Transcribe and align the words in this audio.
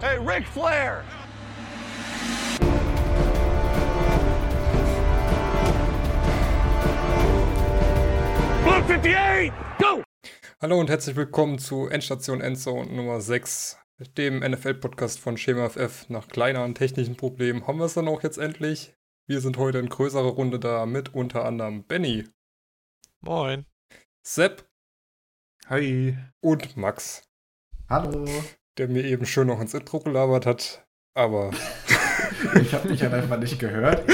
Hey, 0.00 0.16
Ric 0.16 0.46
Flair! 0.48 1.04
Blue 8.62 8.74
58, 8.76 9.52
go! 9.78 10.02
Hallo 10.62 10.80
und 10.80 10.88
herzlich 10.88 11.16
willkommen 11.16 11.58
zu 11.58 11.88
Endstation 11.88 12.40
Endzone 12.40 12.90
Nummer 12.90 13.20
6, 13.20 13.76
dem 14.16 14.38
NFL-Podcast 14.38 15.20
von 15.20 15.36
SchemaFF. 15.36 16.08
Nach 16.08 16.28
kleineren 16.28 16.74
technischen 16.74 17.18
Problemen 17.18 17.66
haben 17.66 17.76
wir 17.76 17.84
es 17.84 17.92
dann 17.92 18.08
auch 18.08 18.22
jetzt 18.22 18.38
endlich. 18.38 18.94
Wir 19.26 19.42
sind 19.42 19.58
heute 19.58 19.80
in 19.80 19.90
größerer 19.90 20.30
Runde 20.30 20.58
da 20.58 20.86
mit 20.86 21.14
unter 21.14 21.44
anderem 21.44 21.84
Benny. 21.84 22.26
Moin. 23.20 23.66
Sepp. 24.22 24.66
Hi. 25.66 26.16
Und 26.40 26.78
Max. 26.78 27.22
Hallo. 27.90 28.24
Der 28.80 28.88
mir 28.88 29.04
eben 29.04 29.26
schön 29.26 29.48
noch 29.48 29.60
ins 29.60 29.74
Intro 29.74 30.00
gelabert 30.00 30.46
hat, 30.46 30.86
aber. 31.12 31.50
ich 32.62 32.72
habe 32.72 32.88
mich 32.88 33.02
halt 33.02 33.12
einfach 33.12 33.38
nicht 33.38 33.58
gehört. 33.58 34.10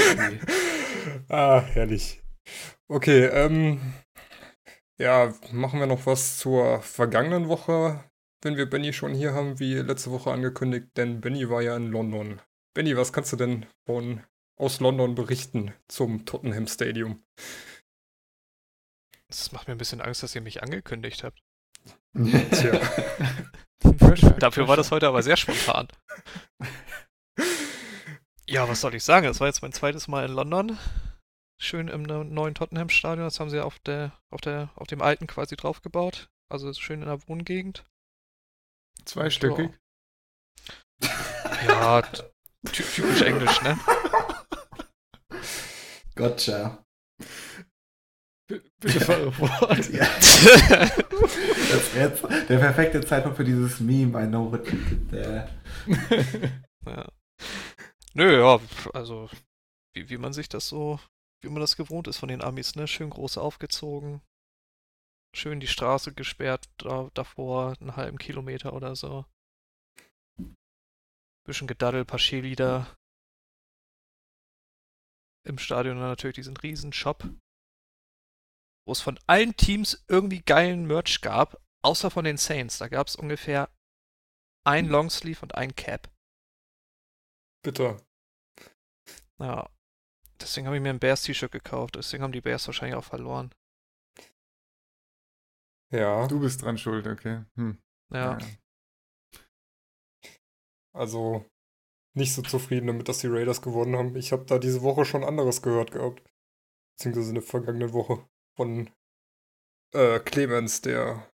ah, 1.29 1.61
herrlich. 1.61 2.21
Okay, 2.89 3.27
ähm, 3.27 3.79
ja, 4.97 5.33
machen 5.53 5.79
wir 5.79 5.87
noch 5.87 6.05
was 6.05 6.37
zur 6.37 6.81
vergangenen 6.81 7.47
Woche, 7.47 8.03
wenn 8.41 8.57
wir 8.57 8.69
Benny 8.69 8.91
schon 8.91 9.13
hier 9.13 9.33
haben, 9.33 9.57
wie 9.61 9.75
letzte 9.75 10.11
Woche 10.11 10.31
angekündigt, 10.31 10.87
denn 10.97 11.21
Benny 11.21 11.49
war 11.49 11.61
ja 11.61 11.77
in 11.77 11.89
London. 11.89 12.41
Benny, 12.73 12.97
was 12.97 13.13
kannst 13.13 13.31
du 13.31 13.37
denn 13.37 13.67
von 13.85 14.21
aus 14.57 14.81
London 14.81 15.15
berichten 15.15 15.73
zum 15.87 16.25
Tottenham 16.25 16.67
Stadium? 16.67 17.23
Das 19.29 19.53
macht 19.53 19.69
mir 19.69 19.75
ein 19.75 19.77
bisschen 19.77 20.01
Angst, 20.01 20.23
dass 20.23 20.35
ihr 20.35 20.41
mich 20.41 20.61
angekündigt 20.61 21.23
habt. 21.23 21.39
Tja. 22.51 22.81
Dafür 24.39 24.67
war 24.67 24.77
das 24.77 24.91
heute 24.91 25.07
aber 25.07 25.23
sehr 25.23 25.37
spontan. 25.37 25.87
ja, 28.47 28.67
was 28.67 28.81
soll 28.81 28.95
ich 28.95 29.03
sagen? 29.03 29.27
Das 29.27 29.39
war 29.39 29.47
jetzt 29.47 29.61
mein 29.61 29.73
zweites 29.73 30.07
Mal 30.07 30.25
in 30.25 30.33
London 30.33 30.77
schön 31.57 31.87
im 31.87 32.03
neuen 32.03 32.55
Tottenham-Stadion. 32.55 33.25
Das 33.25 33.39
haben 33.39 33.49
sie 33.49 33.63
auf 33.63 33.79
der, 33.79 34.13
auf 34.29 34.41
der, 34.41 34.69
auf 34.75 34.87
dem 34.87 35.01
alten 35.01 35.27
quasi 35.27 35.55
draufgebaut. 35.55 36.29
Also 36.49 36.71
schön 36.73 37.01
in 37.01 37.07
der 37.07 37.27
Wohngegend. 37.27 37.85
Zweistöckig? 39.05 39.71
Ja, 41.67 42.01
typisch 42.71 43.21
Englisch, 43.21 43.61
ne? 43.61 43.77
Gotcha. 46.15 46.83
Bitte 48.47 48.99
fahre 48.99 49.31
fort. 49.31 49.89
Ja. 49.91 50.05
das 50.05 51.93
jetzt 51.95 52.23
der 52.23 52.57
perfekte 52.57 53.01
Zeitpunkt 53.05 53.37
für 53.37 53.43
dieses 53.43 53.79
Meme. 53.79 54.23
I 54.23 54.27
know 54.27 54.55
did 54.55 55.09
there. 55.09 55.49
ja. 56.85 57.11
Nö, 58.13 58.39
ja, 58.39 58.59
also 58.93 59.29
wie, 59.93 60.09
wie 60.09 60.17
man 60.17 60.33
sich 60.33 60.49
das 60.49 60.67
so 60.67 60.99
wie 61.41 61.49
man 61.49 61.61
das 61.61 61.77
gewohnt 61.77 62.07
ist 62.07 62.17
von 62.17 62.29
den 62.29 62.41
Amis, 62.41 62.75
ne? 62.75 62.87
Schön 62.87 63.09
groß 63.09 63.37
aufgezogen. 63.37 64.21
Schön 65.35 65.59
die 65.59 65.67
Straße 65.67 66.13
gesperrt 66.13 66.69
da, 66.77 67.09
davor, 67.13 67.75
einen 67.79 67.95
halben 67.95 68.17
Kilometer 68.17 68.73
oder 68.73 68.95
so. 68.95 69.25
Bisschen 71.45 71.67
gedaddel, 71.67 72.05
paar 72.05 72.19
Cheerleader. 72.19 72.95
Im 75.45 75.57
Stadion 75.57 75.99
natürlich 75.99 76.35
diesen 76.35 76.57
riesen 76.57 76.91
Shop. 76.91 77.23
Wo 78.87 78.93
es 78.93 79.01
von 79.01 79.19
allen 79.27 79.55
Teams 79.55 80.03
irgendwie 80.07 80.41
geilen 80.41 80.87
Merch 80.87 81.21
gab, 81.21 81.61
außer 81.83 82.09
von 82.09 82.25
den 82.25 82.37
Saints. 82.37 82.77
Da 82.77 82.87
gab 82.87 83.07
es 83.07 83.15
ungefähr 83.15 83.69
ein 84.65 84.87
Longsleeve 84.87 85.41
und 85.41 85.55
ein 85.55 85.75
Cap. 85.75 86.09
Bitte. 87.63 87.97
Ja, 89.39 89.69
Deswegen 90.41 90.67
habe 90.67 90.77
ich 90.77 90.83
mir 90.83 90.89
ein 90.89 90.99
Bears-T-Shirt 90.99 91.51
gekauft. 91.51 91.95
Deswegen 91.95 92.23
haben 92.23 92.31
die 92.31 92.41
Bears 92.41 92.67
wahrscheinlich 92.67 92.95
auch 92.95 93.03
verloren. 93.03 93.51
Ja. 95.91 96.27
Du 96.27 96.39
bist 96.39 96.61
dran 96.61 96.77
schuld, 96.77 97.07
okay. 97.07 97.45
Hm. 97.55 97.77
Ja. 98.11 98.37
ja. 98.37 98.47
Also 100.93 101.45
nicht 102.15 102.33
so 102.33 102.41
zufrieden 102.41 102.87
damit, 102.87 103.07
dass 103.07 103.19
die 103.19 103.27
Raiders 103.27 103.61
gewonnen 103.61 103.95
haben. 103.95 104.15
Ich 104.15 104.31
habe 104.31 104.45
da 104.45 104.57
diese 104.59 104.81
Woche 104.81 105.05
schon 105.05 105.23
anderes 105.23 105.61
gehört 105.61 105.91
gehabt. 105.91 106.23
Beziehungsweise 106.95 107.29
in 107.29 107.35
der 107.35 107.43
vergangenen 107.43 107.93
Woche 107.93 108.27
von 108.57 108.89
äh, 109.93 110.19
Clemens, 110.19 110.81
der 110.81 111.29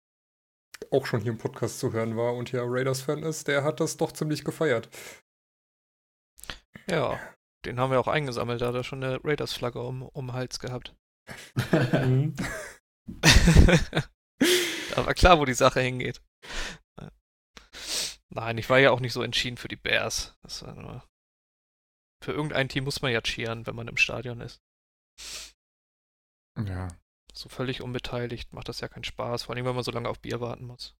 auch 0.91 1.05
schon 1.05 1.21
hier 1.21 1.33
im 1.33 1.37
Podcast 1.37 1.79
zu 1.79 1.93
hören 1.93 2.17
war 2.17 2.33
und 2.33 2.51
ja 2.51 2.63
Raiders-Fan 2.65 3.21
ist, 3.23 3.47
der 3.47 3.63
hat 3.63 3.79
das 3.79 3.97
doch 3.97 4.11
ziemlich 4.11 4.43
gefeiert. 4.43 4.89
Ja, 6.89 7.19
den 7.65 7.79
haben 7.79 7.91
wir 7.91 7.99
auch 7.99 8.07
eingesammelt, 8.07 8.61
da 8.61 8.69
hat 8.69 8.75
er 8.75 8.83
schon 8.83 9.03
eine 9.03 9.23
Raiders-Flagge 9.23 9.81
um, 9.81 10.01
um 10.03 10.27
den 10.27 10.33
Hals 10.33 10.59
gehabt. 10.59 10.95
Mhm. 11.91 12.33
da 14.95 15.05
war 15.05 15.13
klar, 15.13 15.39
wo 15.39 15.45
die 15.45 15.53
Sache 15.53 15.81
hingeht. 15.81 16.21
Nein, 18.31 18.57
ich 18.57 18.69
war 18.69 18.79
ja 18.79 18.91
auch 18.91 18.99
nicht 18.99 19.13
so 19.13 19.23
entschieden 19.23 19.57
für 19.57 19.67
die 19.67 19.75
Bears. 19.75 20.37
Das 20.43 20.63
war 20.63 20.75
nur 20.75 21.03
für 22.23 22.33
irgendein 22.33 22.69
Team 22.69 22.83
muss 22.83 23.01
man 23.01 23.11
ja 23.11 23.21
cheeren, 23.21 23.65
wenn 23.65 23.75
man 23.75 23.87
im 23.87 23.97
Stadion 23.97 24.41
ist. 24.41 24.61
Ja. 26.57 26.87
So 27.33 27.49
völlig 27.49 27.81
unbeteiligt 27.81 28.53
macht 28.53 28.69
das 28.69 28.79
ja 28.81 28.87
keinen 28.87 29.03
Spaß, 29.03 29.43
vor 29.43 29.55
allem 29.55 29.65
wenn 29.65 29.75
man 29.75 29.83
so 29.83 29.91
lange 29.91 30.09
auf 30.09 30.19
Bier 30.19 30.41
warten 30.41 30.65
muss. 30.65 30.95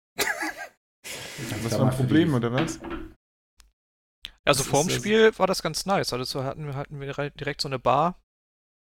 das 1.04 1.78
war 1.78 1.90
ein 1.90 1.96
Problem, 1.96 2.34
oder 2.34 2.52
was? 2.52 2.80
Also 4.44 4.64
vorm 4.64 4.88
Spiel 4.88 5.36
war 5.38 5.46
das 5.46 5.62
ganz 5.62 5.86
nice. 5.86 6.12
Also 6.12 6.44
hatten 6.44 6.66
wir, 6.66 6.74
hatten 6.74 7.00
wir 7.00 7.30
direkt 7.30 7.60
so 7.60 7.68
eine 7.68 7.78
Bar 7.78 8.20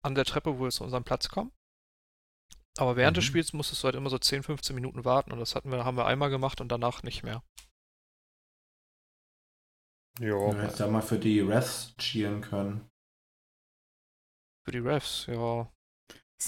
an 0.04 0.14
der 0.14 0.24
Treppe, 0.24 0.58
wo 0.58 0.64
wir 0.64 0.70
zu 0.70 0.84
unserem 0.84 1.04
Platz 1.04 1.28
kommen. 1.28 1.52
Aber 2.78 2.96
während 2.96 3.16
mhm. 3.16 3.20
des 3.20 3.24
Spiels 3.24 3.52
musstest 3.52 3.82
du 3.82 3.86
halt 3.86 3.96
immer 3.96 4.10
so 4.10 4.18
10, 4.18 4.42
15 4.42 4.74
Minuten 4.74 5.04
warten 5.04 5.32
und 5.32 5.38
das 5.38 5.54
hatten 5.54 5.70
wir, 5.70 5.84
haben 5.84 5.96
wir 5.96 6.06
einmal 6.06 6.30
gemacht 6.30 6.60
und 6.60 6.68
danach 6.68 7.02
nicht 7.02 7.22
mehr. 7.22 7.42
Jo. 10.20 10.52
Du 10.52 10.60
hättest 10.60 10.80
ja 10.80 10.88
mal 10.88 11.02
für 11.02 11.18
die 11.18 11.40
Refs 11.40 11.94
cheeren 11.98 12.40
können. 12.40 12.88
Für 14.64 14.72
die 14.72 14.78
Refs, 14.78 15.26
ja. 15.26 15.70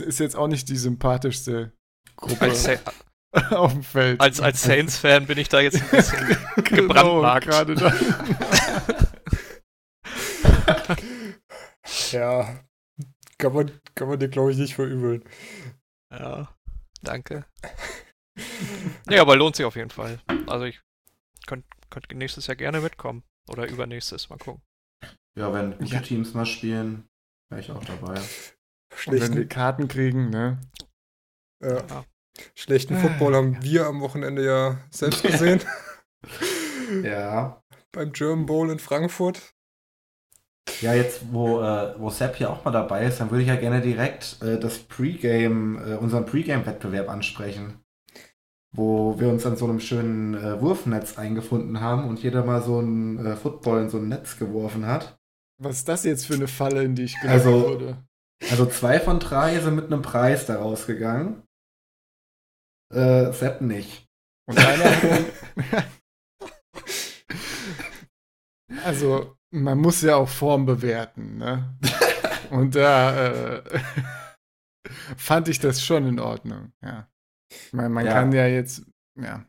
Ist 0.01 0.21
jetzt 0.21 0.37
auch 0.37 0.49
nicht 0.49 0.69
die 0.69 0.77
sympathischste 0.77 1.73
Gruppe 2.17 2.53
auf 3.51 3.73
dem 3.73 3.83
Feld. 3.83 4.21
Als, 4.21 4.41
als 4.41 4.63
Saints-Fan 4.63 5.27
bin 5.27 5.39
ich 5.39 5.49
da 5.49 5.61
jetzt 5.61 5.83
ein 5.83 5.91
bisschen 5.91 6.27
genau, 6.57 6.83
gebrandmarkt. 6.83 7.47
gerade 7.47 7.75
da. 7.75 7.93
ja, 12.13 12.61
kann 13.39 13.53
man, 13.53 13.73
kann 13.95 14.09
man 14.09 14.19
dir, 14.19 14.29
glaube 14.29 14.53
ich, 14.53 14.59
nicht 14.59 14.75
verübeln. 14.75 15.25
Ja, 16.11 16.55
danke. 17.03 17.45
nee, 19.07 19.19
aber 19.19 19.37
lohnt 19.37 19.57
sich 19.57 19.67
auf 19.67 19.77
jeden 19.77 19.91
Fall. 19.91 20.21
Also 20.47 20.67
ich 20.67 20.81
könnte 21.47 21.67
könnt 21.91 22.11
nächstes 22.13 22.47
Jahr 22.47 22.57
gerne 22.57 22.81
mitkommen. 22.81 23.25
Oder 23.49 23.69
übernächstes, 23.69 24.31
mal 24.31 24.39
gucken. 24.39 24.63
Ja, 25.39 25.53
wenn 25.53 25.77
gute 25.79 25.95
ja. 25.95 26.01
Teams 26.01 26.35
mal 26.35 26.47
spielen, 26.47 27.09
wäre 27.51 27.61
ich 27.61 27.71
auch 27.71 27.85
dabei. 27.85 28.21
Schlechten, 28.97 29.35
wenn 29.35 29.43
die 29.43 29.49
Karten 29.49 29.89
kriegen, 29.89 30.31
ne? 30.31 30.59
Ja. 31.63 31.77
ja. 31.77 32.05
Schlechten 32.55 32.97
Football 32.97 33.37
haben 33.37 33.63
wir 33.63 33.87
am 33.87 34.01
Wochenende 34.01 34.45
ja 34.45 34.79
selbst 34.91 35.23
gesehen. 35.23 35.61
ja. 37.03 37.63
Beim 37.93 38.13
German 38.13 38.47
Bowl 38.47 38.71
in 38.71 38.79
Frankfurt. 38.79 39.55
Ja, 40.81 40.95
jetzt, 40.95 41.33
wo, 41.33 41.61
äh, 41.61 41.95
wo 41.99 42.11
Sepp 42.11 42.37
hier 42.37 42.51
auch 42.51 42.65
mal 42.65 42.71
dabei 42.71 43.05
ist, 43.05 43.21
dann 43.21 43.31
würde 43.31 43.43
ich 43.43 43.49
ja 43.49 43.57
gerne 43.57 43.81
direkt 43.81 44.43
äh, 44.43 44.59
das 44.59 44.79
Pre-Game, 44.79 45.79
äh, 45.79 45.95
unseren 45.95 46.27
Pre-Game-Wettbewerb 46.27 47.09
ansprechen. 47.09 47.81
Wo 48.73 49.21
wir 49.21 49.29
uns 49.29 49.47
an 49.47 49.57
so 49.57 49.67
einem 49.67 49.79
schönen 49.79 50.35
äh, 50.35 50.61
Wurfnetz 50.61 51.17
eingefunden 51.17 51.81
haben 51.81 52.09
und 52.09 52.23
jeder 52.23 52.45
mal 52.45 52.63
so 52.63 52.81
ein 52.81 53.25
äh, 53.25 53.37
Football 53.37 53.83
in 53.83 53.89
so 53.91 53.99
ein 53.99 54.09
Netz 54.09 54.37
geworfen 54.37 54.87
hat. 54.87 55.17
Was 55.59 55.77
ist 55.77 55.89
das 55.89 56.05
jetzt 56.05 56.27
für 56.27 56.35
eine 56.35 56.49
Falle, 56.49 56.83
in 56.83 56.97
die 56.97 57.05
ich 57.05 57.21
gelaufen 57.21 57.47
also, 57.47 57.69
wurde? 57.69 58.05
Also 58.51 58.67
zwei 58.67 59.01
von 59.01 59.21
drei 59.21 59.59
sind 59.61 59.77
mit 59.77 59.87
einem 59.87 60.03
Preis 60.03 60.47
da 60.47 60.57
rausgegangen. 60.57 61.43
Äh, 62.93 63.33
Sepp 63.33 63.61
nicht. 63.61 64.07
Und 64.47 64.59
einer. 64.59 65.25
also, 68.85 69.37
man 69.51 69.79
muss 69.79 70.03
ja 70.03 70.17
auch 70.17 70.29
Form 70.29 70.67
bewerten, 70.67 71.39
ne? 71.39 71.77
Und 72.51 72.75
da 72.75 73.27
äh, 73.27 73.63
fand 75.17 75.49
ich 75.49 75.59
das 75.61 75.83
schon 75.83 76.07
in 76.07 76.21
Ordnung, 76.21 76.73
ja. 76.83 77.09
Man, 77.73 77.93
man 77.93 78.07
ja. 78.07 78.13
kann 78.13 78.33
ja 78.33 78.47
jetzt, 78.47 78.85
ja. 79.21 79.45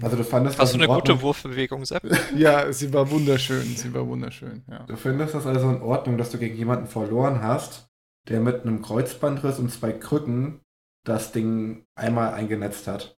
Also 0.00 0.16
du 0.16 0.24
fandest 0.24 0.58
Hast 0.58 0.74
du 0.74 0.78
eine 0.78 0.88
gute 0.88 1.20
Wurfbewegung, 1.20 1.84
Sepp? 1.84 2.02
ja, 2.36 2.72
sie 2.72 2.92
war 2.92 3.10
wunderschön, 3.10 3.64
sie 3.64 3.92
war 3.92 4.06
wunderschön, 4.06 4.62
ja. 4.70 4.84
Du 4.84 4.96
findest 4.96 5.34
das 5.34 5.46
also 5.46 5.70
in 5.70 5.82
Ordnung, 5.82 6.18
dass 6.18 6.30
du 6.30 6.38
gegen 6.38 6.56
jemanden 6.56 6.86
verloren 6.86 7.42
hast, 7.42 7.88
der 8.28 8.40
mit 8.40 8.62
einem 8.62 8.82
Kreuzbandriss 8.82 9.58
und 9.58 9.70
zwei 9.70 9.92
Krücken 9.92 10.60
das 11.04 11.32
Ding 11.32 11.86
einmal 11.94 12.34
eingenetzt 12.34 12.86
hat? 12.86 13.16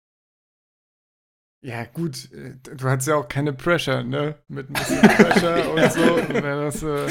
Ja, 1.64 1.85
gut, 1.85 2.31
äh, 2.32 2.55
du 2.76 2.88
hattest 2.88 3.08
ja 3.08 3.17
auch 3.17 3.29
keine 3.29 3.53
Pressure, 3.53 4.03
ne? 4.05 4.37
Mit 4.49 4.69
ein 4.70 4.75
bisschen 4.75 5.00
Pressure 5.00 5.70
und 5.75 5.93
so 5.93 6.00
wäre 6.29 6.64
das, 6.67 6.82
äh, 6.82 7.08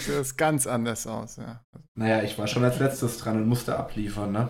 sähe 0.00 0.18
das 0.18 0.36
ganz 0.36 0.66
anders 0.66 1.06
aus, 1.06 1.36
ja. 1.36 1.64
Naja, 1.94 2.22
ich 2.22 2.38
war 2.38 2.46
schon 2.46 2.64
als 2.64 2.78
letztes 2.78 3.18
dran 3.18 3.36
und 3.36 3.48
musste 3.48 3.76
abliefern, 3.76 4.32
ne? 4.32 4.48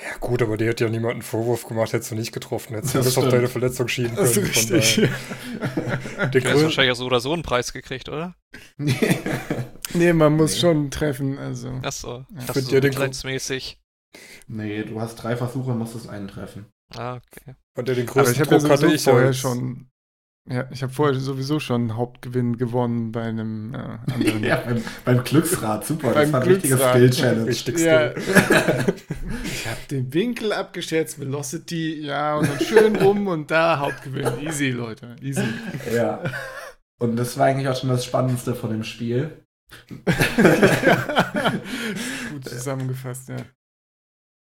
Ja, 0.00 0.16
gut, 0.20 0.42
aber 0.42 0.56
dir 0.56 0.70
hat 0.70 0.80
ja 0.80 0.88
niemand 0.88 1.14
einen 1.14 1.22
Vorwurf 1.22 1.66
gemacht, 1.66 1.92
hättest 1.92 2.12
du 2.12 2.14
nicht 2.14 2.32
getroffen. 2.32 2.74
Hättest 2.74 2.94
du 2.94 2.98
Das 2.98 3.18
auf 3.18 3.28
deine 3.30 3.48
Verletzung 3.48 3.88
schieben 3.88 4.14
können. 4.14 4.26
Das 4.26 4.36
ist 4.36 4.68
von 4.68 4.76
richtig. 4.76 4.96
Der 6.18 6.28
Du 6.28 6.44
hast 6.44 6.62
wahrscheinlich 6.62 6.92
auch 6.92 6.96
so 6.96 7.06
oder 7.06 7.20
so 7.20 7.32
einen 7.32 7.42
Preis 7.42 7.72
gekriegt, 7.72 8.08
oder? 8.08 8.36
Nee, 9.94 10.12
man 10.12 10.34
muss 10.36 10.54
Nee. 10.54 10.60
schon 10.60 10.90
treffen, 10.90 11.38
also. 11.38 11.70
Achso. 11.82 12.24
Ja. 12.34 12.52
So 12.54 12.80
den 12.80 12.92
talentmäßig. 12.92 13.80
nee, 14.46 14.82
du 14.84 15.00
hast 15.00 15.16
drei 15.16 15.36
Versuche 15.36 15.70
und 15.70 15.78
musstest 15.78 16.08
einen 16.08 16.28
treffen. 16.28 16.66
Ah, 16.94 17.16
okay. 17.16 17.54
Und 17.76 17.88
der 17.88 17.94
den 17.94 18.08
Aber 18.08 18.22
größten 18.22 18.34
ich 18.34 18.40
habe 18.40 18.50
ja 18.54 18.58
Druck 18.58 18.70
hatte 18.70 18.80
sowieso 18.82 18.94
ich 18.94 19.02
vorher 19.04 19.26
jetzt. 19.26 19.38
schon. 19.40 19.90
Ja, 20.50 20.66
ich 20.70 20.82
habe 20.82 20.90
vorher 20.90 21.14
sowieso 21.20 21.60
schon 21.60 21.82
einen 21.82 21.96
Hauptgewinn 21.96 22.56
gewonnen 22.56 23.12
bei 23.12 23.24
einem 23.24 23.74
äh, 23.74 23.76
anderen. 24.10 24.42
Ja, 24.44 24.56
beim, 24.56 24.82
beim 25.04 25.22
Glücksrad, 25.22 25.84
super. 25.84 26.12
Beim 26.12 26.32
das 26.32 26.32
war 26.32 26.40
ein 26.40 26.48
richtiges 26.48 26.78
Glücksrad. 26.78 26.94
Skill-Challenge. 26.96 27.46
Wichtigste. 27.46 27.86
Ja. 27.86 28.14
ich 29.44 29.66
habe 29.66 29.80
den 29.90 30.14
Winkel 30.14 30.54
abgeschätzt, 30.54 31.20
Velocity, 31.20 32.00
ja, 32.00 32.36
und 32.36 32.48
dann 32.48 32.60
schön 32.60 32.96
rum 32.96 33.26
und 33.26 33.50
da 33.50 33.78
Hauptgewinn. 33.78 34.38
Easy, 34.40 34.70
Leute, 34.70 35.16
easy. 35.20 35.42
Ja. 35.94 36.22
Und 36.98 37.16
das 37.16 37.36
war 37.36 37.46
eigentlich 37.46 37.68
auch 37.68 37.76
schon 37.76 37.90
das 37.90 38.06
Spannendste 38.06 38.54
von 38.54 38.70
dem 38.70 38.84
Spiel. 38.84 39.44
Gut 42.30 42.44
zusammengefasst, 42.48 43.28
ja. 43.28 43.44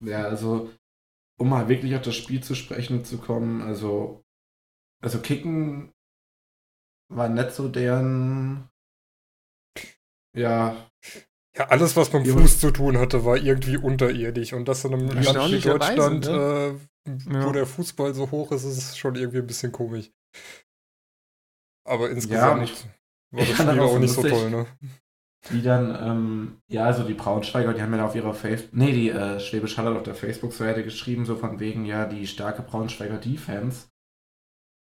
Ja, 0.04 0.24
also, 0.24 0.70
um 1.38 1.48
mal 1.50 1.68
wirklich 1.68 1.94
auf 1.94 2.02
das 2.02 2.16
Spiel 2.16 2.42
zu 2.42 2.54
sprechen 2.54 3.04
zu 3.04 3.18
kommen, 3.18 3.60
also, 3.62 4.22
also 5.02 5.20
Kicken 5.20 5.92
war 7.12 7.28
nicht 7.28 7.52
so 7.52 7.68
deren, 7.68 8.68
ja, 10.36 10.88
Ja, 11.56 11.66
alles, 11.66 11.96
was 11.96 12.12
mit 12.12 12.24
dem 12.26 12.36
Ja. 12.36 12.40
Fuß 12.42 12.60
zu 12.60 12.70
tun 12.70 12.96
hatte, 12.98 13.24
war 13.24 13.36
irgendwie 13.36 13.76
unterirdisch. 13.76 14.52
Und 14.52 14.66
das 14.68 14.84
in 14.84 14.94
einem 14.94 15.08
Land 15.08 15.50
wie 15.50 15.58
Deutschland, 15.60 16.24
ne? 16.26 16.78
äh, 17.06 17.10
Ja. 17.32 17.44
wo 17.46 17.50
der 17.52 17.66
Fußball 17.66 18.14
so 18.14 18.30
hoch 18.30 18.52
ist, 18.52 18.62
ist 18.64 18.96
schon 18.96 19.16
irgendwie 19.16 19.38
ein 19.38 19.46
bisschen 19.48 19.72
komisch. 19.72 20.12
Aber 21.84 22.06
Ja, 22.06 22.12
insgesamt 22.14 22.62
ich- 22.70 22.84
war 23.32 23.44
das 23.46 23.56
Spiel 23.56 23.80
auch 23.80 23.98
nicht 23.98 24.14
so 24.14 24.22
toll, 24.22 24.50
ne? 24.50 24.66
Die 25.48 25.62
dann, 25.62 25.96
ähm, 26.00 26.62
ja, 26.69 26.84
also 26.84 27.02
die 27.02 27.14
Braunschweiger, 27.14 27.72
die 27.72 27.81
haben 27.81 27.94
ja 27.94 28.04
auf 28.04 28.14
ihrer 28.14 28.34
Facebook, 28.34 28.75
nee, 28.75 28.92
die 28.92 29.10
äh, 29.10 29.40
Schwäbisch 29.40 29.78
Hall 29.78 29.87
hat 29.87 29.96
auf 29.96 30.02
der 30.02 30.14
Facebook-Seite 30.14 30.84
geschrieben, 30.84 31.25
so 31.25 31.37
von 31.37 31.58
wegen, 31.58 31.87
ja, 31.87 32.06
die 32.06 32.26
starke 32.26 32.62
Braunschweiger 32.62 33.16
Defense. 33.16 33.88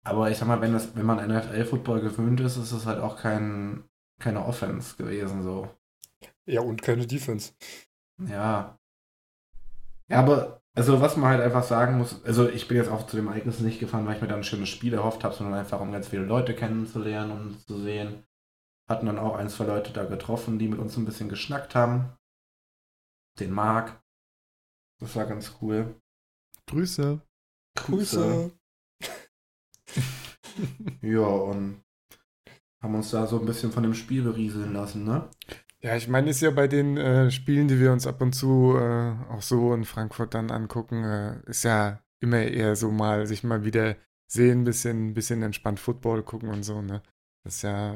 Aber 0.06 0.30
ich 0.30 0.38
sag 0.38 0.48
mal, 0.48 0.62
wenn, 0.62 0.74
das, 0.74 0.96
wenn 0.96 1.06
man 1.06 1.18
NFL-Football 1.28 2.02
gewöhnt 2.02 2.40
ist, 2.40 2.58
ist 2.58 2.72
es 2.72 2.86
halt 2.86 3.00
auch 3.00 3.18
kein, 3.18 3.84
keine 4.20 4.46
Offense 4.46 4.96
gewesen, 4.96 5.44
so. 5.44 5.70
Ja, 6.46 6.62
und 6.62 6.82
keine 6.82 7.06
Defense. 7.06 7.54
Ja. 8.20 8.78
Ja, 10.08 10.20
aber, 10.20 10.62
also 10.76 11.02
was 11.02 11.18
man 11.18 11.32
halt 11.32 11.42
einfach 11.42 11.64
sagen 11.64 11.98
muss, 11.98 12.24
also 12.24 12.48
ich 12.48 12.68
bin 12.68 12.78
jetzt 12.78 12.92
auch 12.92 13.08
zu 13.08 13.18
dem 13.18 13.28
Ereignis 13.28 13.60
nicht 13.60 13.80
gefahren, 13.80 14.06
weil 14.06 14.16
ich 14.16 14.22
mir 14.22 14.28
dann 14.28 14.40
ein 14.40 14.44
schönes 14.44 14.70
Spiel 14.70 14.94
erhofft 14.94 15.24
habe, 15.24 15.34
sondern 15.34 15.60
einfach 15.60 15.82
um 15.82 15.92
ganz 15.92 16.08
viele 16.08 16.24
Leute 16.24 16.54
kennenzulernen 16.54 17.32
und 17.32 17.68
zu 17.68 17.78
sehen. 17.80 18.24
Hatten 18.88 19.08
dann 19.08 19.20
auch 19.20 19.36
ein, 19.36 19.50
zwei 19.50 19.66
Leute 19.66 19.94
da 19.94 20.06
getroffen, 20.06 20.60
die 20.60 20.68
mit 20.68 20.80
uns 20.80 20.96
ein 20.98 21.06
bisschen 21.06 21.30
geschnackt 21.30 21.76
haben. 21.76 22.14
Den 23.40 23.52
Marc. 23.52 24.02
Das 25.00 25.16
war 25.16 25.26
ganz 25.26 25.58
cool. 25.62 25.96
Grüße. 26.68 27.22
Grüße. 27.76 28.52
Ja, 31.02 31.28
und 31.28 31.84
haben 32.82 32.96
uns 32.96 33.12
da 33.12 33.28
so 33.28 33.40
ein 33.40 33.46
bisschen 33.46 33.72
von 33.74 33.84
dem 33.84 33.94
Spiel 33.94 34.24
berieseln 34.24 34.74
lassen, 34.74 35.04
ne? 35.04 35.30
Ja, 35.82 35.96
ich 35.96 36.08
meine, 36.08 36.30
ist 36.30 36.42
ja 36.42 36.52
bei 36.52 36.68
den 36.68 36.98
äh, 36.98 37.30
Spielen, 37.30 37.68
die 37.68 37.80
wir 37.80 37.92
uns 37.92 38.08
ab 38.08 38.22
und 38.22 38.34
zu 38.34 38.76
äh, 38.78 39.16
auch 39.30 39.42
so 39.42 39.74
in 39.74 39.86
Frankfurt 39.86 40.34
dann 40.34 40.52
angucken, 40.52 41.04
äh, 41.04 41.42
ist 41.46 41.64
ja 41.64 42.00
immer 42.22 42.42
eher 42.42 42.76
so 42.76 42.90
mal 42.90 43.28
sich 43.28 43.44
mal 43.44 43.66
wieder 43.66 43.98
sehen, 44.28 44.64
bisschen, 44.64 45.14
bisschen 45.14 45.44
entspannt 45.44 45.80
Football 45.80 46.24
gucken 46.24 46.50
und 46.50 46.64
so, 46.64 46.82
ne? 46.82 47.04
Das 47.44 47.58
ist 47.58 47.62
ja 47.64 47.96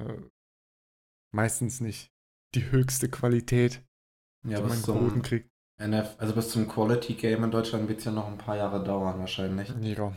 meistens 1.31 1.81
nicht 1.81 2.11
die 2.55 2.71
höchste 2.71 3.09
Qualität, 3.09 3.83
Ja, 4.43 4.57
die 4.57 4.63
man 4.63 4.71
bis 4.71 4.83
geboten 4.85 5.09
zum, 5.09 5.21
kriegt. 5.21 5.49
NF, 5.77 6.15
also 6.19 6.33
bis 6.35 6.49
zum 6.49 6.67
Quality 6.67 7.13
Game 7.13 7.43
in 7.43 7.51
Deutschland 7.51 7.87
wird 7.87 7.99
es 7.99 8.05
ja 8.05 8.11
noch 8.11 8.27
ein 8.27 8.37
paar 8.37 8.57
Jahre 8.57 8.83
dauern 8.83 9.19
wahrscheinlich. 9.19 9.69
Ja. 9.81 10.13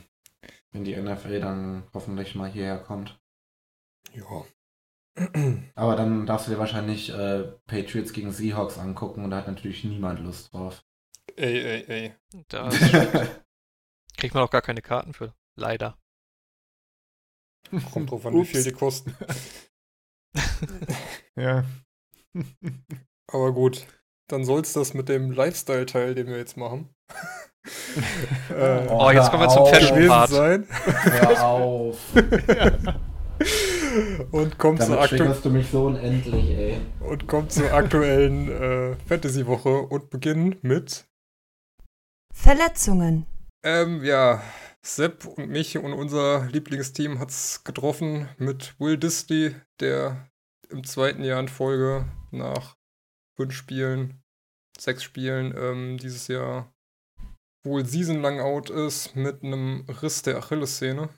Wenn 0.73 0.85
die 0.85 0.97
NFL 0.97 1.41
dann 1.41 1.85
hoffentlich 1.93 2.35
mal 2.35 2.51
hierher 2.51 2.79
kommt. 2.79 3.21
Ja. 4.15 4.45
Aber 5.75 5.95
dann 5.97 6.25
darfst 6.27 6.47
du 6.47 6.53
dir 6.53 6.59
wahrscheinlich 6.59 7.11
äh, 7.11 7.43
Patriots 7.67 8.13
gegen 8.13 8.33
Seahawks 8.33 8.79
angucken 8.79 9.25
und 9.25 9.31
da 9.31 9.37
hat 9.39 9.47
natürlich 9.49 9.85
niemand 9.85 10.21
Lust 10.21 10.53
drauf. 10.53 10.85
ey, 11.37 11.61
ey, 11.61 11.85
ey. 11.87 12.15
Da 12.49 12.71
kriegt 14.17 14.35
man 14.35 14.43
auch 14.43 14.51
gar 14.51 14.63
keine 14.63 14.83
Karten 14.83 15.13
für. 15.13 15.35
Leider. 15.55 15.99
Kommt 17.93 18.11
drauf 18.11 18.25
an, 18.27 18.35
wie 18.35 18.45
viel 18.45 18.65
die 18.65 18.73
kosten. 18.73 19.15
Ja. 21.37 21.65
Aber 23.33 23.53
gut, 23.53 23.87
dann 24.29 24.45
soll's 24.45 24.73
das 24.75 24.93
mit 24.93 25.09
dem 25.09 25.33
Lifestyle-Teil, 25.33 26.15
den 26.15 26.27
wir 26.27 26.37
jetzt 26.37 26.57
machen. 26.57 26.91
äh, 28.51 28.87
Oh, 28.89 29.11
jetzt 29.11 29.31
kommen 29.31 29.43
wir 29.43 29.49
zum 29.49 29.59
Hör 29.59 29.63
auf. 29.63 29.71
Fashion 29.71 29.95
gewesen 29.95 30.09
Part. 30.09 30.31
sein. 30.31 30.67
Hör 30.69 31.45
auf. 31.45 31.99
Und 34.31 34.59
kommt 34.59 34.83
zur, 34.83 34.97
so 35.65 35.87
unendlich, 35.87 36.51
ey. 36.51 36.81
und 37.01 37.27
kommt 37.27 37.53
zur 37.53 37.73
aktuellen 37.73 38.49
äh, 38.49 38.97
Fantasy-Woche 39.07 39.83
und 39.83 40.09
beginnen 40.11 40.57
mit 40.63 41.05
Verletzungen. 42.33 43.27
Ähm, 43.63 44.03
ja, 44.03 44.43
Sepp 44.85 45.27
und 45.27 45.49
mich 45.49 45.79
und 45.79 45.93
unser 45.93 46.47
Lieblingsteam 46.47 47.21
hat's 47.21 47.63
getroffen 47.63 48.29
mit 48.39 48.79
Will 48.81 48.99
Disley, 48.99 49.55
der 49.79 50.29
im 50.71 50.85
zweiten 50.85 51.23
Jahr 51.23 51.39
in 51.39 51.49
Folge 51.49 52.11
nach 52.33 52.77
fünf 53.37 53.55
Spielen, 53.55 54.23
sechs 54.77 55.05
Spielen 55.05 55.55
ähm, 55.57 55.99
dieses 55.99 56.27
Jahr 56.27 56.75
wohl 57.65 57.87
seasonlang 57.87 58.41
out 58.41 58.71
ist 58.71 59.15
mit 59.15 59.45
einem 59.45 59.87
Riss 59.89 60.23
der 60.23 60.39
Achillessehne. 60.39 61.11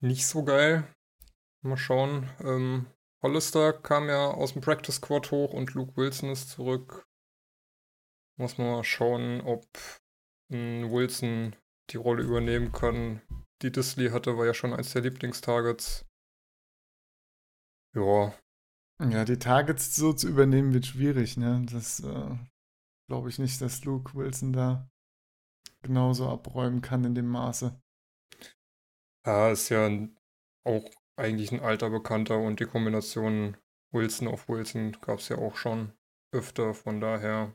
Nicht 0.00 0.26
so 0.26 0.44
geil. 0.44 0.92
Mal 1.62 1.76
schauen. 1.76 2.28
Ähm, 2.40 2.86
Hollister 3.22 3.72
kam 3.72 4.08
ja 4.08 4.26
aus 4.26 4.52
dem 4.52 4.60
Practice 4.60 4.96
Squad 4.96 5.30
hoch 5.30 5.52
und 5.52 5.72
Luke 5.74 5.96
Wilson 5.96 6.30
ist 6.30 6.50
zurück. 6.50 7.06
Muss 8.36 8.58
man 8.58 8.72
mal 8.72 8.84
schauen, 8.84 9.40
ob 9.40 9.64
Wilson 10.50 11.56
die 11.90 11.96
Rolle 11.96 12.22
übernehmen 12.22 12.72
kann. 12.72 13.20
Die 13.62 13.72
Disley 13.72 14.10
hatte, 14.10 14.36
war 14.36 14.46
ja 14.46 14.54
schon 14.54 14.72
eins 14.72 14.92
der 14.92 15.02
Lieblingstargets. 15.02 16.06
Ja, 17.94 18.34
Ja, 19.00 19.24
die 19.24 19.38
Targets 19.38 19.94
so 19.96 20.12
zu 20.12 20.28
übernehmen 20.28 20.72
wird 20.72 20.86
schwierig, 20.86 21.36
ne? 21.36 21.64
Das 21.70 22.00
äh, 22.00 22.36
glaube 23.08 23.28
ich 23.28 23.38
nicht, 23.38 23.60
dass 23.60 23.84
Luke 23.84 24.14
Wilson 24.14 24.52
da 24.52 24.88
genauso 25.82 26.28
abräumen 26.28 26.80
kann 26.80 27.04
in 27.04 27.14
dem 27.14 27.28
Maße. 27.28 27.78
ja 29.26 29.50
ist 29.50 29.68
ja 29.68 29.86
ein, 29.86 30.16
auch 30.64 30.84
eigentlich 31.16 31.52
ein 31.52 31.60
alter 31.60 31.90
Bekannter 31.90 32.38
und 32.38 32.60
die 32.60 32.66
Kombination 32.66 33.56
Wilson 33.92 34.28
auf 34.28 34.48
Wilson 34.48 34.96
gab 35.00 35.18
es 35.18 35.28
ja 35.28 35.38
auch 35.38 35.56
schon 35.56 35.92
öfter, 36.32 36.74
von 36.74 37.00
daher 37.00 37.54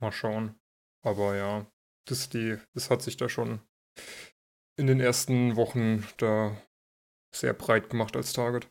mal 0.00 0.12
schauen. 0.12 0.58
Aber 1.02 1.36
ja, 1.36 1.66
Disley, 2.08 2.58
das 2.74 2.90
hat 2.90 3.02
sich 3.02 3.16
da 3.16 3.28
schon 3.28 3.60
in 4.76 4.86
den 4.86 5.00
ersten 5.00 5.56
Wochen 5.56 6.06
da 6.18 6.56
sehr 7.34 7.52
breit 7.52 7.90
gemacht 7.90 8.16
als 8.16 8.32
Target. 8.32 8.68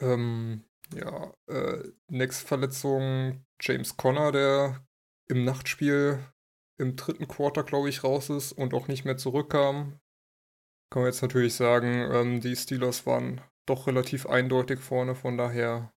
Ähm, 0.00 0.64
ja, 0.94 1.32
äh, 1.48 1.92
nächste 2.08 2.46
Verletzung 2.46 3.44
James 3.60 3.96
Conner, 3.96 4.32
der 4.32 4.86
im 5.28 5.44
Nachtspiel 5.44 6.18
im 6.78 6.96
dritten 6.96 7.28
Quarter, 7.28 7.62
glaube 7.62 7.88
ich, 7.88 8.02
raus 8.04 8.30
ist 8.30 8.52
und 8.52 8.74
auch 8.74 8.88
nicht 8.88 9.04
mehr 9.04 9.16
zurückkam. 9.16 10.00
Kann 10.90 11.02
man 11.02 11.10
jetzt 11.10 11.22
natürlich 11.22 11.54
sagen, 11.54 12.10
ähm, 12.12 12.40
die 12.40 12.56
Steelers 12.56 13.06
waren 13.06 13.40
doch 13.66 13.86
relativ 13.86 14.26
eindeutig 14.26 14.80
vorne, 14.80 15.14
von 15.14 15.38
daher 15.38 15.92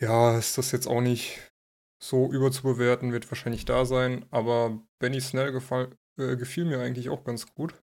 ja, 0.00 0.38
ist 0.38 0.58
das 0.58 0.72
jetzt 0.72 0.86
auch 0.86 1.00
nicht 1.00 1.40
so 2.02 2.30
überzubewerten, 2.32 3.12
wird 3.12 3.30
wahrscheinlich 3.30 3.64
da 3.64 3.84
sein, 3.84 4.26
aber 4.30 4.80
Benny 4.98 5.20
Snell 5.20 5.52
gefall, 5.52 5.96
äh, 6.18 6.36
gefiel 6.36 6.64
mir 6.64 6.80
eigentlich 6.80 7.08
auch 7.08 7.24
ganz 7.24 7.52
gut. 7.54 7.82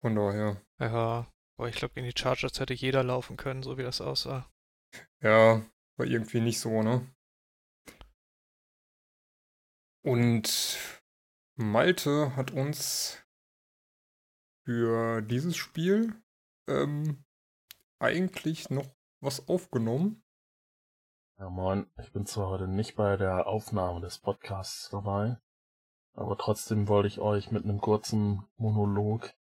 Von 0.00 0.16
daher, 0.16 0.60
Ja, 0.80 1.32
aber 1.56 1.68
ich 1.68 1.76
glaube, 1.76 1.94
gegen 1.94 2.08
die 2.08 2.18
Chargers 2.18 2.58
hätte 2.58 2.74
jeder 2.74 3.04
laufen 3.04 3.36
können, 3.36 3.62
so 3.62 3.78
wie 3.78 3.82
das 3.84 4.00
aussah. 4.00 4.50
ja, 5.22 5.64
war 5.96 6.06
irgendwie 6.06 6.40
nicht 6.40 6.58
so, 6.58 6.82
ne? 6.82 7.06
Und 10.04 10.78
Malte 11.56 12.34
hat 12.34 12.50
uns 12.50 13.22
für 14.64 15.22
dieses 15.22 15.56
Spiel 15.56 16.20
ähm, 16.68 17.24
eigentlich 18.00 18.70
noch 18.70 18.88
was 19.20 19.48
aufgenommen. 19.48 20.24
Ja, 21.38 21.48
moin. 21.48 21.86
Ich 21.98 22.12
bin 22.12 22.26
zwar 22.26 22.48
heute 22.48 22.68
nicht 22.68 22.94
bei 22.94 23.16
der 23.16 23.46
Aufnahme 23.46 24.00
des 24.00 24.18
Podcasts 24.18 24.90
dabei, 24.90 25.38
aber 26.14 26.36
trotzdem 26.36 26.88
wollte 26.88 27.08
ich 27.08 27.20
euch 27.20 27.50
mit 27.50 27.64
einem 27.64 27.80
kurzen 27.80 28.46
Monolog 28.56 29.32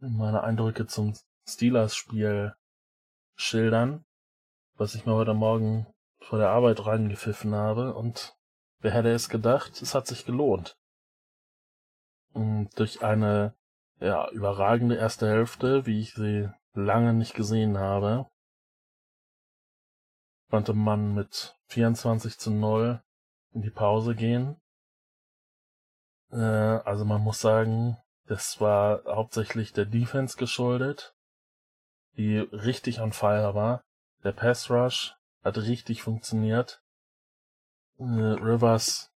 meine 0.00 0.42
Eindrücke 0.42 0.86
zum 0.86 1.14
Steelers-Spiel 1.48 2.54
schildern, 3.36 4.04
was 4.76 4.94
ich 4.94 5.06
mir 5.06 5.14
heute 5.14 5.34
Morgen 5.34 5.86
vor 6.20 6.38
der 6.38 6.50
Arbeit 6.50 6.84
reingepfiffen 6.84 7.54
habe 7.54 7.94
und 7.94 8.36
wer 8.78 8.92
hätte 8.92 9.10
es 9.10 9.28
gedacht, 9.28 9.80
es 9.82 9.94
hat 9.94 10.06
sich 10.06 10.24
gelohnt. 10.24 10.76
Und 12.32 12.70
durch 12.78 13.02
eine 13.02 13.54
ja, 13.98 14.28
überragende 14.30 14.96
erste 14.96 15.28
Hälfte, 15.28 15.86
wie 15.86 16.00
ich 16.00 16.14
sie 16.14 16.50
lange 16.74 17.12
nicht 17.12 17.34
gesehen 17.34 17.78
habe, 17.78 18.30
konnte 20.52 20.74
man 20.74 21.14
mit 21.14 21.56
24 21.68 22.38
zu 22.38 22.50
0 22.50 23.02
in 23.54 23.62
die 23.62 23.70
Pause 23.70 24.14
gehen. 24.14 24.60
Äh, 26.30 26.36
also 26.36 27.06
man 27.06 27.22
muss 27.22 27.40
sagen, 27.40 27.96
das 28.26 28.60
war 28.60 29.02
hauptsächlich 29.06 29.72
der 29.72 29.86
Defense 29.86 30.36
geschuldet, 30.36 31.14
die 32.18 32.36
richtig 32.36 33.00
on 33.00 33.12
fire 33.12 33.54
war. 33.54 33.82
Der 34.24 34.32
Pass 34.32 34.68
Rush 34.68 35.16
hat 35.42 35.56
richtig 35.56 36.02
funktioniert. 36.02 36.82
Äh, 37.98 38.02
Rivers 38.04 39.10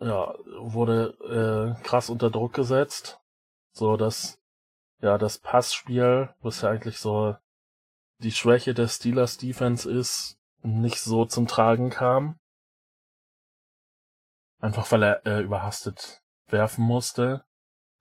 ja, 0.00 0.34
wurde 0.58 1.76
äh, 1.80 1.82
krass 1.82 2.10
unter 2.10 2.28
Druck 2.28 2.52
gesetzt, 2.52 3.22
so 3.70 3.96
dass 3.96 4.38
ja 5.00 5.16
das 5.16 5.38
Passspiel, 5.38 6.28
was 6.42 6.60
ja 6.60 6.68
eigentlich 6.68 6.98
so 6.98 7.36
die 8.22 8.32
Schwäche 8.32 8.74
der 8.74 8.88
Steelers 8.88 9.38
Defense 9.38 9.90
ist, 9.90 10.38
nicht 10.62 11.00
so 11.00 11.24
zum 11.24 11.46
Tragen 11.46 11.90
kam. 11.90 12.38
Einfach 14.60 14.90
weil 14.92 15.02
er 15.02 15.26
äh, 15.26 15.42
überhastet 15.42 16.22
werfen 16.46 16.84
musste. 16.84 17.44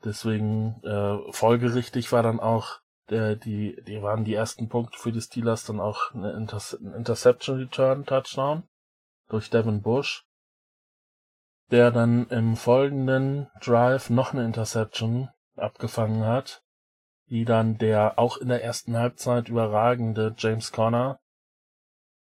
Deswegen 0.03 0.81
äh, 0.83 1.31
folgerichtig 1.31 2.11
war 2.11 2.23
dann 2.23 2.39
auch 2.39 2.79
der, 3.09 3.35
die, 3.35 3.81
die 3.83 4.01
waren 4.01 4.23
die 4.23 4.35
ersten 4.35 4.69
Punkte 4.69 4.97
für 4.97 5.11
die 5.11 5.21
Steelers 5.21 5.65
dann 5.65 5.79
auch 5.79 6.13
eine 6.13 6.31
Inter 6.33 6.61
Interception 6.95 7.57
Return 7.57 8.05
Touchdown 8.05 8.63
durch 9.27 9.49
Devin 9.49 9.81
Bush, 9.81 10.25
der 11.71 11.91
dann 11.91 12.27
im 12.27 12.55
folgenden 12.55 13.49
Drive 13.59 14.09
noch 14.09 14.33
eine 14.33 14.45
Interception 14.45 15.29
abgefangen 15.55 16.25
hat 16.25 16.63
die 17.31 17.45
dann 17.45 17.77
der 17.77 18.19
auch 18.19 18.38
in 18.38 18.50
der 18.50 18.61
ersten 18.61 18.97
Halbzeit 18.97 19.47
überragende 19.47 20.35
James 20.38 20.73
Conner 20.73 21.21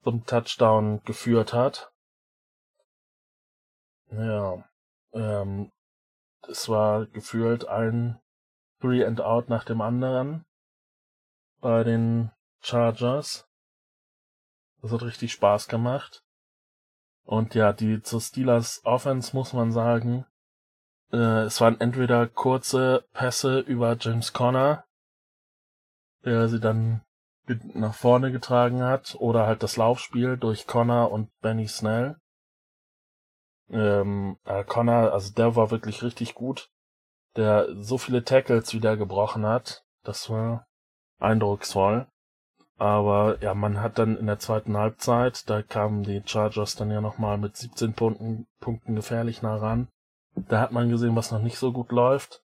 zum 0.04 0.26
Touchdown 0.26 1.04
geführt 1.04 1.54
hat. 1.54 1.92
Ja, 4.10 4.64
ähm, 5.14 5.72
es 6.50 6.68
war 6.68 7.06
gefühlt 7.06 7.68
ein 7.68 8.20
Three 8.82 9.06
and 9.06 9.22
Out 9.22 9.50
nach 9.50 9.66
dem 9.66 9.82
anderen 9.82 10.46
bei 11.62 11.84
den 11.84 12.32
Chargers. 12.62 13.48
Das 14.82 14.92
hat 14.92 15.04
richtig 15.04 15.32
Spaß 15.32 15.68
gemacht. 15.68 16.24
Und 17.24 17.54
ja, 17.54 17.72
die 17.72 18.02
zu 18.02 18.20
Steelers 18.20 18.82
Offense 18.84 19.36
muss 19.36 19.54
man 19.54 19.72
sagen, 19.72 20.26
äh, 21.12 21.44
es 21.44 21.62
waren 21.62 21.80
entweder 21.80 22.26
kurze 22.26 23.06
Pässe 23.14 23.60
über 23.60 23.96
James 24.00 24.34
Conner, 24.34 24.87
der 26.28 26.50
sie 26.50 26.60
dann 26.60 27.02
nach 27.74 27.94
vorne 27.94 28.32
getragen 28.32 28.84
hat, 28.84 29.16
oder 29.20 29.48
halt 29.48 29.64
das 29.64 29.78
Laufspiel 29.78 30.36
durch 30.38 30.68
Connor 30.68 31.12
und 31.12 31.30
Benny 31.40 31.68
Snell. 31.68 32.18
Ähm, 33.70 34.38
äh, 34.44 34.66
Connor, 34.66 35.14
also 35.14 35.34
der 35.34 35.56
war 35.56 35.72
wirklich 35.72 36.04
richtig 36.04 36.36
gut, 36.36 36.70
der 37.38 37.68
so 37.82 37.98
viele 37.98 38.26
Tackles 38.26 38.74
wieder 38.74 38.98
gebrochen 38.98 39.46
hat. 39.46 39.86
Das 40.04 40.30
war 40.30 40.68
eindrucksvoll. 41.20 42.08
Aber 42.78 43.42
ja, 43.42 43.54
man 43.54 43.82
hat 43.82 43.98
dann 43.98 44.18
in 44.18 44.28
der 44.28 44.40
zweiten 44.40 44.78
Halbzeit, 44.78 45.50
da 45.50 45.64
kamen 45.64 46.04
die 46.04 46.22
Chargers 46.26 46.76
dann 46.76 46.92
ja 46.92 47.02
nochmal 47.02 47.38
mit 47.38 47.56
17 47.56 47.94
Punkten, 47.94 48.48
Punkten 48.60 48.96
gefährlich 48.96 49.42
nah 49.42 49.56
ran. 49.56 49.88
Da 50.36 50.60
hat 50.60 50.74
man 50.74 50.90
gesehen, 50.90 51.16
was 51.16 51.32
noch 51.32 51.42
nicht 51.42 51.58
so 51.58 51.72
gut 51.72 51.92
läuft. 51.92 52.44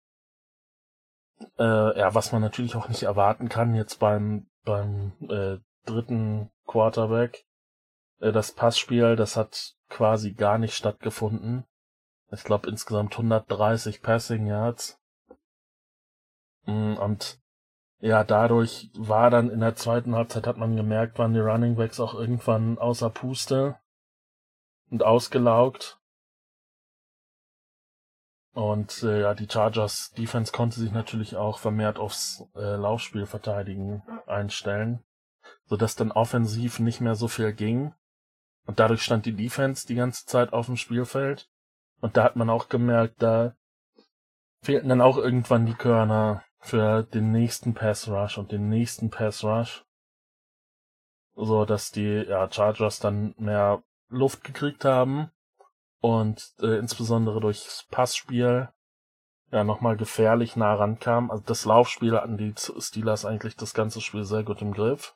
Äh, 1.58 2.00
ja, 2.00 2.14
was 2.14 2.32
man 2.32 2.42
natürlich 2.42 2.76
auch 2.76 2.90
nicht 2.90 3.04
erwarten 3.04 3.50
kann 3.50 3.76
jetzt 3.76 4.00
beim, 4.00 4.48
beim 4.64 5.14
äh, 5.30 5.58
dritten 5.86 6.50
Quarterback. 6.68 7.46
Äh, 8.20 8.32
das 8.32 8.54
Passspiel, 8.54 9.16
das 9.16 9.38
hat 9.38 9.76
quasi 9.90 10.34
gar 10.34 10.58
nicht 10.58 10.74
stattgefunden. 10.74 11.66
Ich 12.32 12.44
glaube 12.44 12.70
insgesamt 12.70 13.14
130 13.14 14.02
Passing 14.02 14.48
Yards. 14.48 15.00
Mm, 16.66 16.94
und 16.94 17.40
ja, 18.00 18.24
dadurch 18.24 18.90
war 18.96 19.30
dann 19.30 19.50
in 19.50 19.60
der 19.60 19.76
zweiten 19.76 20.16
Halbzeit 20.16 20.48
hat 20.48 20.58
man 20.58 20.76
gemerkt, 20.76 21.20
waren 21.20 21.34
die 21.34 21.40
Running 21.40 21.76
Backs 21.76 22.00
auch 22.00 22.16
irgendwann 22.16 22.80
außer 22.80 23.10
Puste 23.10 23.78
und 24.90 25.04
ausgelaugt. 25.04 26.01
Und 28.54 29.04
äh, 29.04 29.22
ja, 29.22 29.34
die 29.34 29.48
Chargers 29.50 30.12
Defense 30.12 30.52
konnte 30.52 30.80
sich 30.80 30.92
natürlich 30.92 31.38
auch 31.38 31.60
vermehrt 31.60 31.98
aufs 31.98 32.44
äh, 32.56 32.76
Laufspiel 32.76 33.26
verteidigen 33.26 34.04
einstellen, 34.28 35.04
sodass 35.66 35.96
dann 35.96 36.12
offensiv 36.12 36.80
nicht 36.80 37.00
mehr 37.00 37.16
so 37.16 37.30
viel 37.30 37.54
ging. 37.54 37.94
Und 38.66 38.80
dadurch 38.80 39.04
stand 39.04 39.26
die 39.26 39.36
Defense 39.36 39.88
die 39.88 39.96
ganze 39.96 40.26
Zeit 40.26 40.52
auf 40.52 40.66
dem 40.66 40.78
Spielfeld. 40.78 41.50
Und 42.02 42.18
da 42.18 42.24
hat 42.24 42.36
man 42.36 42.50
auch 42.50 42.68
gemerkt, 42.68 43.22
da 43.22 43.56
fehlten 44.62 44.90
dann 44.90 45.02
auch 45.02 45.18
irgendwann 45.18 45.66
die 45.66 45.74
Körner 45.74 46.44
für 46.60 47.04
den 47.04 47.32
nächsten 47.32 47.74
Pass 47.74 48.08
Rush 48.08 48.38
und 48.38 48.52
den 48.52 48.68
nächsten 48.68 49.10
Pass 49.10 49.44
Rush. 49.44 49.86
So 51.36 51.64
dass 51.64 51.92
die 51.92 52.26
ja, 52.28 52.52
Chargers 52.52 53.00
dann 53.00 53.34
mehr 53.38 53.82
Luft 54.10 54.44
gekriegt 54.44 54.84
haben 54.84 55.32
und 56.02 56.54
äh, 56.60 56.78
insbesondere 56.78 57.40
durchs 57.40 57.86
Passspiel 57.90 58.70
ja 59.52 59.64
nochmal 59.64 59.96
gefährlich 59.96 60.56
nah 60.56 60.74
rankam. 60.74 61.30
Also 61.30 61.44
das 61.46 61.66
Laufspiel 61.66 62.18
hatten 62.18 62.38
die 62.38 62.54
Steelers 62.58 63.26
eigentlich 63.26 63.56
das 63.56 63.74
ganze 63.74 64.02
Spiel 64.02 64.24
sehr 64.24 64.44
gut 64.44 64.62
im 64.62 64.74
Griff. 64.74 65.16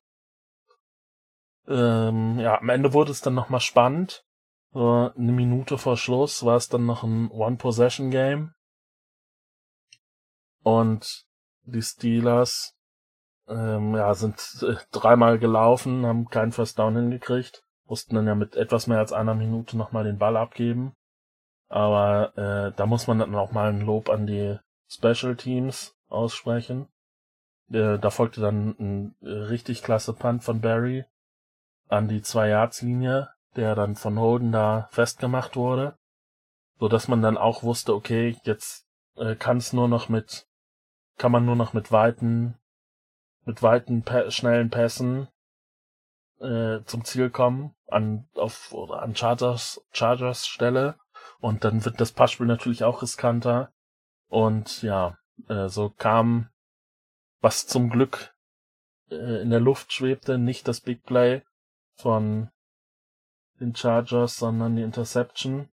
Ähm, 1.67 2.39
ja, 2.39 2.59
am 2.59 2.69
Ende 2.69 2.93
wurde 2.93 3.11
es 3.11 3.21
dann 3.21 3.33
nochmal 3.33 3.59
spannend. 3.59 4.23
So 4.71 5.11
eine 5.15 5.31
Minute 5.31 5.77
vor 5.77 5.97
Schluss 5.97 6.45
war 6.45 6.57
es 6.57 6.69
dann 6.69 6.85
noch 6.85 7.03
ein 7.03 7.31
One-Possession-Game. 7.31 8.53
Und 10.63 11.25
die 11.63 11.81
Steelers 11.81 12.75
ähm, 13.47 13.95
ja, 13.95 14.13
sind 14.13 14.63
äh, 14.63 14.75
dreimal 14.91 15.39
gelaufen, 15.39 16.05
haben 16.05 16.27
keinen 16.27 16.51
First 16.51 16.77
Down 16.77 16.95
hingekriegt 16.95 17.64
mussten 17.87 18.15
dann 18.15 18.27
ja 18.27 18.35
mit 18.35 18.55
etwas 18.55 18.87
mehr 18.87 18.99
als 18.99 19.13
einer 19.13 19.35
Minute 19.35 19.77
nochmal 19.77 20.03
den 20.03 20.17
Ball 20.17 20.37
abgeben. 20.37 20.93
Aber 21.67 22.37
äh, 22.37 22.75
da 22.75 22.85
muss 22.85 23.07
man 23.07 23.19
dann 23.19 23.35
auch 23.35 23.51
mal 23.51 23.69
ein 23.69 23.81
Lob 23.81 24.09
an 24.09 24.27
die 24.27 24.57
Special 24.87 25.35
Teams 25.35 25.95
aussprechen. 26.07 26.87
Äh, 27.71 27.97
da 27.97 28.09
folgte 28.09 28.41
dann 28.41 28.75
ein 28.79 29.15
richtig 29.21 29.83
klasse 29.83 30.13
Punt 30.13 30.43
von 30.43 30.61
Barry 30.61 31.05
an 31.87 32.07
die 32.07 32.21
Zwei-Yards-Linie, 32.21 33.29
der 33.55 33.75
dann 33.75 33.95
von 33.95 34.19
Holden 34.19 34.51
da 34.51 34.87
festgemacht 34.91 35.55
wurde. 35.55 35.97
So 36.79 36.87
dass 36.87 37.07
man 37.07 37.21
dann 37.21 37.37
auch 37.37 37.63
wusste, 37.63 37.93
okay, 37.93 38.37
jetzt 38.43 38.85
äh, 39.15 39.35
kann 39.35 39.57
es 39.57 39.73
nur 39.73 39.87
noch 39.87 40.09
mit, 40.09 40.47
kann 41.17 41.31
man 41.31 41.45
nur 41.45 41.55
noch 41.55 41.73
mit 41.73 41.91
weiten, 41.91 42.57
mit 43.45 43.63
weiten, 43.63 44.03
schnellen 44.29 44.69
Pässen 44.69 45.27
äh, 46.39 46.83
zum 46.85 47.05
Ziel 47.05 47.29
kommen 47.29 47.75
an 47.87 48.27
auf 48.35 48.73
oder 48.73 49.01
an 49.01 49.15
Chargers 49.15 49.81
Chargers 49.91 50.47
Stelle. 50.47 50.97
Und 51.39 51.63
dann 51.63 51.85
wird 51.85 52.01
das 52.01 52.11
Passspiel 52.11 52.47
natürlich 52.47 52.83
auch 52.83 53.01
riskanter. 53.01 53.71
Und 54.27 54.81
ja 54.81 55.17
äh, 55.47 55.67
so 55.67 55.89
kam 55.89 56.49
was 57.41 57.67
zum 57.67 57.89
Glück 57.89 58.33
äh, 59.11 59.41
in 59.41 59.49
der 59.49 59.59
Luft 59.59 59.93
schwebte 59.93 60.37
nicht 60.37 60.67
das 60.67 60.81
Big 60.81 61.03
Play 61.03 61.43
von 61.93 62.49
den 63.59 63.75
Chargers 63.75 64.37
sondern 64.37 64.75
die 64.75 64.83
Interception. 64.83 65.69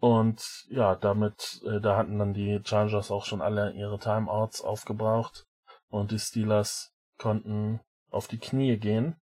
Und 0.00 0.66
ja 0.68 0.94
damit 0.96 1.62
äh, 1.66 1.80
da 1.80 1.96
hatten 1.96 2.18
dann 2.18 2.34
die 2.34 2.60
Chargers 2.64 3.10
auch 3.10 3.24
schon 3.24 3.42
alle 3.42 3.72
ihre 3.72 3.98
Timeouts 3.98 4.62
aufgebraucht. 4.62 5.46
Und 5.88 6.10
die 6.10 6.18
Steelers 6.18 6.94
konnten 7.18 7.80
auf 8.10 8.26
die 8.26 8.38
Knie 8.38 8.78
gehen 8.78 9.16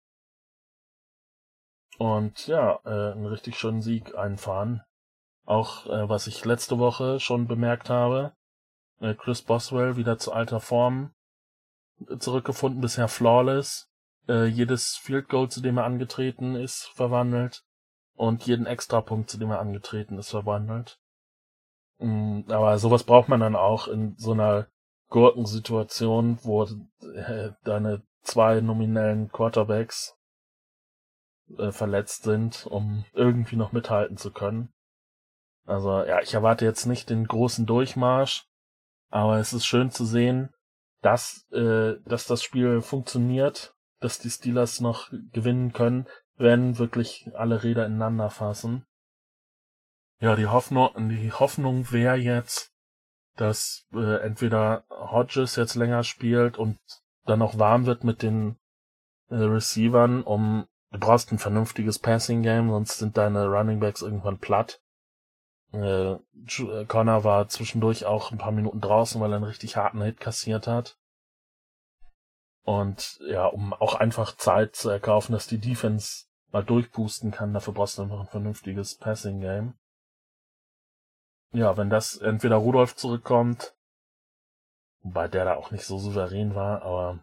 und 1.98 2.48
ja, 2.48 2.80
äh, 2.86 3.14
einen 3.14 3.26
richtig 3.26 3.58
schönen 3.58 3.82
Sieg 3.82 4.16
einfahren. 4.16 4.82
Auch 5.46 5.86
äh, 5.88 6.10
was 6.10 6.28
ich 6.28 6.44
letzte 6.46 6.78
Woche 6.78 7.20
schon 7.20 7.48
bemerkt 7.48 7.90
habe, 7.90 8.34
äh, 9.00 9.14
Chris 9.14 9.42
Boswell 9.42 9.96
wieder 9.98 10.18
zu 10.18 10.34
alter 10.34 10.60
Form 10.60 11.14
zurückgefunden, 12.20 12.82
bisher 12.82 13.08
flawless. 13.08 13.90
Äh, 14.28 14.46
jedes 14.46 14.98
Field 14.98 15.30
Goal, 15.30 15.50
zu 15.50 15.62
dem 15.62 15.78
er 15.78 15.86
angetreten 15.86 16.56
ist, 16.56 16.92
verwandelt 16.94 17.64
und 18.16 18.46
jeden 18.46 18.66
Extrapunkt, 18.66 19.30
zu 19.30 19.38
dem 19.38 19.52
er 19.52 19.60
angetreten 19.60 20.18
ist, 20.18 20.32
verwandelt. 20.32 21.00
Mm, 22.00 22.42
aber 22.50 22.78
sowas 22.78 23.04
braucht 23.04 23.30
man 23.30 23.40
dann 23.40 23.56
auch 23.56 23.88
in 23.88 24.16
so 24.18 24.34
einer 24.34 24.68
Gurkensituation, 25.10 26.40
wo 26.44 26.64
äh, 26.64 27.52
deine 27.64 28.04
zwei 28.24 28.60
nominellen 28.60 29.32
Quarterbacks 29.32 30.17
äh, 31.58 31.72
verletzt 31.72 32.24
sind, 32.24 32.66
um 32.66 33.06
irgendwie 33.14 33.56
noch 33.56 33.72
mithalten 33.72 34.18
zu 34.18 34.32
können. 34.32 34.74
Also 35.66 36.04
ja, 36.04 36.22
ich 36.22 36.34
erwarte 36.34 36.66
jetzt 36.66 36.86
nicht 36.86 37.10
den 37.10 37.28
großen 37.28 37.66
Durchmarsch, 37.66 38.46
aber 39.10 39.38
es 39.38 39.54
ist 39.54 39.66
schön 39.66 39.92
zu 39.92 40.06
sehen, 40.06 40.54
dass, 41.02 41.46
äh, 41.52 41.96
dass 42.06 42.26
das 42.26 42.44
Spiel 42.44 42.82
funktioniert, 42.82 43.76
dass 44.00 44.20
die 44.20 44.30
Steelers 44.30 44.80
noch 44.80 45.12
gewinnen 45.32 45.74
können, 45.74 46.08
wenn 46.36 46.78
wirklich 46.78 47.30
alle 47.36 47.64
Räder 47.64 47.86
ineinander 47.86 48.30
fassen. 48.30 48.86
Ja, 50.20 50.36
die 50.36 50.48
Hoffnung, 50.48 51.10
die 51.10 51.32
Hoffnung 51.32 51.92
wäre 51.92 52.16
jetzt, 52.16 52.72
dass 53.36 53.88
äh, 53.94 54.22
entweder 54.22 54.84
Hodges 54.90 55.56
jetzt 55.56 55.76
länger 55.76 56.04
spielt 56.04 56.58
und 56.58 56.80
dann 57.26 57.42
auch 57.42 57.60
warm 57.60 57.86
wird 57.86 58.04
mit 58.04 58.24
den 58.24 58.58
äh, 59.30 59.36
Receivern, 59.36 60.24
um 60.24 60.68
du 60.92 61.00
brauchst 61.00 61.32
ein 61.32 61.40
vernünftiges 61.40 62.00
Passing 62.00 62.44
Game, 62.44 62.70
sonst 62.70 62.98
sind 62.98 63.18
deine 63.18 63.48
Running 63.48 63.80
Backs 63.80 64.02
irgendwann 64.02 64.40
platt. 64.40 64.82
Äh, 65.74 66.14
äh, 66.14 66.86
Connor 66.88 67.24
war 67.24 67.48
zwischendurch 67.50 68.06
auch 68.06 68.32
ein 68.32 68.38
paar 68.38 68.52
Minuten 68.52 68.82
draußen, 68.82 69.20
weil 69.20 69.32
er 69.32 69.38
einen 69.38 69.46
richtig 69.46 69.76
harten 69.76 70.02
Hit 70.02 70.20
kassiert 70.20 70.68
hat. 70.68 70.98
Und 72.64 73.20
ja, 73.28 73.46
um 73.46 73.74
auch 73.74 73.96
einfach 73.96 74.36
Zeit 74.36 74.76
zu 74.76 74.90
erkaufen, 74.90 75.32
dass 75.32 75.48
die 75.48 75.60
Defense 75.60 76.26
mal 76.52 76.64
durchpusten 76.64 77.32
kann, 77.32 77.54
dafür 77.54 77.74
brauchst 77.74 77.98
du 77.98 78.04
einfach 78.04 78.20
ein 78.20 78.28
vernünftiges 78.28 78.98
Passing 78.98 79.42
Game 79.42 79.74
ja, 81.52 81.78
wenn 81.78 81.90
das 81.90 82.18
entweder 82.18 82.58
Rudolf 82.58 82.96
zurückkommt, 82.96 83.76
wobei 85.02 85.28
der 85.28 85.46
da 85.46 85.56
auch 85.56 85.72
nicht 85.72 85.86
so 85.86 85.98
souverän 85.98 86.56
war, 86.56 86.82
aber 86.82 87.20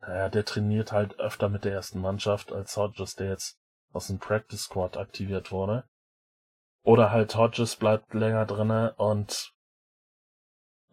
naja, 0.00 0.28
der 0.28 0.44
trainiert 0.44 0.92
halt 0.92 1.18
öfter 1.18 1.48
mit 1.48 1.64
der 1.64 1.72
ersten 1.72 2.00
Mannschaft 2.00 2.52
als 2.52 2.76
Hodges, 2.76 3.16
der 3.16 3.28
jetzt 3.30 3.58
aus 3.92 4.06
dem 4.06 4.18
Practice 4.18 4.62
Squad 4.62 4.96
aktiviert 4.96 5.52
wurde. 5.52 5.84
Oder 6.82 7.10
halt 7.10 7.34
Hodges 7.36 7.76
bleibt 7.76 8.14
länger 8.14 8.46
drinne 8.46 8.94
und 8.96 9.52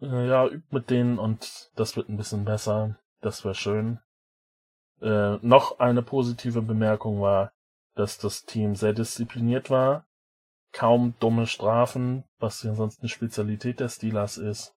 äh, 0.00 0.28
ja, 0.28 0.46
übt 0.46 0.66
mit 0.70 0.90
denen 0.90 1.18
und 1.18 1.70
das 1.76 1.96
wird 1.96 2.08
ein 2.08 2.16
bisschen 2.16 2.44
besser. 2.44 2.98
Das 3.20 3.44
wäre 3.44 3.54
schön. 3.54 4.00
Äh, 5.00 5.36
noch 5.40 5.78
eine 5.78 6.02
positive 6.02 6.60
Bemerkung 6.60 7.20
war, 7.20 7.52
dass 7.94 8.18
das 8.18 8.44
Team 8.44 8.74
sehr 8.74 8.92
diszipliniert 8.92 9.70
war 9.70 10.04
kaum 10.72 11.14
dumme 11.18 11.46
Strafen, 11.46 12.24
was 12.38 12.62
ja 12.62 12.74
sonst 12.74 13.00
eine 13.00 13.08
Spezialität 13.08 13.80
der 13.80 13.88
Steelers 13.88 14.36
ist. 14.36 14.74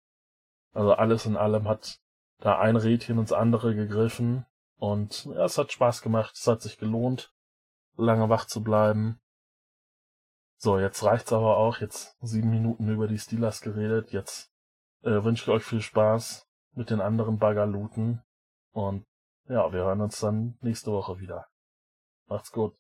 Also 0.72 0.92
alles 0.92 1.26
in 1.26 1.36
allem 1.36 1.68
hat 1.68 1.98
da 2.40 2.58
ein 2.58 2.76
Rädchen 2.76 3.18
ins 3.18 3.32
andere 3.32 3.74
gegriffen 3.74 4.46
und 4.76 5.26
ja, 5.26 5.44
es 5.44 5.58
hat 5.58 5.72
Spaß 5.72 6.02
gemacht, 6.02 6.34
es 6.34 6.46
hat 6.46 6.62
sich 6.62 6.78
gelohnt, 6.78 7.34
lange 7.96 8.28
wach 8.28 8.46
zu 8.46 8.62
bleiben. 8.62 9.20
So, 10.56 10.78
jetzt 10.78 11.02
reicht's 11.04 11.32
aber 11.32 11.56
auch, 11.56 11.78
jetzt 11.78 12.16
sieben 12.20 12.50
Minuten 12.50 12.88
über 12.88 13.06
die 13.06 13.18
Steelers 13.18 13.60
geredet, 13.60 14.12
jetzt 14.12 14.52
äh, 15.02 15.22
wünsche 15.22 15.44
ich 15.44 15.48
euch 15.48 15.64
viel 15.64 15.82
Spaß 15.82 16.46
mit 16.72 16.90
den 16.90 17.00
anderen 17.00 17.38
Baggerluten 17.38 18.22
und 18.72 19.06
ja, 19.48 19.72
wir 19.72 19.80
hören 19.80 20.00
uns 20.00 20.20
dann 20.20 20.56
nächste 20.60 20.92
Woche 20.92 21.18
wieder. 21.18 21.48
Macht's 22.26 22.52
gut. 22.52 22.76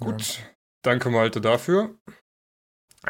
Gut, 0.00 0.42
danke 0.82 1.10
Malte 1.10 1.40
dafür. 1.40 1.98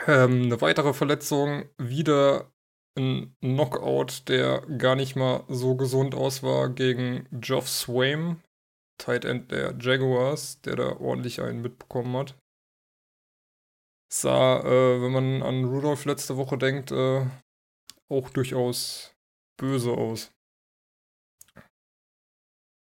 Ähm, 0.07 0.43
eine 0.43 0.61
weitere 0.61 0.93
Verletzung, 0.93 1.69
wieder 1.79 2.53
ein 2.97 3.37
Knockout, 3.41 4.29
der 4.29 4.61
gar 4.79 4.95
nicht 4.95 5.17
mal 5.17 5.45
so 5.49 5.77
gesund 5.77 6.15
aus 6.15 6.43
war 6.43 6.69
gegen 6.69 7.27
Geoff 7.33 7.69
Swaim, 7.69 8.41
Tight 8.99 9.25
End 9.25 9.51
der 9.51 9.75
Jaguars, 9.79 10.61
der 10.61 10.77
da 10.77 10.97
ordentlich 11.01 11.41
einen 11.41 11.63
mitbekommen 11.63 12.17
hat. 12.17 12.37
Sah, 14.13 14.61
äh, 14.61 15.03
wenn 15.03 15.13
man 15.13 15.43
an 15.43 15.65
Rudolph 15.65 16.05
letzte 16.05 16.37
Woche 16.37 16.57
denkt, 16.57 16.93
äh, 16.93 17.27
auch 18.09 18.31
durchaus 18.31 19.15
böse 19.57 19.91
aus. 19.93 20.33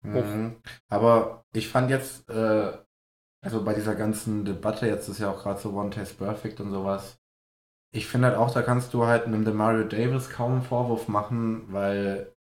Mhm. 0.01 0.61
Aber 0.89 1.45
ich 1.53 1.69
fand 1.69 1.89
jetzt, 1.89 2.29
äh, 2.29 2.77
also 3.41 3.63
bei 3.63 3.73
dieser 3.73 3.95
ganzen 3.95 4.43
Debatte, 4.45 4.87
jetzt 4.87 5.07
ist 5.07 5.19
ja 5.19 5.31
auch 5.31 5.41
gerade 5.41 5.59
so 5.59 5.71
One 5.71 5.89
Test 5.89 6.17
Perfect 6.17 6.59
und 6.59 6.71
sowas. 6.71 7.17
Ich 7.95 8.07
finde 8.07 8.27
halt 8.27 8.37
auch, 8.37 8.53
da 8.53 8.61
kannst 8.61 8.93
du 8.93 9.05
halt 9.05 9.25
einem 9.25 9.45
Demario 9.45 9.85
Davis 9.85 10.29
kaum 10.29 10.51
einen 10.51 10.61
Vorwurf 10.63 11.07
machen, 11.07 11.71
weil 11.71 12.35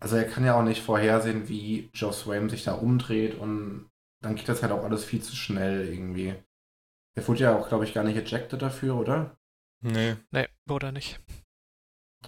also 0.00 0.16
er 0.16 0.24
kann 0.24 0.44
ja 0.44 0.58
auch 0.58 0.62
nicht 0.62 0.82
vorhersehen, 0.82 1.48
wie 1.48 1.90
Joe 1.92 2.12
Swaim 2.12 2.48
sich 2.48 2.64
da 2.64 2.74
umdreht 2.74 3.38
und 3.38 3.90
dann 4.22 4.36
geht 4.36 4.48
das 4.48 4.62
halt 4.62 4.72
auch 4.72 4.82
alles 4.82 5.04
viel 5.04 5.22
zu 5.22 5.36
schnell 5.36 5.86
irgendwie. 5.86 6.34
Er 7.14 7.28
wurde 7.28 7.40
ja 7.40 7.58
auch, 7.58 7.68
glaube 7.68 7.84
ich, 7.84 7.92
gar 7.92 8.04
nicht 8.04 8.16
ejected 8.16 8.62
dafür, 8.62 8.96
oder? 8.96 9.36
Nee. 9.82 10.16
Nee, 10.30 10.48
wurde 10.66 10.86
er 10.86 10.92
nicht. 10.92 11.20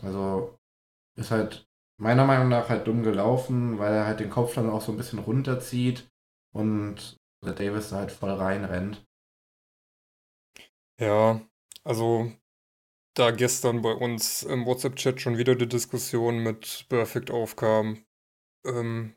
Also 0.03 0.59
ist 1.19 1.31
halt 1.31 1.67
meiner 1.99 2.27
Meinung 2.27 2.51
nach 2.51 2.69
halt 2.69 2.87
dumm 2.87 3.03
gelaufen, 3.03 3.79
weil 3.79 3.95
er 3.95 4.07
halt 4.07 4.21
den 4.21 4.31
Kopf 4.31 4.55
dann 4.55 4.69
auch 4.69 4.83
so 4.83 4.93
ein 4.93 4.99
bisschen 4.99 5.21
runterzieht 5.21 6.07
und 6.55 7.17
der 7.43 7.55
Davis 7.55 7.89
da 7.89 7.97
halt 7.97 8.13
voll 8.13 8.33
reinrennt. 8.33 9.03
Ja, 10.99 11.41
also 11.87 12.33
da 13.15 13.31
gestern 13.33 13.83
bei 13.83 13.93
uns 13.93 14.43
im 14.45 14.67
WhatsApp-Chat 14.67 15.21
schon 15.21 15.39
wieder 15.39 15.55
die 15.57 15.69
Diskussion 15.69 16.39
mit 16.41 16.87
Perfect 16.91 17.31
aufkam. 17.31 18.05
Ähm, 18.67 19.17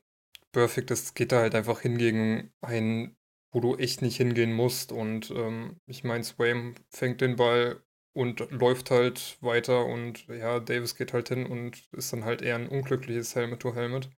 Perfect, 0.53 0.91
das 0.91 1.13
geht 1.15 1.31
da 1.33 1.41
halt 1.41 1.55
einfach 1.55 1.81
hingegen 1.81 2.53
ein, 2.61 3.17
wo 3.53 3.61
du 3.61 3.77
echt 3.77 4.01
nicht 4.03 4.17
hingehen 4.17 4.53
musst. 4.53 4.91
Und 4.91 5.31
ähm, 5.31 5.81
ich 5.87 6.03
meine, 6.03 6.23
Swaim 6.23 6.75
fängt 6.89 7.21
den 7.21 7.37
Ball 7.37 7.83
und 8.13 8.51
läuft 8.51 8.91
halt 8.91 9.37
weiter 9.41 9.85
und 9.85 10.27
ja, 10.27 10.59
Davis 10.59 10.95
geht 10.95 11.13
halt 11.13 11.29
hin 11.29 11.45
und 11.47 11.87
ist 11.93 12.13
dann 12.13 12.25
halt 12.25 12.41
eher 12.41 12.55
ein 12.55 12.69
unglückliches 12.69 13.35
Helmet-to-Helmet. 13.35 14.05
-Helmet 14.07 14.15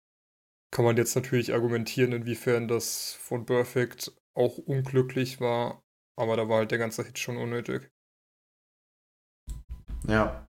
kann 0.72 0.86
man 0.86 0.98
jetzt 0.98 1.16
natürlich 1.16 1.54
argumentieren, 1.54 2.12
inwiefern 2.14 2.68
das 2.68 3.14
von 3.14 3.46
Perfect 3.46 4.14
auch 4.36 4.58
unglücklich 4.58 5.40
war, 5.42 5.84
aber 6.16 6.38
da 6.38 6.50
war 6.50 6.60
halt 6.60 6.72
der 6.72 6.80
ganze 6.80 7.04
Hit 7.04 7.20
schon 7.20 7.38
unnötig. 7.38 7.92
Ja. 10.08 10.48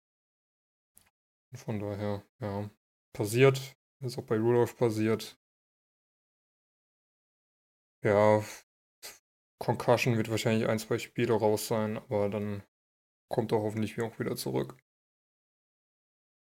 Von 1.55 1.79
daher, 1.79 2.23
ja. 2.41 2.71
Passiert, 3.13 3.77
ist 4.01 4.19
auch 4.19 4.25
bei 4.25 4.37
Rudolph 4.37 4.77
passiert. 4.77 5.39
Ja, 8.03 8.43
Concussion 9.59 10.17
wird 10.17 10.31
wahrscheinlich 10.31 10.69
ein, 10.69 10.79
zwei 10.79 10.99
Spiele 10.99 11.33
raus 11.35 11.69
sein, 11.69 11.97
aber 11.97 12.29
dann 12.29 12.63
kommt 13.31 13.53
er 13.53 13.63
hoffentlich 13.63 14.01
auch 14.03 14.19
wieder 14.19 14.37
zurück. 14.37 14.77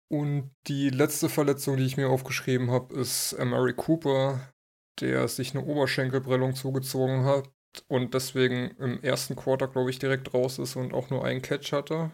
Und 0.10 0.56
die 0.68 0.90
letzte 0.90 1.30
Verletzung, 1.30 1.78
die 1.78 1.86
ich 1.86 1.98
mir 1.98 2.10
aufgeschrieben 2.10 2.72
habe, 2.72 2.96
ist 2.96 3.38
Mary 3.40 3.74
Cooper, 3.74 4.54
der 5.00 5.28
sich 5.28 5.56
eine 5.56 5.66
Oberschenkelprellung 5.66 6.56
zugezogen 6.56 7.26
hat 7.26 7.50
und 7.88 8.14
deswegen 8.14 8.72
im 8.78 9.02
ersten 9.04 9.36
Quarter, 9.36 9.68
glaube 9.68 9.90
ich, 9.90 10.00
direkt 10.00 10.34
raus 10.34 10.60
ist 10.60 10.76
und 10.76 10.94
auch 10.94 11.10
nur 11.10 11.24
einen 11.24 11.42
Catch 11.42 11.72
hatte. 11.74 12.12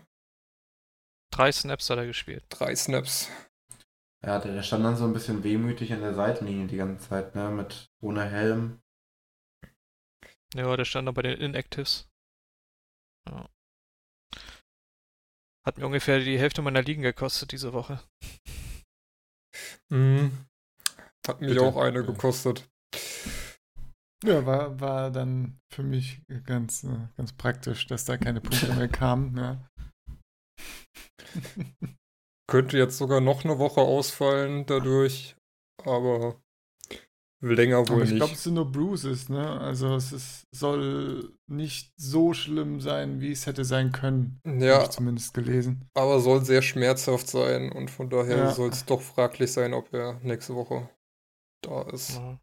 Drei 1.34 1.52
Snaps 1.52 1.90
hat 1.90 1.98
er 1.98 2.06
gespielt. 2.06 2.46
Drei 2.50 2.76
Snaps. 2.76 3.28
Ja, 4.24 4.38
der 4.38 4.62
stand 4.62 4.86
dann 4.86 4.96
so 4.96 5.06
ein 5.06 5.14
bisschen 5.14 5.44
wehmütig 5.44 5.92
an 5.92 6.02
der 6.02 6.14
Seitenlinie 6.14 6.68
die 6.68 6.78
ganze 6.78 7.10
Zeit, 7.10 7.34
ne, 7.34 7.50
mit 7.50 7.92
ohne 8.02 8.24
Helm. 8.24 8.84
Ja, 10.54 10.78
der 10.78 10.86
stand 10.86 11.08
da 11.08 11.12
bei 11.12 11.24
den 11.24 11.40
Inactives. 11.40 12.08
Ja. 13.28 13.50
Hat 15.66 15.80
mir 15.80 15.88
ungefähr 15.88 16.20
die 16.20 16.38
Hälfte 16.38 16.62
meiner 16.62 16.84
Ligen 16.84 17.02
gekostet 17.02 17.52
diese 17.52 17.74
Woche. 17.74 18.00
Mhm. 19.90 20.46
Hat 21.28 21.42
mich 21.42 21.50
Bitte. 21.50 21.64
auch 21.64 21.78
eine 21.78 22.06
gekostet. 22.06 22.70
Ja, 24.24 24.46
war, 24.46 24.80
war 24.80 25.10
dann 25.10 25.60
für 25.72 25.84
mich 25.84 26.22
ganz, 26.46 26.84
äh, 26.84 27.08
ganz 27.18 27.34
praktisch, 27.34 27.88
dass 27.88 28.06
da 28.06 28.18
keine 28.18 28.40
Punkte 28.40 28.72
mehr 28.74 28.88
kamen. 28.88 29.36
Ja. 29.36 29.70
Könnte 32.48 32.78
jetzt 32.78 32.98
sogar 32.98 33.22
noch 33.22 33.44
eine 33.46 33.58
Woche 33.60 33.82
ausfallen 33.82 34.66
dadurch, 34.66 35.36
aber 35.84 36.42
länger 37.42 37.90
wohl 37.90 37.96
Aber 37.96 38.04
ich 38.04 38.10
nicht. 38.12 38.18
glaube, 38.18 38.34
es 38.34 38.44
sind 38.44 38.54
nur 38.56 38.72
Bruises, 38.72 39.30
ne? 39.30 39.60
Also 39.60 39.96
es 39.96 40.12
ist, 40.14 40.44
soll 40.56 41.34
nicht 41.48 41.92
so 41.98 42.34
schlimm 42.34 42.80
sein, 42.80 43.22
wie 43.22 43.32
es 43.32 43.46
hätte 43.46 43.66
sein 43.66 43.92
können. 43.92 44.40
ja, 44.46 44.76
Habe 44.76 44.84
ich 44.84 44.90
zumindest 44.90 45.34
gelesen. 45.34 45.90
aber 45.96 46.20
soll 46.20 46.44
sehr 46.46 46.62
schmerzhaft 46.62 47.28
sein 47.28 47.72
und 47.72 47.90
von 47.92 48.10
daher 48.10 48.38
Ja. 48.38 48.52
soll 48.52 48.70
es 48.70 48.86
doch 48.86 49.02
fraglich 49.02 49.52
sein, 49.52 49.74
ob 49.74 49.94
er 49.94 50.20
nächste 50.22 50.56
Woche 50.56 50.90
da 51.64 51.84
ist. 51.90 52.12
Ja. 52.18 52.40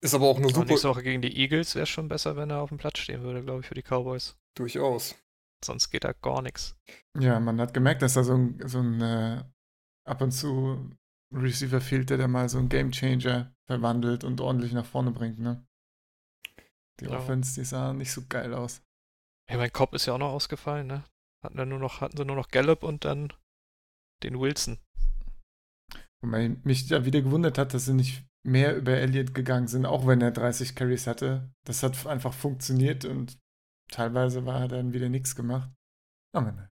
Ist 0.00 0.14
aber 0.14 0.26
auch 0.26 0.36
eine 0.36 0.46
Und 0.46 0.54
super 0.54 0.66
nächste 0.66 0.88
Woche 0.88 1.02
gegen 1.02 1.22
die 1.22 1.36
Eagles 1.36 1.74
wäre 1.74 1.86
schon 1.86 2.08
besser, 2.08 2.36
wenn 2.36 2.50
er 2.50 2.60
auf 2.60 2.68
dem 2.68 2.78
Platz 2.78 2.98
stehen 2.98 3.22
würde, 3.22 3.42
glaube 3.42 3.60
ich, 3.60 3.66
für 3.66 3.74
die 3.74 3.82
Cowboys. 3.82 4.36
durchaus. 4.56 5.14
Sonst 5.64 5.90
geht 5.90 6.04
da 6.04 6.12
gar 6.12 6.42
nichts. 6.42 6.76
Ja, 7.18 7.40
man 7.40 7.60
hat 7.60 7.74
gemerkt, 7.74 8.02
dass 8.02 8.14
da 8.14 8.22
so 8.22 8.34
ein, 8.34 8.60
so 8.68 8.80
ein 8.80 9.00
äh, 9.00 9.44
ab 10.06 10.20
und 10.22 10.30
zu 10.30 10.90
Receiver 11.34 11.80
fehlt, 11.80 12.10
der 12.10 12.16
da 12.18 12.28
mal 12.28 12.48
so 12.48 12.58
einen 12.58 12.68
Gamechanger 12.68 13.54
verwandelt 13.66 14.24
und 14.24 14.40
ordentlich 14.40 14.72
nach 14.72 14.86
vorne 14.86 15.10
bringt, 15.10 15.38
ne? 15.38 15.66
Die 17.00 17.04
Ja. 17.04 17.18
Offense, 17.18 17.54
die 17.60 17.64
sah 17.64 17.92
nicht 17.92 18.12
so 18.12 18.22
geil 18.28 18.54
aus. 18.54 18.82
Ja, 19.50 19.56
mein 19.56 19.72
Kopf 19.72 19.92
ist 19.94 20.06
ja 20.06 20.14
auch 20.14 20.18
noch 20.18 20.32
ausgefallen, 20.32 20.86
ne? 20.86 21.04
Hatten, 21.44 21.56
dann 21.56 21.68
nur 21.68 21.78
noch, 21.78 22.00
hatten 22.00 22.16
sie 22.16 22.24
nur 22.24 22.36
noch 22.36 22.48
Gallup 22.48 22.82
und 22.82 23.04
dann 23.04 23.32
den 24.22 24.38
Wilson. 24.40 24.78
Wobei 26.22 26.48
mich 26.64 26.88
da 26.88 27.04
wieder 27.04 27.22
gewundert 27.22 27.58
hat, 27.58 27.74
dass 27.74 27.84
sie 27.84 27.94
nicht 27.94 28.24
mehr 28.44 28.76
über 28.76 28.92
Elliott 28.92 29.34
gegangen 29.34 29.68
sind, 29.68 29.86
auch 29.86 30.06
wenn 30.06 30.20
er 30.20 30.32
30 30.32 30.74
Carries 30.74 31.06
hatte. 31.06 31.52
Das 31.64 31.82
hat 31.82 32.06
einfach 32.06 32.32
funktioniert 32.32 33.04
und 33.04 33.38
teilweise 33.90 34.46
war 34.46 34.60
er 34.60 34.68
dann 34.68 34.92
wieder 34.92 35.08
nichts 35.08 35.34
gemacht. 35.34 35.70
Aber 36.34 36.52
ne. 36.52 36.70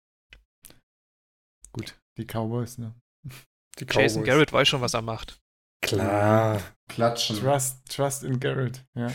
Gut, 1.72 2.00
die 2.18 2.26
Cowboys, 2.26 2.78
ne? 2.78 2.96
Die 3.80 3.86
Jason 3.86 4.22
Cowboys. 4.22 4.26
Garrett 4.26 4.54
weiß 4.54 4.68
schon, 4.68 4.82
was 4.82 4.94
er 4.94 5.02
macht. 5.02 5.40
Klar. 5.82 6.62
Klatschen. 6.90 7.40
Trust, 7.40 7.88
trust 7.90 8.24
in 8.24 8.40
Garrett, 8.40 8.86
ja. 8.96 9.08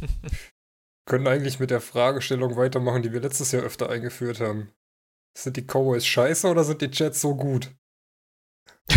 Können 1.06 1.26
eigentlich 1.26 1.60
mit 1.60 1.70
der 1.70 1.80
Fragestellung 1.80 2.56
weitermachen, 2.56 3.02
die 3.02 3.12
wir 3.12 3.20
letztes 3.20 3.52
Jahr 3.52 3.62
öfter 3.62 3.90
eingeführt 3.90 4.40
haben. 4.40 4.72
Sind 5.36 5.56
die 5.56 5.62
Cowboys 5.62 6.06
scheiße 6.06 6.48
oder 6.48 6.64
sind 6.64 6.80
die 6.80 6.90
Jets 6.90 7.20
so 7.20 7.36
gut? 7.36 7.70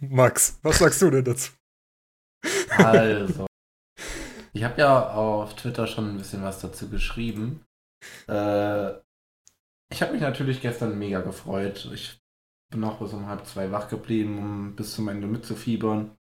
Max, 0.00 0.58
was 0.62 0.78
sagst 0.78 1.02
du 1.02 1.10
denn 1.10 1.24
dazu? 1.24 1.52
Also. 2.70 3.46
Ich 4.56 4.62
habe 4.62 4.80
ja 4.80 5.10
auf 5.12 5.56
Twitter 5.56 5.88
schon 5.88 6.10
ein 6.10 6.16
bisschen 6.16 6.44
was 6.44 6.60
dazu 6.60 6.88
geschrieben. 6.88 7.66
Äh, 8.28 8.92
ich 9.90 10.00
habe 10.00 10.12
mich 10.12 10.20
natürlich 10.20 10.60
gestern 10.60 10.96
mega 10.96 11.20
gefreut. 11.22 11.90
Ich 11.92 12.20
bin 12.70 12.80
noch 12.80 13.00
bis 13.00 13.12
um 13.12 13.26
halb 13.26 13.46
zwei 13.46 13.72
wach 13.72 13.88
geblieben, 13.88 14.38
um 14.38 14.76
bis 14.76 14.94
zum 14.94 15.08
Ende 15.08 15.26
mitzufiebern. 15.26 16.16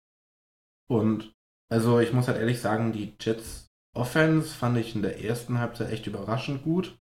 Und 0.90 1.32
also 1.70 2.00
ich 2.00 2.12
muss 2.12 2.28
halt 2.28 2.40
ehrlich 2.40 2.60
sagen, 2.60 2.92
die 2.92 3.16
Jets 3.20 3.70
Offense 3.96 4.50
fand 4.50 4.78
ich 4.78 4.96
in 4.96 5.04
der 5.04 5.24
ersten 5.24 5.60
Halbzeit 5.60 5.92
echt 5.92 6.08
überraschend 6.08 6.64
gut. 6.64 6.98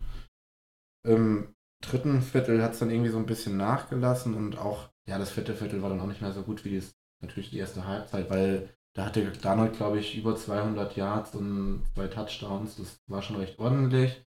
Im 1.06 1.54
dritten 1.80 2.22
Viertel 2.22 2.60
hat 2.60 2.72
es 2.72 2.80
dann 2.80 2.90
irgendwie 2.90 3.10
so 3.10 3.18
ein 3.18 3.26
bisschen 3.26 3.56
nachgelassen 3.56 4.34
und 4.34 4.58
auch, 4.58 4.90
ja, 5.06 5.16
das 5.18 5.30
vierte 5.30 5.54
Viertel 5.54 5.80
war 5.80 5.90
dann 5.90 6.00
auch 6.00 6.06
nicht 6.06 6.20
mehr 6.22 6.32
so 6.32 6.42
gut 6.42 6.64
wie 6.64 6.76
das, 6.76 6.92
natürlich 7.22 7.50
die 7.50 7.58
erste 7.58 7.86
Halbzeit, 7.86 8.28
weil 8.30 8.68
da 9.00 9.06
hatte 9.06 9.32
Darnold, 9.32 9.78
glaube 9.78 9.98
ich, 9.98 10.14
über 10.18 10.36
200 10.36 10.94
Yards 10.94 11.34
und 11.34 11.86
zwei 11.94 12.06
Touchdowns. 12.06 12.76
Das 12.76 13.00
war 13.06 13.22
schon 13.22 13.36
recht 13.36 13.58
ordentlich. 13.58 14.22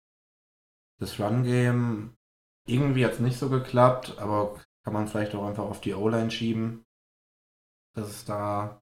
Das 0.98 1.20
Run-Game, 1.20 2.16
irgendwie 2.66 3.04
hat 3.04 3.12
es 3.12 3.20
nicht 3.20 3.38
so 3.38 3.50
geklappt, 3.50 4.18
aber 4.18 4.62
kann 4.86 4.94
man 4.94 5.10
vielleicht 5.10 5.36
auch 5.36 5.46
einfach 5.46 5.66
auf 5.66 5.82
die 5.82 5.94
O-Line 5.94 6.32
schieben, 6.32 6.86
dass 7.96 8.08
es 8.08 8.24
da 8.24 8.82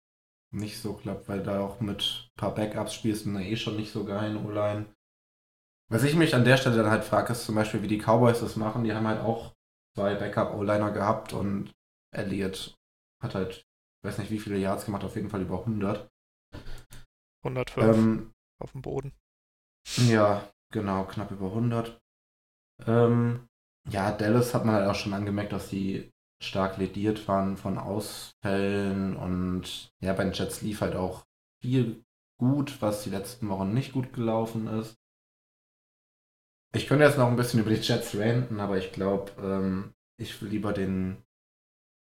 nicht 0.52 0.80
so 0.80 0.93
klappt, 0.93 1.28
weil 1.28 1.41
da 1.41 1.62
auch 1.62 1.80
mit 1.80 2.30
ein 2.36 2.39
paar 2.39 2.54
Backups 2.54 2.93
spielst 2.93 3.25
du 3.25 3.36
eh 3.39 3.56
schon 3.56 3.75
nicht 3.75 3.91
so 3.91 4.06
geil 4.06 4.30
in 4.30 4.45
O-Line. 4.45 4.93
Was 5.89 6.04
ich 6.04 6.13
mich 6.15 6.36
an 6.36 6.45
der 6.45 6.58
Stelle 6.58 6.78
dann 6.78 6.91
halt 6.91 7.04
frage, 7.04 7.32
ist 7.32 7.45
zum 7.45 7.56
Beispiel, 7.56 7.82
wie 7.82 7.88
die 7.88 7.97
Cowboys 7.97 8.41
das 8.41 8.56
machen. 8.56 8.84
Die 8.84 8.93
haben 8.93 9.08
halt 9.08 9.21
auch 9.21 9.56
zwei 9.95 10.13
Backup-O-Liner 10.13 10.91
gehabt 10.91 11.34
und 11.34 11.71
Elliott 12.12 12.75
hat 13.23 13.34
halt, 13.34 13.65
weiß 14.03 14.17
nicht 14.19 14.31
wie 14.31 14.39
viele 14.39 14.57
Yards 14.57 14.85
gemacht, 14.85 15.03
auf 15.03 15.15
jeden 15.15 15.29
Fall 15.29 15.41
über 15.41 15.65
100. 15.65 16.09
105 17.43 17.97
Ähm, 17.97 18.31
auf 18.57 18.71
dem 18.71 18.81
Boden. 18.81 19.13
ja, 19.97 20.49
genau, 20.71 21.05
knapp 21.05 21.31
über 21.31 21.47
100. 21.51 21.99
Ähm, 22.88 23.47
ja, 23.89 24.12
Dallas 24.12 24.53
hat 24.53 24.65
man 24.65 24.75
halt 24.75 24.88
auch 24.89 24.95
schon 24.95 25.13
angemerkt, 25.13 25.53
dass 25.53 25.69
sie 25.69 26.12
stark 26.41 26.77
lediert 26.77 27.27
waren 27.27 27.57
von 27.57 27.77
Ausfällen 27.77 29.15
und 29.17 29.91
ja, 30.01 30.13
bei 30.13 30.23
den 30.23 30.33
Jets 30.33 30.62
lief 30.62 30.81
halt 30.81 30.95
auch 30.95 31.25
viel 31.62 32.03
gut, 32.39 32.81
was 32.81 33.03
die 33.03 33.09
letzten 33.09 33.49
Wochen 33.49 33.73
nicht 33.73 33.93
gut 33.93 34.13
gelaufen 34.13 34.67
ist. 34.67 34.95
Ich 36.73 36.88
könnte 36.88 37.03
jetzt 37.05 37.17
noch 37.17 37.27
ein 37.27 37.35
bisschen 37.35 37.59
über 37.59 37.69
die 37.71 37.81
Jets 37.81 38.15
ranten, 38.15 38.59
aber 38.59 38.77
ich 38.77 38.91
glaube, 38.91 39.31
ähm, 39.41 39.93
ich 40.19 40.41
will 40.41 40.49
lieber 40.49 40.73
den 40.73 41.23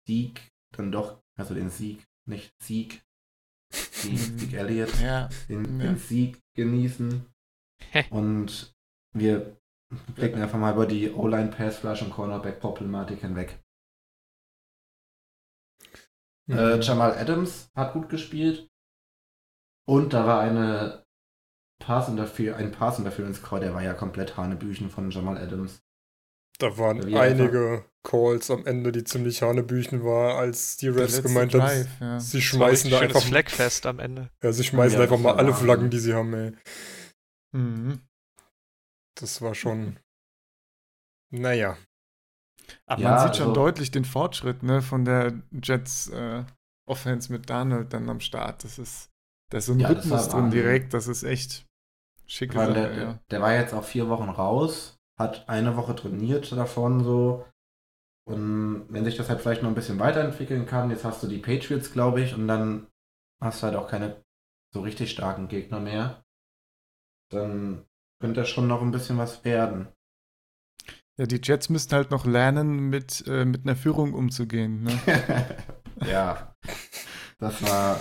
Sieg 0.06 0.52
dann 0.76 0.92
doch, 0.92 1.22
also 1.36 1.54
den 1.54 1.70
Sieg, 1.70 2.06
nicht 2.26 2.52
Sieg, 2.62 3.02
Sieg, 3.72 4.18
Sieg 4.38 4.52
Elliott, 4.54 4.94
Ja, 5.00 5.28
den, 5.48 5.80
Ja. 5.80 5.86
den 5.86 5.98
Sieg 5.98 6.40
genießen. 6.56 7.26
Und 8.10 8.74
wir 9.12 9.60
blicken 10.14 10.40
einfach 10.40 10.58
mal 10.58 10.72
über 10.72 10.86
die 10.86 11.10
O-Line, 11.10 11.50
Pass 11.50 11.84
Rush 11.84 12.02
und 12.02 12.10
Cornerback 12.10 12.60
Problematik 12.60 13.20
hinweg. 13.20 13.60
Mhm. 16.46 16.56
Äh, 16.58 16.80
Jamal 16.80 17.16
Adams 17.16 17.70
hat 17.74 17.92
gut 17.92 18.08
gespielt. 18.08 18.68
Und 19.86 20.12
da 20.12 20.26
war 20.26 20.40
eine 20.40 21.04
Pass 21.78 22.08
ein 22.08 22.72
Pass 22.72 22.98
Interference 22.98 23.42
Call, 23.42 23.60
der 23.60 23.74
war 23.74 23.82
ja 23.82 23.92
komplett 23.92 24.36
Hanebüchen 24.36 24.88
von 24.88 25.10
Jamal 25.10 25.36
Adams. 25.36 25.83
Da 26.58 26.78
waren 26.78 27.06
Wie 27.06 27.16
einige 27.16 27.84
Calls 28.04 28.50
am 28.50 28.64
Ende, 28.66 28.92
die 28.92 29.02
ziemlich 29.04 29.42
hanebüchen 29.42 30.04
war, 30.04 30.36
als 30.38 30.76
die 30.76 30.86
der 30.86 30.96
Refs 31.04 31.22
gemeint 31.22 31.54
haben, 31.54 31.88
ja. 32.00 32.20
sie 32.20 32.40
schmeißen 32.42 32.90
da 32.90 33.00
einfach, 33.00 33.22
Fleckfest 33.22 33.86
am 33.86 33.98
Ende. 33.98 34.30
ja, 34.42 34.52
sie 34.52 34.62
schmeißen 34.64 34.98
Ja, 34.98 35.02
einfach 35.04 35.16
das 35.16 35.22
mal 35.22 35.30
war 35.30 35.38
alle. 35.38 35.54
Flaggen, 35.54 35.90
die 35.90 35.98
sie 35.98 36.14
haben, 36.14 36.32
ey. 36.34 36.52
Mhm. 37.52 38.00
Das 39.18 39.40
war 39.42 39.54
schon, 39.54 39.98
naja. 41.32 41.76
Aber 42.86 43.02
Ja, 43.02 43.10
man 43.10 43.26
sieht 43.26 43.36
schon 43.36 43.48
also- 43.48 43.60
deutlich 43.60 43.90
den 43.90 44.04
Fortschritt 44.04 44.62
ne, 44.62 44.80
von 44.82 45.04
der 45.04 45.42
Jets 45.62 46.08
äh, 46.08 46.44
Offense 46.88 47.32
mit 47.32 47.48
Donald 47.50 47.92
dann 47.92 48.08
am 48.08 48.20
Start. 48.20 48.64
Das 48.64 48.78
ist, 48.78 49.10
da 49.50 49.58
ist 49.58 49.66
so 49.66 49.72
ein 49.72 49.80
Ja, 49.80 49.88
Rhythmus 49.88 50.28
drin 50.28 50.50
direkt. 50.50 50.94
Das 50.94 51.06
ist 51.08 51.22
echt 51.22 51.64
Sache, 52.28 52.72
der, 52.72 52.94
ja. 52.94 53.18
der 53.30 53.40
war 53.40 53.54
jetzt 53.54 53.74
auch 53.74 53.84
vier 53.84 54.08
Wochen 54.08 54.28
raus, 54.30 54.93
hat 55.18 55.48
eine 55.48 55.76
Woche 55.76 55.94
trainiert 55.94 56.50
davon 56.52 57.04
so. 57.04 57.44
Und 58.26 58.86
wenn 58.88 59.04
sich 59.04 59.16
das 59.16 59.28
halt 59.28 59.40
vielleicht 59.40 59.62
noch 59.62 59.68
ein 59.68 59.74
bisschen 59.74 59.98
weiterentwickeln 59.98 60.66
kann, 60.66 60.90
jetzt 60.90 61.04
hast 61.04 61.22
du 61.22 61.26
die 61.26 61.38
Patriots, 61.38 61.92
glaube 61.92 62.22
ich, 62.22 62.34
und 62.34 62.48
dann 62.48 62.86
hast 63.40 63.62
du 63.62 63.66
halt 63.66 63.76
auch 63.76 63.88
keine 63.88 64.22
so 64.72 64.80
richtig 64.80 65.10
starken 65.10 65.48
Gegner 65.48 65.78
mehr, 65.78 66.24
dann 67.30 67.84
könnte 68.20 68.40
das 68.40 68.48
schon 68.48 68.66
noch 68.66 68.80
ein 68.82 68.92
bisschen 68.92 69.18
was 69.18 69.44
werden. 69.44 69.88
Ja, 71.16 71.26
die 71.26 71.40
Jets 71.42 71.68
müssten 71.68 71.94
halt 71.94 72.10
noch 72.10 72.26
lernen, 72.26 72.88
mit, 72.90 73.24
äh, 73.28 73.44
mit 73.44 73.64
einer 73.64 73.76
Führung 73.76 74.14
umzugehen. 74.14 74.82
Ne? 74.82 74.98
ja, 76.08 76.52
das 77.38 77.62
war, 77.62 78.00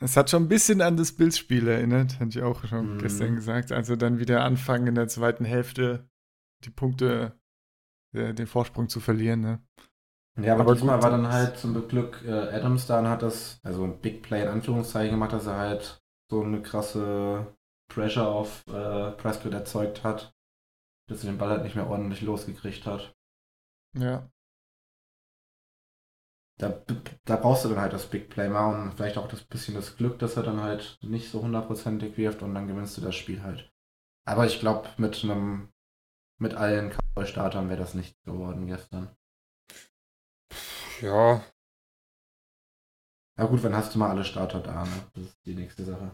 Es 0.00 0.16
hat 0.16 0.30
schon 0.30 0.44
ein 0.44 0.48
bisschen 0.48 0.80
an 0.80 0.96
das 0.96 1.12
Bills-Spiel 1.12 1.68
erinnert, 1.68 2.18
hatte 2.18 2.38
ich 2.38 2.42
auch 2.42 2.64
schon 2.66 2.94
Mhm. 2.94 2.98
gestern 2.98 3.36
gesagt. 3.36 3.70
Also 3.70 3.94
dann 3.96 4.18
wieder 4.18 4.42
anfangen 4.42 4.88
in 4.88 4.94
der 4.96 5.08
zweiten 5.08 5.44
Hälfte 5.44 6.08
die 6.64 6.70
Punkte, 6.70 7.38
äh, 8.12 8.34
den 8.34 8.46
Vorsprung 8.46 8.88
zu 8.88 9.00
verlieren. 9.00 9.40
Ne? 9.40 9.62
ja, 10.40 10.54
aber, 10.54 10.62
Aber 10.62 10.74
diesmal 10.74 10.96
gut, 10.96 11.04
war 11.04 11.10
dann 11.10 11.32
halt 11.32 11.58
zum 11.58 11.88
Glück 11.88 12.22
äh, 12.26 12.30
Adams 12.30 12.86
da 12.86 13.00
und 13.00 13.08
hat 13.08 13.22
das, 13.22 13.60
also 13.62 13.84
ein 13.84 14.00
Big 14.00 14.22
Play 14.22 14.42
in 14.42 14.48
Anführungszeichen 14.48 15.12
gemacht, 15.12 15.32
dass 15.32 15.46
er 15.46 15.56
halt 15.56 16.02
so 16.30 16.42
eine 16.42 16.62
krasse 16.62 17.54
Pressure 17.88 18.28
auf 18.28 18.66
äh, 18.68 19.12
Prescott 19.12 19.54
erzeugt 19.54 20.04
hat, 20.04 20.34
dass 21.08 21.24
er 21.24 21.32
den 21.32 21.38
Ball 21.38 21.48
halt 21.50 21.62
nicht 21.62 21.76
mehr 21.76 21.88
ordentlich 21.88 22.20
losgekriegt 22.20 22.86
hat. 22.86 23.14
Ja. 23.94 24.30
Da, 26.60 26.82
da 27.24 27.36
brauchst 27.36 27.64
du 27.64 27.68
dann 27.68 27.80
halt 27.80 27.92
das 27.92 28.06
Big 28.06 28.30
Play 28.30 28.48
mal 28.48 28.74
und 28.74 28.94
vielleicht 28.94 29.16
auch 29.16 29.28
das 29.28 29.44
bisschen 29.44 29.74
das 29.74 29.96
Glück, 29.96 30.18
dass 30.18 30.36
er 30.36 30.42
dann 30.42 30.60
halt 30.60 30.98
nicht 31.02 31.30
so 31.30 31.40
hundertprozentig 31.40 32.16
wirft 32.16 32.42
und 32.42 32.52
dann 32.54 32.66
gewinnst 32.66 32.96
du 32.96 33.00
das 33.00 33.14
Spiel 33.14 33.42
halt. 33.42 33.72
Aber 34.26 34.44
ich 34.44 34.58
glaube, 34.58 34.88
mit 34.98 35.22
einem 35.22 35.72
mit 36.38 36.54
allen 36.54 36.90
Cowboy-Startern 36.90 37.68
wäre 37.68 37.78
das 37.80 37.94
nicht 37.94 38.16
geworden 38.24 38.66
gestern. 38.66 39.08
Ja, 41.00 41.42
Na 43.36 43.44
gut, 43.46 43.62
wann 43.62 43.74
hast 43.76 43.94
du 43.94 44.00
mal 44.00 44.10
alle 44.10 44.24
Starter 44.24 44.58
da, 44.60 44.82
ne? 44.84 44.90
Das 45.14 45.24
ist 45.26 45.38
die 45.46 45.54
nächste 45.54 45.84
Sache. 45.84 46.10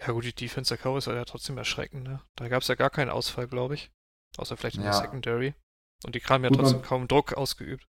Ja 0.00 0.12
gut, 0.12 0.24
die 0.24 0.32
Defense 0.34 0.74
der 0.74 0.78
Cowboys 0.82 1.06
war 1.06 1.14
ja 1.14 1.24
trotzdem 1.26 1.58
erschreckend, 1.58 2.04
ne? 2.04 2.20
Da 2.36 2.48
gab 2.48 2.62
es 2.62 2.68
ja 2.68 2.74
gar 2.76 2.88
keinen 2.88 3.10
Ausfall, 3.10 3.46
glaube 3.46 3.74
ich. 3.74 3.90
Außer 4.38 4.56
vielleicht 4.56 4.76
in 4.76 4.82
der 4.82 4.92
Ja. 4.92 4.98
Secondary. 4.98 5.54
Und 6.06 6.14
die 6.14 6.20
haben 6.20 6.42
ja 6.44 6.48
Gut, 6.48 6.58
trotzdem 6.60 6.78
man- 6.78 6.86
kaum 6.86 7.08
Druck 7.08 7.34
ausgeübt. 7.34 7.86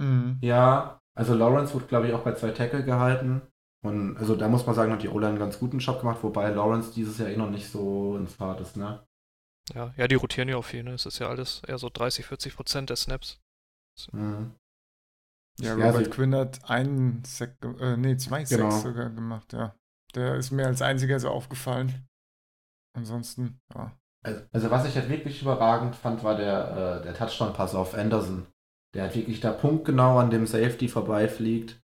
Mhm. 0.00 0.38
Ja, 0.40 1.00
also 1.14 1.34
Lawrence 1.34 1.74
wurde, 1.74 1.86
glaube 1.86 2.08
ich, 2.08 2.14
auch 2.14 2.24
bei 2.24 2.32
zwei 2.34 2.52
Tackle 2.52 2.84
gehalten. 2.84 3.42
Und 3.84 4.16
also 4.16 4.34
da 4.34 4.48
muss 4.48 4.64
man 4.64 4.74
sagen, 4.74 4.92
hat 4.92 5.02
die 5.02 5.08
O-Line 5.10 5.30
einen 5.32 5.38
ganz 5.38 5.58
guten 5.58 5.80
Job 5.80 6.00
gemacht, 6.00 6.22
wobei 6.22 6.48
Lawrence 6.48 6.92
dieses 6.94 7.18
Jahr 7.18 7.28
eh 7.28 7.36
noch 7.36 7.50
nicht 7.50 7.68
so 7.68 8.16
ins 8.16 8.34
Fahrt 8.34 8.60
ist, 8.60 8.76
ne? 8.78 9.06
Ja, 9.74 9.94
ja, 9.96 10.08
die 10.08 10.16
rotieren 10.16 10.48
ja 10.48 10.56
auch 10.56 10.64
viel, 10.64 10.82
ne? 10.82 10.92
Es 10.94 11.06
ist 11.06 11.18
ja 11.18 11.28
alles 11.28 11.62
eher 11.66 11.78
so 11.78 11.88
30, 11.88 12.26
40 12.26 12.56
Prozent 12.56 12.90
der 12.90 12.96
Snaps. 12.96 13.40
Mhm. 14.12 14.54
Ja, 15.60 15.76
Ja, 15.76 15.86
Robert 15.86 16.04
sie- 16.06 16.10
Quinn 16.10 16.34
hat 16.34 16.68
einen 16.68 17.24
Sack, 17.24 17.56
äh, 17.80 17.96
nee, 17.96 18.16
zwei 18.16 18.42
Genau. 18.44 18.70
Sacks 18.70 18.82
sogar 18.82 19.10
gemacht, 19.10 19.52
ja. 19.52 19.74
Der 20.14 20.34
ist 20.36 20.50
mir 20.50 20.66
als 20.66 20.82
einziger 20.82 21.18
so 21.20 21.28
aufgefallen. 21.28 22.06
Ansonsten, 22.96 23.60
ja. 23.74 23.96
Also, 24.24 24.42
also 24.52 24.70
was 24.70 24.84
ich 24.86 24.94
halt 24.96 25.08
wirklich 25.08 25.42
überragend 25.42 25.96
fand, 25.96 26.22
war 26.22 26.36
der, 26.36 26.98
äh, 27.00 27.02
der 27.02 27.14
Touchdown-Pass 27.14 27.74
auf 27.74 27.94
Anderson. 27.94 28.46
Der 28.94 29.04
halt 29.04 29.14
wirklich 29.16 29.40
da 29.40 29.52
punktgenau 29.52 30.18
an 30.18 30.30
dem 30.30 30.46
Safety 30.46 30.86
vorbeifliegt, 30.88 31.80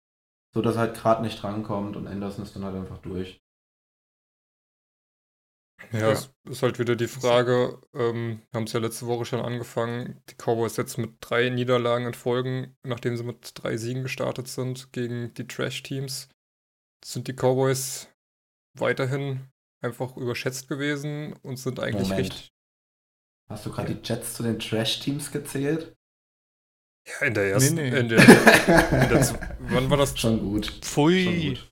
so 0.53 0.61
dass 0.61 0.75
er 0.75 0.81
halt 0.81 0.95
gerade 0.95 1.21
nicht 1.21 1.41
drankommt 1.41 1.95
und 1.95 2.07
Anderson 2.07 2.43
ist 2.43 2.55
dann 2.55 2.63
halt 2.65 2.75
einfach 2.75 2.97
durch. 2.99 3.39
Ja, 5.91 5.99
Ja. 5.99 6.11
es 6.11 6.31
ist 6.49 6.63
halt 6.63 6.79
wieder 6.79 6.95
die 6.95 7.07
Frage, 7.07 7.81
ähm, 7.93 8.41
wir 8.51 8.57
haben 8.57 8.63
es 8.65 8.73
ja 8.73 8.79
letzte 8.79 9.07
Woche 9.07 9.25
schon 9.25 9.39
angefangen, 9.41 10.21
die 10.29 10.35
Cowboys 10.35 10.77
jetzt 10.77 10.97
mit 10.97 11.15
drei 11.21 11.49
Niederlagen 11.49 12.07
in 12.07 12.13
Folgen, 12.13 12.75
nachdem 12.83 13.17
sie 13.17 13.23
mit 13.23 13.51
drei 13.55 13.77
Siegen 13.77 14.03
gestartet 14.03 14.47
sind 14.47 14.91
gegen 14.93 15.33
die 15.35 15.47
Trash-Teams, 15.47 16.29
sind 17.03 17.27
die 17.27 17.33
Cowboys 17.33 18.09
weiterhin 18.77 19.47
einfach 19.81 20.17
überschätzt 20.17 20.67
gewesen 20.67 21.33
und 21.43 21.57
sind 21.57 21.79
eigentlich 21.79 22.09
Moment. 22.09 22.19
richtig. 22.31 22.51
Hast 23.47 23.65
du 23.65 23.71
gerade 23.71 23.93
die 23.93 24.07
Jets 24.07 24.33
zu 24.33 24.43
den 24.43 24.57
Trash-Teams 24.59 25.31
gezählt? 25.31 25.95
Ja, 27.07 27.27
in 27.27 27.35
der 27.35 27.51
ersten, 27.51 27.75
Nee, 27.75 27.91
nee. 27.91 27.99
In 27.99 28.09
der, 28.09 28.19
in 28.19 29.09
der, 29.09 29.57
wann 29.59 29.89
war 29.91 29.97
das? 29.97 30.17
Schon 30.19 30.39
gut. 30.39 30.65
Schon 30.65 30.81
Pfui! 30.81 31.49
gut. 31.49 31.71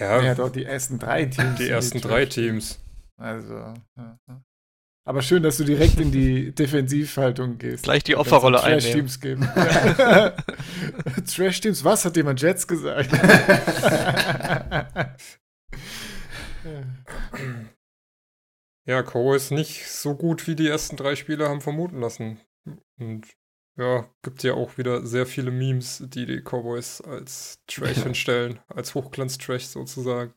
Ja, 0.00 0.20
Ja, 0.22 0.34
doch 0.34 0.50
die 0.50 0.64
ersten 0.64 0.98
drei 0.98 1.24
Teams. 1.26 1.58
die 1.58 1.68
ersten 1.68 2.00
drei 2.00 2.24
Trash- 2.24 2.34
Teams. 2.34 2.80
Also, 3.18 3.54
ja. 3.98 4.18
Aber 5.06 5.22
schön, 5.22 5.42
dass 5.42 5.56
du 5.56 5.64
direkt 5.64 5.98
in 6.00 6.10
die 6.12 6.52
Defensivhaltung 6.54 7.58
gehst. 7.58 7.82
Gleich 7.84 8.02
die 8.04 8.16
Opferrolle 8.16 8.58
um 8.58 8.64
einnehmen. 8.64 8.80
Trash-Teams 9.08 9.20
geben. 9.20 9.42
Trash-Teams, 11.26 11.84
was? 11.84 12.04
Hat 12.04 12.16
jemand 12.16 12.40
Jets 12.40 12.66
gesagt? 12.66 13.10
Ja, 18.86 19.02
Cowboys 19.02 19.50
nicht 19.50 19.86
so 19.88 20.14
gut, 20.16 20.46
wie 20.46 20.56
die 20.56 20.68
ersten 20.68 20.96
drei 20.96 21.14
Spieler 21.16 21.48
haben 21.48 21.60
vermuten 21.60 22.00
lassen. 22.00 22.40
Und 22.98 23.26
ja, 23.80 24.08
gibt 24.22 24.42
ja 24.42 24.54
auch 24.54 24.76
wieder 24.78 25.06
sehr 25.06 25.26
viele 25.26 25.50
Memes, 25.50 26.02
die 26.06 26.26
die 26.26 26.42
Cowboys 26.42 27.00
als 27.00 27.58
Trash 27.66 27.96
Ja. 27.98 28.02
hinstellen, 28.04 28.60
als 28.68 28.94
Hochglanz-Trash 28.94 29.66
sozusagen. 29.66 30.34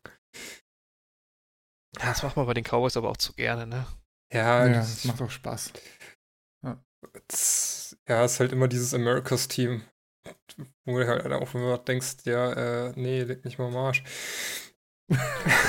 Ja, 2.00 2.08
das 2.10 2.24
macht 2.24 2.36
man 2.38 2.46
bei 2.48 2.54
den 2.54 2.64
Cowboys 2.64 2.98
aber 2.98 3.10
auch 3.10 3.18
zu 3.18 3.34
gerne, 3.34 3.68
ne? 3.68 3.86
Ja, 4.34 4.66
ja, 4.66 4.74
das, 4.74 4.96
das 4.96 5.06
macht 5.06 5.22
auch 5.22 5.30
Spaß. 5.30 5.74
das, 7.28 7.98
ja, 8.08 8.26
ist 8.26 8.40
halt 8.40 8.52
immer 8.52 8.68
dieses 8.68 8.94
Americas 8.94 9.48
Team, 9.48 9.84
wo 10.86 10.98
du 10.98 11.08
halt 11.08 11.32
auch 11.32 11.54
immer 11.54 11.78
denkst, 11.78 12.26
ja, 12.26 12.54
äh, 12.88 12.94
nee, 12.96 13.22
leg 13.24 13.46
nicht 13.46 13.60
mal 13.60 13.68
am 13.68 13.78
Arsch. 13.78 14.04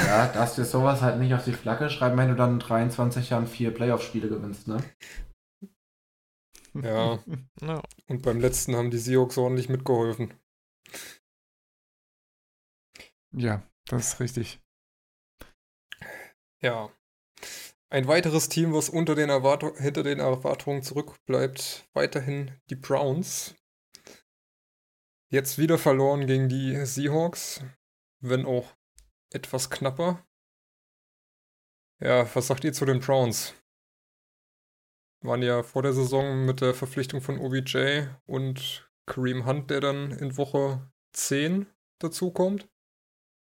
Ja, 0.07 0.29
darfst 0.29 0.59
dir 0.59 0.65
sowas 0.65 1.03
halt 1.03 1.19
nicht 1.19 1.35
auf 1.35 1.45
die 1.45 1.53
Flagge 1.53 1.91
schreiben, 1.91 2.17
wenn 2.17 2.29
du 2.29 2.37
dann 2.37 2.55
in 2.55 2.59
23 2.61 3.31
Jahren 3.31 3.47
vier 3.47 3.75
Playoff-Spiele 3.75 4.29
gewinnst, 4.29 4.69
ne? 4.69 4.79
Ja, 6.75 7.23
Ja. 7.61 7.83
und 8.09 8.23
beim 8.23 8.41
letzten 8.41 8.75
haben 8.77 8.91
die 8.91 8.99
Seahawks 8.99 9.39
ordentlich 9.39 9.69
mitgeholfen. 9.69 10.35
Ja, 13.33 13.63
das 13.87 14.15
ist 14.15 14.21
richtig. 14.21 14.61
Ja. 16.61 16.91
Ein 17.91 18.09
weiteres 18.09 18.49
Team, 18.49 18.73
was 18.73 18.89
unter 18.89 19.15
den 19.15 19.31
hinter 19.77 20.03
den 20.03 20.19
Erwartungen 20.19 20.83
zurückbleibt, 20.83 21.89
weiterhin 21.93 22.51
die 22.71 22.75
Browns. 22.77 23.55
Jetzt 25.31 25.59
wieder 25.59 25.79
verloren 25.79 26.27
gegen 26.27 26.49
die 26.49 26.85
Seahawks, 26.87 27.63
wenn 28.21 28.47
auch 28.47 28.77
etwas 29.33 29.71
knapper. 29.71 30.25
Ja, 32.01 32.33
was 32.35 32.47
sagt 32.49 32.65
ihr 32.65 32.73
zu 32.73 32.85
den 32.85 33.01
Browns? 33.01 33.55
Waren 35.25 35.43
ja 35.43 35.63
vor 35.63 35.83
der 35.83 35.95
Saison 35.95 36.45
mit 36.45 36.61
der 36.61 36.75
Verpflichtung 36.75 37.21
von 37.23 37.39
OBJ 37.39 38.03
und 38.27 38.91
Kareem 39.07 39.47
Hunt, 39.47 39.71
der 39.71 39.81
dann 39.81 40.11
in 40.13 40.37
Woche 40.37 40.91
10 41.15 41.67
dazukommt. 41.99 42.69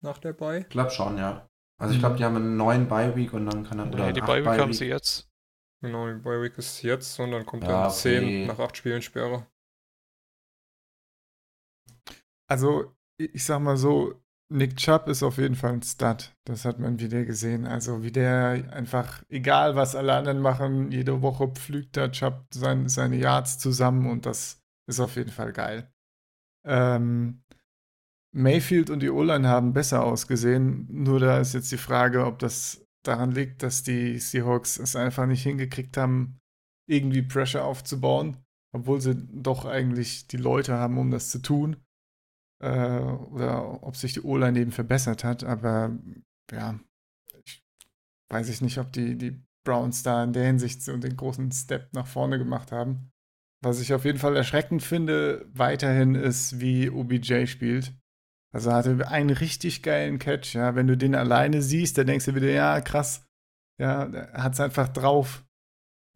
Nach 0.02 0.18
der 0.18 0.34
Bye. 0.34 0.60
Ich 0.60 0.68
glaube 0.68 0.90
schon, 0.90 1.18
ja. 1.18 1.48
Also 1.80 1.94
ich 1.94 2.00
glaube, 2.00 2.16
die 2.16 2.24
haben 2.24 2.36
einen 2.36 2.56
neuen 2.56 2.88
Bye-Week 2.88 3.32
und 3.32 3.46
dann 3.46 3.64
kann 3.64 3.80
er 3.80 3.88
oder 3.88 4.06
Nee, 4.06 4.12
die 4.12 4.20
Bye-Week 4.20 4.46
haben 4.58 4.70
Bye-Week. 4.70 4.74
sie 4.74 4.86
jetzt. 4.86 5.28
Genau, 5.82 6.06
die 6.06 6.20
Bye 6.20 6.42
Week 6.42 6.56
ist 6.58 6.82
jetzt 6.82 7.18
und 7.18 7.32
dann 7.32 7.44
kommt 7.44 7.64
Ja, 7.64 7.70
dann 7.70 7.90
okay. 7.90 7.90
10 7.90 8.46
nach 8.46 8.58
8 8.58 8.76
Spielen 8.76 9.02
Sperre. 9.02 9.46
Also, 12.48 12.94
ich 13.18 13.34
ich 13.34 13.44
sag 13.44 13.60
mal 13.60 13.76
so, 13.76 14.22
Nick 14.54 14.76
Chubb 14.76 15.08
ist 15.08 15.24
auf 15.24 15.38
jeden 15.38 15.56
Fall 15.56 15.72
ein 15.72 15.82
Stud. 15.82 16.32
Das 16.44 16.64
hat 16.64 16.78
man 16.78 17.00
wieder 17.00 17.24
gesehen. 17.24 17.66
Also, 17.66 18.04
wie 18.04 18.12
der 18.12 18.72
einfach, 18.72 19.24
egal 19.28 19.74
was 19.74 19.96
alle 19.96 20.14
anderen 20.14 20.38
machen, 20.38 20.92
jede 20.92 21.22
Woche 21.22 21.48
pflügt 21.48 21.96
der 21.96 22.12
Chubb 22.12 22.46
sein, 22.54 22.88
seine 22.88 23.16
Yards 23.16 23.58
zusammen 23.58 24.08
und 24.08 24.26
das 24.26 24.62
ist 24.86 25.00
auf 25.00 25.16
jeden 25.16 25.32
Fall 25.32 25.52
geil. 25.52 25.92
Ähm, 26.64 27.42
Mayfield 28.32 28.90
und 28.90 29.00
die 29.00 29.10
O-Line 29.10 29.48
haben 29.48 29.72
besser 29.72 30.04
ausgesehen. 30.04 30.86
Nur 30.88 31.18
da 31.18 31.40
ist 31.40 31.54
jetzt 31.54 31.72
die 31.72 31.76
Frage, 31.76 32.24
ob 32.24 32.38
das 32.38 32.86
daran 33.02 33.32
liegt, 33.32 33.64
dass 33.64 33.82
die 33.82 34.20
Seahawks 34.20 34.78
es 34.78 34.94
einfach 34.94 35.26
nicht 35.26 35.42
hingekriegt 35.42 35.96
haben, 35.96 36.38
irgendwie 36.88 37.22
Pressure 37.22 37.64
aufzubauen, 37.64 38.36
obwohl 38.72 39.00
sie 39.00 39.16
doch 39.16 39.64
eigentlich 39.64 40.28
die 40.28 40.36
Leute 40.36 40.74
haben, 40.74 40.96
um 40.98 41.10
das 41.10 41.30
zu 41.30 41.42
tun 41.42 41.83
äh, 42.64 43.00
oder 43.32 43.82
ob 43.82 43.96
sich 43.96 44.14
die 44.14 44.22
O-Line 44.22 44.58
eben 44.58 44.72
verbessert 44.72 45.22
hat, 45.22 45.44
aber 45.44 45.96
ja, 46.50 46.80
ich 47.44 47.62
weiß 48.30 48.48
ich 48.48 48.62
nicht, 48.62 48.78
ob 48.78 48.90
die, 48.92 49.16
die 49.16 49.42
Browns 49.64 50.02
da 50.02 50.24
in 50.24 50.32
der 50.32 50.46
Hinsicht 50.46 50.82
so 50.82 50.96
den 50.96 51.16
großen 51.16 51.52
Step 51.52 51.92
nach 51.92 52.06
vorne 52.06 52.38
gemacht 52.38 52.72
haben. 52.72 53.10
Was 53.62 53.80
ich 53.80 53.92
auf 53.94 54.04
jeden 54.04 54.18
Fall 54.18 54.36
erschreckend 54.36 54.82
finde, 54.82 55.46
weiterhin 55.52 56.14
ist, 56.14 56.60
wie 56.60 56.90
OBJ 56.90 57.46
spielt. 57.46 57.94
Also 58.52 58.70
er 58.70 58.76
hatte 58.76 59.08
einen 59.08 59.30
richtig 59.30 59.82
geilen 59.82 60.18
Catch, 60.18 60.54
ja. 60.54 60.74
Wenn 60.74 60.86
du 60.86 60.96
den 60.96 61.14
alleine 61.14 61.60
siehst, 61.62 61.98
dann 61.98 62.06
denkst 62.06 62.26
du 62.26 62.34
wieder, 62.34 62.50
ja, 62.50 62.80
krass. 62.80 63.26
Ja, 63.80 64.10
hat 64.32 64.52
es 64.52 64.60
einfach 64.60 64.88
drauf, 64.88 65.44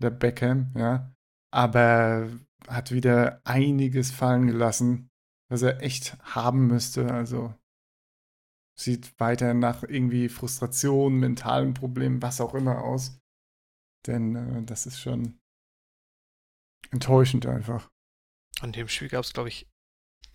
der 0.01 0.11
Beckham, 0.11 0.73
ja. 0.77 1.13
Aber 1.51 2.29
hat 2.69 2.93
wieder 2.93 3.41
einiges 3.45 4.11
fallen 4.11 4.47
gelassen 4.47 5.09
was 5.49 5.63
er 5.63 5.83
echt 5.83 6.17
haben 6.23 6.67
müsste. 6.67 7.13
Also 7.13 7.55
sieht 8.79 9.19
weiter 9.19 9.55
nach 9.55 9.83
irgendwie 9.83 10.29
Frustration, 10.29 11.19
mentalen 11.19 11.75
Problemen, 11.75 12.23
was 12.23 12.41
auch 12.41 12.55
immer 12.55 12.83
aus. 12.83 13.19
Denn 14.07 14.37
äh, 14.37 14.63
das 14.63 14.87
ist 14.87 15.01
schon 15.01 15.39
enttäuschend 16.91 17.47
einfach. 17.47 17.91
An 18.61 18.73
dem 18.73 18.89
Spiel 18.89 19.09
gab 19.09 19.25
es, 19.25 19.33
glaube 19.33 19.49
ich, 19.49 19.69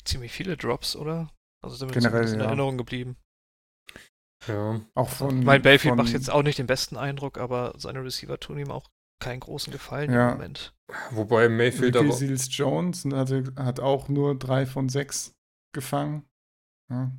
ziemlich 0.04 0.32
viele 0.32 0.58
Drops, 0.58 0.95
oder? 0.95 1.32
Also 1.62 1.78
sind 1.78 1.88
mir 1.88 1.93
Generell, 1.93 2.28
in 2.28 2.39
ja. 2.39 2.45
Erinnerung 2.45 2.78
geblieben. 2.78 3.17
Ja. 4.47 4.82
Auch 4.93 5.10
von. 5.10 5.43
Mein 5.43 5.62
Bayfield 5.62 5.95
von, 5.95 5.97
macht 5.97 6.13
jetzt 6.13 6.30
auch 6.30 6.43
nicht 6.43 6.58
den 6.58 6.67
besten 6.67 6.97
Eindruck, 6.97 7.38
aber 7.38 7.73
seine 7.78 8.04
Receiver 8.04 8.39
tun 8.39 8.58
ihm 8.58 8.71
auch 8.71 8.89
keinen 9.19 9.39
großen 9.39 9.71
Gefallen 9.71 10.12
Ja. 10.12 10.32
im 10.32 10.38
Moment. 10.38 10.73
Wobei 11.12 11.49
Mayfield 11.49 11.95
Ricky 11.95 12.06
aber. 12.08 12.15
Seals 12.15 12.56
Jones 12.56 13.06
hatte, 13.06 13.54
hat 13.58 13.80
auch 13.80 14.10
nur 14.10 14.38
drei 14.38 14.65
von 14.65 14.89
sechs 14.89 15.34
gefangen. 15.73 16.30
Ja. 16.91 17.12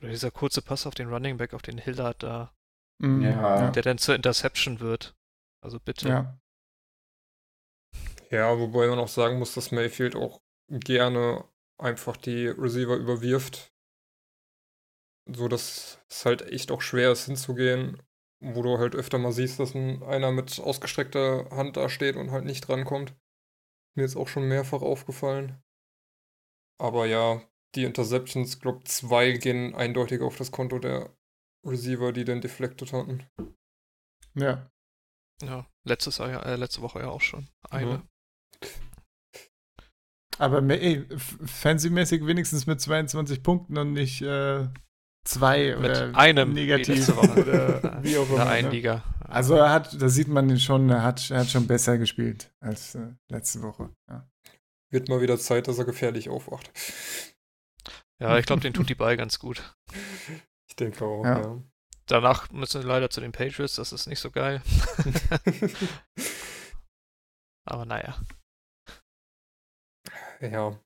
Oder 0.00 0.08
dieser 0.10 0.30
kurze 0.30 0.62
Pass 0.62 0.86
auf 0.86 0.94
den 0.94 1.08
Running 1.08 1.36
Back, 1.36 1.54
auf 1.54 1.62
den 1.62 1.78
Hillard 1.78 2.22
da, 2.22 2.54
Mhm, 3.00 3.22
Ja. 3.22 3.70
der 3.70 3.82
dann 3.82 3.98
zur 3.98 4.14
Interception 4.16 4.80
wird. 4.80 5.14
Also 5.64 5.78
bitte. 5.80 6.08
ja. 6.08 6.38
Ja, 8.30 8.58
wobei 8.58 8.88
man 8.88 8.98
auch 8.98 9.08
sagen 9.08 9.38
muss, 9.38 9.54
dass 9.54 9.70
Mayfield 9.70 10.14
auch 10.14 10.40
gerne 10.68 11.44
einfach 11.80 12.16
die 12.16 12.48
Receiver 12.48 12.96
überwirft. 12.96 13.72
So 15.30 15.48
dass 15.48 15.98
es 16.10 16.24
halt 16.26 16.42
echt 16.42 16.70
auch 16.70 16.82
schwer 16.82 17.12
ist 17.12 17.26
hinzugehen, 17.26 18.02
wo 18.40 18.62
du 18.62 18.78
halt 18.78 18.94
öfter 18.94 19.18
mal 19.18 19.32
siehst, 19.32 19.58
dass 19.58 19.74
ein, 19.74 20.02
einer 20.02 20.30
mit 20.32 20.60
ausgestreckter 20.60 21.50
Hand 21.50 21.76
da 21.76 21.88
steht 21.88 22.16
und 22.16 22.30
halt 22.30 22.44
nicht 22.44 22.66
drankommt. 22.66 23.14
Mir 23.96 24.04
ist 24.04 24.16
auch 24.16 24.28
schon 24.28 24.48
mehrfach 24.48 24.82
aufgefallen. 24.82 25.60
Aber 26.80 27.06
ja, 27.06 27.42
die 27.74 27.84
Interceptions, 27.84 28.60
glaub 28.60 28.86
zwei 28.86 29.32
gehen 29.32 29.74
eindeutig 29.74 30.20
auf 30.20 30.36
das 30.36 30.52
Konto 30.52 30.78
der 30.78 31.16
Receiver, 31.66 32.12
die 32.12 32.24
den 32.24 32.40
deflected 32.40 32.92
hatten. 32.92 33.26
ja. 34.34 34.70
Ja, 35.40 35.68
letztes 35.84 36.18
Jahr, 36.18 36.30
ja, 36.30 36.42
äh, 36.42 36.56
letzte 36.56 36.82
Woche 36.82 36.98
ja 36.98 37.10
auch 37.10 37.20
schon. 37.20 37.48
Eine. 37.70 37.98
Mhm. 37.98 38.08
Aber 40.38 40.62
ey, 40.70 41.04
fancy-mäßig 41.16 42.26
wenigstens 42.26 42.66
mit 42.66 42.80
22 42.80 43.42
Punkten 43.42 43.78
und 43.78 43.92
nicht 43.92 44.22
äh, 44.22 44.68
zwei 45.24 45.76
Mit 45.76 45.90
oder 45.90 46.16
einem 46.16 46.52
negativ 46.52 47.08
oder 47.18 48.02
wie 48.02 48.16
auch 48.18 48.28
immer. 48.28 48.38
der 48.38 48.48
einen 48.48 48.68
ne? 48.68 48.74
Liga. 48.74 49.02
Also 49.20 49.56
er 49.56 49.70
hat, 49.70 50.00
da 50.00 50.08
sieht 50.08 50.28
man 50.28 50.48
ihn 50.48 50.58
schon, 50.58 50.88
er 50.88 51.02
hat, 51.02 51.30
er 51.30 51.40
hat 51.40 51.48
schon 51.48 51.66
besser 51.66 51.98
gespielt 51.98 52.50
als 52.60 52.94
äh, 52.94 53.12
letzte 53.30 53.62
Woche. 53.62 53.90
Ja. 54.08 54.28
Wird 54.90 55.08
mal 55.08 55.20
wieder 55.20 55.38
Zeit, 55.38 55.68
dass 55.68 55.78
er 55.78 55.84
gefährlich 55.84 56.30
aufwacht. 56.30 56.70
Ja, 58.20 58.38
ich 58.38 58.46
glaube, 58.46 58.62
den 58.62 58.72
tut 58.72 58.88
die 58.88 58.94
Ball 58.94 59.16
ganz 59.16 59.38
gut. 59.38 59.76
Ich 60.66 60.76
denke 60.76 61.04
auch, 61.04 61.24
Ja. 61.24 61.40
ja. 61.40 61.62
Danach 62.06 62.50
müssen 62.52 62.80
wir 62.80 62.88
leider 62.88 63.10
zu 63.10 63.20
den 63.20 63.32
Patriots, 63.32 63.74
das 63.74 63.92
ist 63.92 64.06
nicht 64.06 64.20
so 64.20 64.30
geil. 64.30 64.62
Aber 67.66 67.84
naja. 67.84 68.16
Ja. 70.40 70.80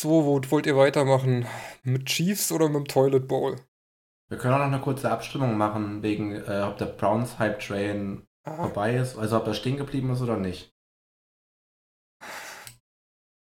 So, 0.00 0.24
wo 0.24 0.40
wollt 0.50 0.64
ihr 0.64 0.78
weitermachen? 0.78 1.46
Mit 1.82 2.06
Chiefs 2.06 2.50
oder 2.52 2.70
mit 2.70 2.76
dem 2.76 2.88
Toilet 2.88 3.28
Bowl? 3.28 3.56
Wir 4.30 4.38
können 4.38 4.54
auch 4.54 4.58
noch 4.60 4.64
eine 4.64 4.80
kurze 4.80 5.10
Abstimmung 5.10 5.58
machen, 5.58 6.02
wegen, 6.02 6.36
äh, 6.36 6.62
ob 6.66 6.78
der 6.78 6.86
Browns 6.86 7.38
Hype 7.38 7.60
Train 7.60 8.26
Ah, 8.44 8.56
vorbei 8.56 8.96
ist, 8.96 9.18
also 9.18 9.36
ob 9.36 9.46
er 9.46 9.52
stehen 9.52 9.76
geblieben 9.76 10.10
ist 10.10 10.22
oder 10.22 10.38
nicht. 10.38 10.74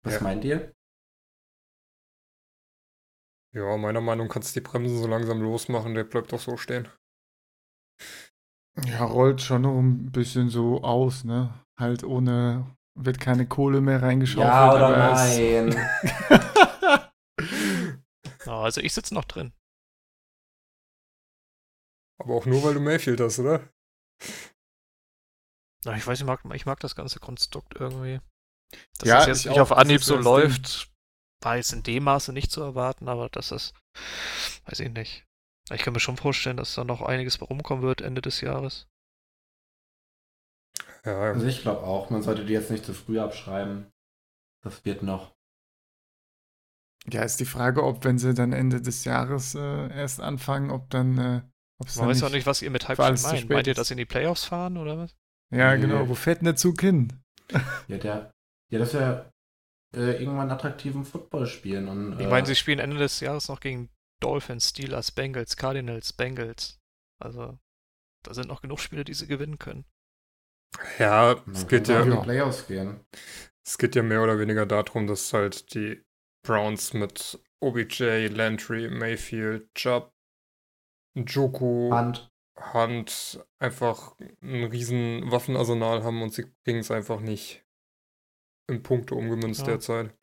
Was 0.04 0.16
Ja. 0.16 0.20
meint 0.20 0.44
ihr? 0.44 0.74
ja, 3.54 3.78
meiner 3.78 4.02
Meinung 4.02 4.28
nach 4.28 4.34
kannst 4.34 4.54
du 4.54 4.60
die 4.60 4.68
Bremsen 4.68 4.98
so 5.02 5.08
langsam 5.08 5.42
losmachen, 5.42 5.94
der 5.94 6.04
bleibt 6.04 6.34
doch 6.34 6.42
so 6.42 6.58
stehen. 6.58 6.90
ja, 8.86 9.04
rollt 9.06 9.42
schon 9.42 9.62
noch 9.64 9.78
ein 9.80 10.12
bisschen 10.12 10.50
so 10.50 10.82
aus, 10.84 11.24
ne? 11.24 11.54
Halt 11.78 12.04
ohne, 12.04 12.76
wird 12.96 13.20
keine 13.20 13.48
Kohle 13.48 13.82
mehr 13.82 14.02
reingeschaufelt. 14.02 14.48
Ja 14.54 14.74
oder 14.74 14.98
nein? 14.98 15.76
Also 18.46 18.82
ich 18.82 18.94
sitze 18.94 19.14
noch 19.14 19.26
drin. 19.26 19.54
Aber 22.20 22.36
auch 22.36 22.46
nur, 22.46 22.64
weil 22.64 22.74
du 22.74 22.80
Mayfield 22.80 23.20
hast, 23.20 23.40
oder? 23.40 23.68
Na, 25.86 25.96
ich 25.98 26.06
weiß, 26.06 26.20
ich 26.20 26.26
mag, 26.26 26.42
ich 26.54 26.66
mag 26.66 26.80
das 26.80 26.96
ganze 26.96 27.20
Konstrukt 27.20 27.76
irgendwie. 27.80 28.22
Dass 29.00 29.08
Ja, 29.10 29.22
es 29.22 29.28
jetzt 29.28 29.40
ich 29.42 29.46
nicht 29.48 29.60
auch. 29.60 29.72
auf 29.72 29.78
Anhieb 29.78 30.04
so 30.04 30.16
läuft, 30.18 30.92
war 31.42 31.58
jetzt 31.58 31.74
in 31.74 31.84
dem 31.84 32.04
Maße 32.04 32.32
nicht 32.34 32.52
zu 32.52 32.62
erwarten, 32.62 33.08
aber 33.10 33.30
das 33.30 33.52
ist, 33.52 33.74
weiß 34.66 34.80
ich 34.82 34.92
nicht. 34.92 35.26
Ich 35.72 35.82
kann 35.82 35.94
mir 35.94 36.00
schon 36.00 36.18
vorstellen, 36.18 36.58
dass 36.58 36.76
da 36.76 36.84
noch 36.84 37.02
einiges 37.02 37.38
bei 37.38 37.46
rumkommen 37.46 37.84
wird 37.84 38.02
Ende 38.02 38.22
des 38.22 38.42
Jahres. 38.42 38.88
Ja, 41.06 41.20
Also 41.34 41.46
ich 41.48 41.62
glaube 41.62 41.84
auch, 41.84 42.10
man 42.10 42.22
sollte 42.24 42.46
die 42.46 42.54
jetzt 42.54 42.72
nicht 42.72 42.86
zu 42.86 42.94
früh 42.94 43.20
abschreiben. 43.20 43.92
Das 44.64 44.86
wird 44.86 45.04
noch. 45.04 45.36
Ja, 47.12 47.24
ist 47.24 47.40
die 47.40 47.46
Frage, 47.46 47.84
ob, 47.84 48.06
wenn 48.06 48.18
sie 48.18 48.34
dann 48.34 48.54
Ende 48.54 48.82
des 48.82 49.04
Jahres 49.04 49.56
äh, 49.56 49.60
erst 49.94 50.22
anfangen, 50.22 50.72
ob 50.72 50.90
dann, 50.90 51.18
äh, 51.18 51.42
ob 51.80 51.88
es 51.88 51.96
Man 51.98 52.04
dann 52.04 52.10
weiß 52.12 52.18
nicht, 52.18 52.24
auch 52.24 52.30
nicht, 52.30 52.46
was 52.46 52.62
ihr 52.62 52.72
mit 52.72 52.88
Halbzeit 52.88 53.22
meint. 53.22 53.50
Meint 53.50 53.68
ihr, 53.68 53.74
dass 53.74 53.90
sie 53.90 53.94
in 53.96 53.98
die 53.98 54.06
Playoffs 54.06 54.46
fahren 54.46 54.78
oder 54.78 54.98
was? 54.98 55.16
Ja, 55.52 55.76
Nee. 55.76 55.82
genau. 55.82 56.08
Wo 56.08 56.16
fährt 56.16 56.40
denn 56.40 56.46
der 56.46 56.56
Zug 56.56 56.82
hin? 56.82 57.12
Ja, 57.88 57.98
der, 57.98 58.34
ja 58.72 58.80
das 58.80 58.90
ist 58.94 59.00
ja 59.00 59.32
äh, 59.96 60.20
irgendwann 60.22 60.52
attraktiven 60.52 61.06
Football 61.06 61.48
spielen. 61.48 61.88
Und, 61.88 62.20
Ich 62.20 62.26
äh, 62.26 62.30
meine, 62.30 62.46
sie 62.48 62.56
spielen 62.56 62.80
Ende 62.80 62.98
des 62.98 63.20
Jahres 63.20 63.48
noch 63.50 63.60
gegen 63.60 63.90
Dolphins, 64.22 64.70
Steelers, 64.70 65.12
Bengals, 65.12 65.58
Cardinals, 65.58 66.14
Bengals. 66.14 66.80
Also, 67.20 67.58
da 68.24 68.34
sind 68.34 68.48
noch 68.48 68.62
genug 68.62 68.80
Spiele, 68.80 69.04
die 69.04 69.14
sie 69.14 69.28
gewinnen 69.28 69.60
können. 69.60 69.86
Ja 71.00 71.42
es 71.52 71.68
geht 71.68 71.88
ja, 71.88 72.04
die 72.04 72.18
Playoffs 72.24 72.68
gehen. 72.68 73.06
es 73.66 73.78
geht 73.78 73.96
ja 73.96 74.04
mehr 74.04 74.22
oder 74.24 74.40
weniger 74.40 74.66
darum, 74.66 75.08
dass 75.08 75.34
halt 75.34 75.74
die 75.74 76.04
Browns 76.46 76.94
mit 76.94 77.40
OBJ, 77.62 78.28
Landry, 78.28 78.90
Mayfield, 78.90 79.74
Chubb, 79.76 80.14
Hand. 81.16 82.30
Hunt 82.74 83.44
einfach 83.60 84.16
ein 84.20 84.66
riesen 84.66 85.32
Waffenarsenal 85.32 86.04
haben 86.04 86.22
und 86.22 86.34
sie 86.34 86.46
kriegen 86.64 86.80
es 86.80 86.92
einfach 86.92 87.20
nicht 87.20 87.66
in 88.70 88.84
Punkte 88.84 89.16
umgemünzt 89.16 89.62
Ja. 89.62 89.68
derzeit. 89.68 90.16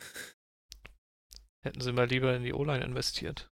Hätten 1.63 1.81
sie 1.81 1.93
mal 1.93 2.07
lieber 2.07 2.35
in 2.35 2.45
die 2.45 2.55
O-Line 2.55 2.85
investiert. 2.85 3.51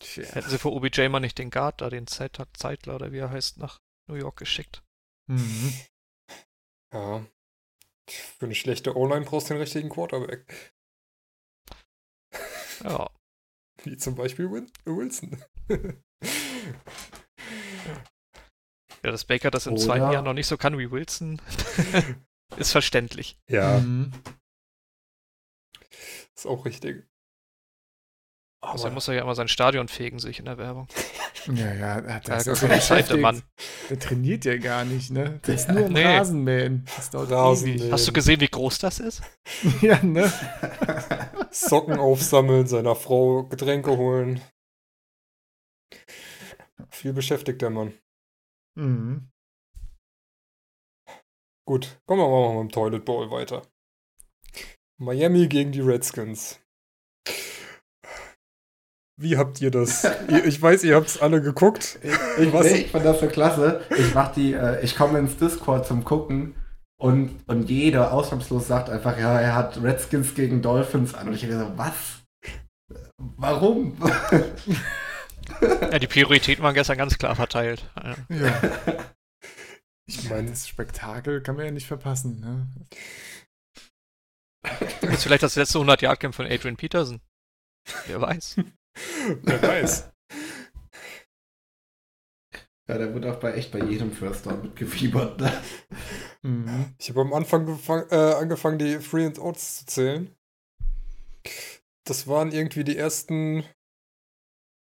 Tja. 0.00 0.24
Hätten 0.24 0.48
sie 0.48 0.58
für 0.58 0.72
OBJ 0.72 1.08
mal 1.08 1.20
nicht 1.20 1.38
den 1.38 1.50
Guard 1.50 1.80
da, 1.80 1.90
den 1.90 2.06
Zeitler 2.06 2.94
oder 2.94 3.12
wie 3.12 3.18
er 3.18 3.30
heißt, 3.30 3.58
nach 3.58 3.80
New 4.08 4.16
York 4.16 4.36
geschickt. 4.38 4.82
Mhm. 5.28 5.72
Ja. 6.92 7.24
Für 8.08 8.46
eine 8.46 8.54
schlechte 8.54 8.96
O-Line 8.96 9.24
brauchst 9.26 9.50
du 9.50 9.54
den 9.54 9.60
richtigen 9.60 9.88
Quarterback. 9.90 10.72
Ja. 12.82 13.10
Wie 13.84 13.96
zum 13.96 14.14
Beispiel 14.16 14.50
Win 14.50 14.70
Wilson. 14.84 15.42
Ja, 19.04 19.12
dass 19.12 19.24
Baker 19.24 19.50
das 19.52 19.66
im 19.66 19.74
Oder- 19.74 19.82
zweiten 19.82 20.12
Jahr 20.12 20.22
noch 20.22 20.32
nicht 20.32 20.48
so 20.48 20.56
kann 20.56 20.76
wie 20.76 20.90
Wilson, 20.90 21.40
ist 22.56 22.72
verständlich. 22.72 23.38
ja, 23.48 23.78
Mhm. 23.78 24.12
ist 26.34 26.46
auch 26.46 26.64
richtig. 26.64 27.06
Außerdem 28.60 28.94
muss 28.94 29.06
er 29.08 29.14
ja 29.14 29.22
immer 29.22 29.34
sein 29.36 29.46
Stadion 29.48 29.86
fegen, 29.88 30.18
sich 30.18 30.38
in 30.40 30.44
der 30.46 30.58
Werbung. 30.58 30.88
Ja, 31.54 31.72
ja, 31.72 32.00
der, 32.02 32.20
Da 32.20 32.42
der, 32.42 32.52
ist 32.52 32.60
keine 32.60 32.80
Zeit, 32.80 33.08
der. 33.08 33.16
Mann. 33.16 33.42
der 33.88 33.98
trainiert 33.98 34.44
ja 34.44 34.58
gar 34.58 34.84
nicht, 34.84 35.10
ne? 35.10 35.40
Der 35.46 35.54
ist 35.54 35.68
nur 35.70 35.86
am 35.86 35.92
Nee. 35.94 36.04
Rasenmähen. 36.04 36.84
Das 36.94 37.08
dauert 37.08 37.30
Rasenmähen. 37.30 37.90
Hast 37.90 38.06
du 38.06 38.12
gesehen, 38.12 38.40
wie 38.42 38.48
groß 38.48 38.78
das 38.80 38.98
ist? 39.00 39.22
Ja, 39.80 40.02
ne? 40.02 40.30
Socken 41.50 41.98
aufsammeln, 41.98 42.66
seiner 42.66 42.94
Frau 42.96 43.44
Getränke 43.44 43.96
holen. 43.96 44.42
Viel 46.90 47.14
beschäftigt 47.14 47.62
der 47.62 47.70
Mann. 47.70 47.94
Mhm. 48.74 49.30
Gut, 51.66 51.98
kommen 52.06 52.20
wir 52.20 52.28
mal 52.28 52.62
mit 52.62 52.72
dem 52.72 52.74
Toilet 52.74 53.04
Bowl 53.06 53.30
weiter. 53.30 53.62
Miami 54.98 55.46
gegen 55.48 55.72
die 55.72 55.80
Redskins. 55.80 56.60
Wie 59.20 59.36
habt 59.36 59.60
ihr 59.60 59.72
das? 59.72 60.06
ich 60.44 60.62
weiß, 60.62 60.84
ihr 60.84 60.94
habt 60.94 61.08
es 61.08 61.20
alle 61.20 61.42
geguckt. 61.42 61.98
Ich, 62.38 62.44
ich, 62.46 62.52
nee, 62.52 62.68
ich 62.82 62.90
fand 62.92 63.04
das 63.04 63.18
so 63.18 63.26
klasse. 63.26 63.80
Ich 63.90 64.14
mach 64.14 64.32
die, 64.32 64.52
äh, 64.52 64.80
ich 64.84 64.94
komme 64.94 65.18
ins 65.18 65.36
Discord 65.36 65.88
zum 65.88 66.04
Gucken 66.04 66.54
und, 67.00 67.42
und 67.48 67.68
jeder 67.68 68.12
ausnahmslos 68.12 68.68
sagt 68.68 68.88
einfach, 68.90 69.18
ja, 69.18 69.40
er 69.40 69.56
hat 69.56 69.82
Redskins 69.82 70.36
gegen 70.36 70.62
Dolphins 70.62 71.14
an. 71.14 71.28
Und 71.28 71.34
ich 71.34 71.40
denke 71.40 71.58
so, 71.58 71.72
was? 71.76 72.22
Warum? 73.36 73.96
Ja, 75.60 75.98
die 75.98 76.06
Prioritäten 76.06 76.62
waren 76.62 76.74
gestern 76.74 76.98
ganz 76.98 77.18
klar 77.18 77.34
verteilt. 77.34 77.90
Ja. 77.96 78.16
Ja. 78.28 78.60
Ich 80.10 80.30
meine, 80.30 80.48
Das 80.48 80.66
Spektakel 80.66 81.42
kann 81.42 81.56
man 81.56 81.66
ja 81.66 81.70
nicht 81.70 81.86
verpassen, 81.86 82.40
ne? 82.40 82.66
Ist 85.02 85.24
vielleicht 85.24 85.42
das 85.42 85.54
letzte 85.54 85.78
100-Yard-Camp 85.78 86.34
von 86.34 86.46
Adrian 86.46 86.78
Peterson. 86.78 87.20
Wer 88.06 88.22
weiß. 88.22 88.56
wer 89.42 89.62
weiß. 89.62 90.10
Ja, 92.88 92.96
der 92.96 93.12
wird 93.12 93.26
auch 93.26 93.38
bei 93.38 93.52
echt 93.52 93.70
bei 93.70 93.80
jedem 93.80 94.12
First 94.12 94.46
Down 94.46 94.62
mitgefiebert. 94.62 95.40
Ne? 95.40 95.52
Mhm. 96.42 96.94
Ich 96.98 97.10
habe 97.10 97.20
am 97.20 97.34
Anfang 97.34 97.78
äh, 98.10 98.14
angefangen, 98.14 98.78
die 98.78 98.98
Free 98.98 99.26
and 99.26 99.38
Outs 99.38 99.80
zu 99.80 99.86
zählen. 99.86 100.34
Das 102.04 102.26
waren 102.26 102.52
irgendwie 102.52 102.84
die 102.84 102.96
ersten, 102.96 103.64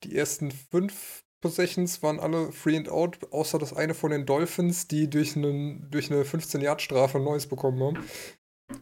die 0.05 0.16
ersten 0.16 0.52
fünf 0.52 1.24
Possessions 1.42 2.02
waren 2.02 2.20
alle 2.20 2.52
Free 2.52 2.76
and 2.76 2.88
Out, 2.88 3.33
außer 3.33 3.59
das 3.59 3.72
eine 3.72 3.94
von 3.94 4.11
den 4.11 4.26
Dolphins, 4.26 4.87
die 4.88 5.11
durch, 5.11 5.37
einen, 5.37 5.90
durch 5.90 6.11
eine 6.11 6.22
15-Yard-Strafe 6.22 7.18
ein 7.18 7.24
neues 7.24 7.46
bekommen 7.46 7.83
haben. 7.83 8.05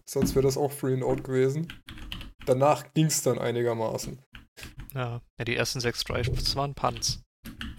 Sonst 0.06 0.34
wäre 0.34 0.44
das 0.44 0.56
auch 0.56 0.72
Free 0.72 0.94
and 0.94 1.02
Out 1.02 1.24
gewesen. 1.24 1.68
Danach 2.46 2.92
ging 2.92 3.06
es 3.06 3.22
dann 3.22 3.38
einigermaßen. 3.38 4.18
Ja. 4.94 5.20
ja, 5.38 5.44
die 5.44 5.56
ersten 5.56 5.80
sechs 5.80 6.04
Drives 6.04 6.54
waren 6.56 6.74
Punts. 6.74 7.22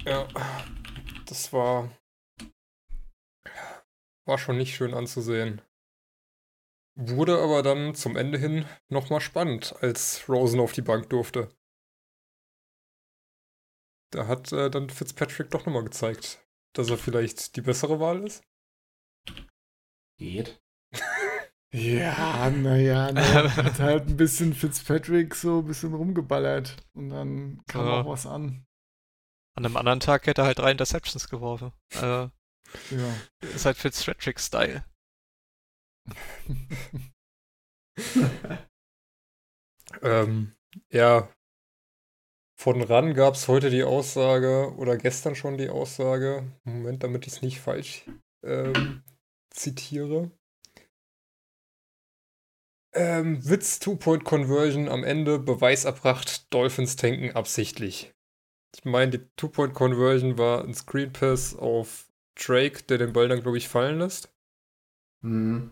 Ja, 0.04 0.28
das 1.26 1.54
war, 1.54 1.90
war 4.28 4.38
schon 4.38 4.58
nicht 4.58 4.76
schön 4.76 4.94
anzusehen. 4.94 5.62
Wurde 6.98 7.42
aber 7.42 7.64
dann 7.64 7.96
zum 7.96 8.16
Ende 8.16 8.38
hin 8.38 8.66
nochmal 8.90 9.22
spannend, 9.22 9.76
als 9.82 10.28
Rosen 10.30 10.60
auf 10.60 10.74
die 10.74 10.82
Bank 10.82 11.10
durfte. 11.10 11.50
Da 14.12 14.28
hat 14.28 14.52
äh, 14.54 14.70
dann 14.70 14.90
Fitzpatrick 14.90 15.50
doch 15.50 15.66
nochmal 15.66 15.84
gezeigt, 15.84 16.46
dass 16.74 16.90
er 16.90 16.98
vielleicht 16.98 17.56
die 17.56 17.62
bessere 17.62 18.00
Wahl 18.00 18.24
ist. 18.24 18.44
Geht. 20.18 20.62
Ja, 21.76 22.50
naja, 22.50 23.12
ne? 23.12 23.22
hat 23.58 23.80
halt 23.80 24.08
ein 24.08 24.16
bisschen 24.16 24.54
Fitzpatrick 24.54 25.36
so 25.36 25.60
ein 25.60 25.66
bisschen 25.66 25.94
rumgeballert 25.94 26.78
und 26.94 27.10
dann 27.10 27.62
kam 27.68 27.86
Ja. 27.86 28.02
auch 28.02 28.06
was 28.10 28.26
an. 28.26 28.66
An 29.58 29.66
einem 29.66 29.76
anderen 29.78 30.00
Tag 30.00 30.26
hätte 30.28 30.42
er 30.44 30.46
halt 30.46 30.60
drei 30.60 30.72
Interceptions 30.72 31.30
geworfen. 31.30 31.74
Also, 31.94 32.32
Ja. 32.92 33.14
ist 33.42 33.66
halt 33.66 33.78
Fitzpatrick-Style. 33.78 34.86
ähm, 40.02 40.56
ja, 40.92 41.30
von 42.58 42.82
RAN 42.82 43.14
gab 43.14 43.34
es 43.36 43.48
heute 43.48 43.70
die 43.70 43.84
Aussage 43.84 44.74
oder 44.78 44.98
gestern 44.98 45.36
schon 45.36 45.58
die 45.58 45.70
Aussage, 45.70 46.50
Moment, 46.64 47.04
damit 47.04 47.28
ich 47.28 47.34
es 47.34 47.42
nicht 47.42 47.60
falsch 47.60 48.06
ähm, 48.44 49.04
zitiere. 49.50 50.32
Ähm, 52.96 53.48
Witz 53.48 53.80
Two-Point-Conversion 53.80 54.88
am 54.88 55.04
Ende, 55.04 55.38
Beweis 55.38 55.84
erbracht, 55.84 56.52
Dolphins 56.54 56.96
tanken 56.96 57.36
absichtlich. 57.36 58.14
Ich 58.74 58.86
meine, 58.86 59.12
die 59.12 59.28
Two-Point-Conversion 59.36 60.38
war 60.38 60.64
ein 60.64 60.74
Screen 60.74 61.12
Pass 61.12 61.56
auf 61.56 62.08
Drake, 62.36 62.84
der 62.84 62.98
den 62.98 63.12
Ball 63.12 63.28
dann, 63.28 63.42
glaube 63.42 63.58
ich, 63.58 63.68
fallen 63.68 64.00
lässt. 64.00 64.34
Mhm. 65.22 65.72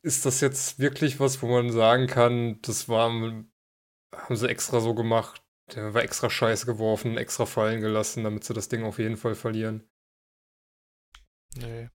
Ist 0.00 0.24
das 0.24 0.40
jetzt 0.40 0.78
wirklich 0.78 1.20
was, 1.20 1.42
wo 1.42 1.48
man 1.48 1.70
sagen 1.70 2.06
kann, 2.06 2.58
das 2.62 2.88
war, 2.88 3.10
haben 3.10 4.36
sie 4.36 4.48
extra 4.48 4.80
so 4.80 4.94
gemacht, 4.94 5.44
der 5.74 5.92
war 5.92 6.02
extra 6.02 6.30
scheiße 6.30 6.64
geworfen, 6.64 7.18
extra 7.18 7.44
fallen 7.44 7.80
gelassen, 7.80 8.24
damit 8.24 8.44
sie 8.44 8.54
das 8.54 8.68
Ding 8.68 8.84
auf 8.84 8.98
jeden 8.98 9.18
Fall 9.18 9.34
verlieren? 9.34 9.86
Nee. 11.56 11.90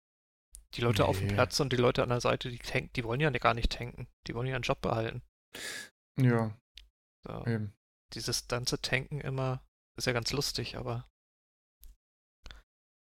Die 0.77 0.83
Leute 0.83 1.07
auf 1.07 1.19
dem 1.19 1.29
Nee. 1.29 1.35
Platz 1.35 1.59
und 1.61 1.73
die 1.73 1.77
Leute 1.77 2.03
an 2.03 2.11
der 2.11 2.21
Seite, 2.21 2.51
die 2.51 2.59
tanken, 2.59 2.91
die 2.97 3.05
wollen 3.05 3.21
ja 3.21 3.31
gar 3.31 3.55
nicht 3.55 3.73
tanken. 3.73 4.07
Die 4.27 4.35
wollen 4.35 4.47
ihren 4.47 4.63
Job 4.63 4.81
behalten. 4.83 5.23
Ja, 6.21 6.55
So. 7.27 7.45
eben. 7.47 7.73
Dieses 8.15 8.47
ganze 8.49 8.81
Tanken 8.81 9.21
immer 9.21 9.63
ist 9.97 10.07
ja 10.07 10.13
ganz 10.13 10.33
lustig, 10.33 10.77
aber 10.77 11.09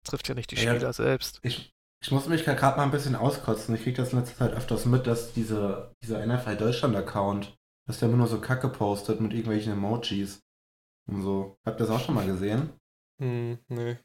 trifft 0.04 0.28
ja 0.28 0.36
nicht 0.36 0.52
die 0.52 0.56
Ja, 0.56 0.74
Spieler 0.74 0.94
selbst. 0.94 1.40
Ich, 1.44 1.74
ich 2.04 2.12
muss 2.12 2.28
mich 2.28 2.44
gerade 2.44 2.78
mal 2.78 2.84
ein 2.84 2.92
bisschen 2.92 3.16
auskotzen. 3.16 3.74
Ich 3.76 3.84
kriege 3.84 3.98
das 3.98 4.14
in 4.14 4.20
letzter 4.20 4.38
Zeit 4.38 4.54
öfters 4.54 4.86
mit, 4.86 5.08
dass 5.08 5.34
diese, 5.34 5.96
dieser 6.04 6.26
NFL 6.26 6.58
Deutschland-Account, 6.58 7.56
dass 7.88 8.00
der 8.00 8.10
immer 8.10 8.18
nur 8.18 8.28
so 8.28 8.42
Kacke 8.42 8.70
postet 8.70 9.22
mit 9.22 9.32
irgendwelchen 9.34 9.74
Emojis 9.74 10.40
und 11.10 11.22
so. 11.22 11.56
Habt 11.66 11.80
ihr 11.80 11.86
das 11.88 11.96
auch 11.96 12.04
schon 12.06 12.16
mal 12.16 12.26
gesehen? 12.26 12.74
Hm, 13.22 13.60
nee. 13.70 13.98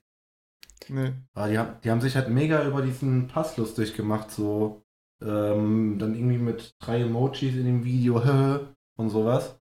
Nee. 0.88 1.12
Aber 1.34 1.48
die, 1.48 1.59
haben- 1.59 1.80
die 1.82 1.90
haben 1.90 2.00
sich 2.00 2.16
halt 2.16 2.28
mega 2.28 2.64
über 2.66 2.82
diesen 2.82 3.26
Pass 3.28 3.57
lustig 3.57 3.94
gemacht, 3.94 4.30
so. 4.30 4.82
Ähm, 5.22 5.98
dann 5.98 6.14
irgendwie 6.14 6.38
mit 6.38 6.74
drei 6.78 7.00
Emojis 7.00 7.54
in 7.57 7.64
dem 7.64 7.84
Video 7.84 8.20
und 8.96 9.09
sowas. 9.11 9.59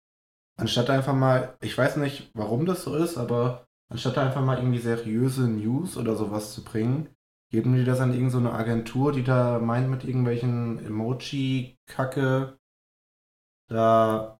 Anstatt 0.59 0.91
einfach 0.91 1.15
mal, 1.15 1.57
ich 1.63 1.77
weiß 1.79 1.97
nicht, 1.99 2.31
warum 2.35 2.67
das 2.67 2.85
so 2.85 2.97
ist, 2.97 3.19
aber 3.19 3.67
anstatt 3.91 4.19
einfach 4.19 4.45
mal 4.45 4.59
irgendwie 4.59 4.79
seriöse 4.81 5.49
News 5.49 5.97
oder 5.97 6.17
sowas 6.17 6.55
zu 6.55 6.65
bringen, 6.65 7.09
geben 7.51 7.75
die 7.77 7.85
das 7.85 8.01
an 8.01 8.15
irgendeine 8.15 8.51
so 8.51 8.53
Agentur, 8.55 9.13
die 9.13 9.25
da 9.25 9.59
meint, 9.61 9.91
mit 9.91 10.05
irgendwelchen 10.05 10.85
Emoji-Kacke 10.85 12.59
da 13.69 14.39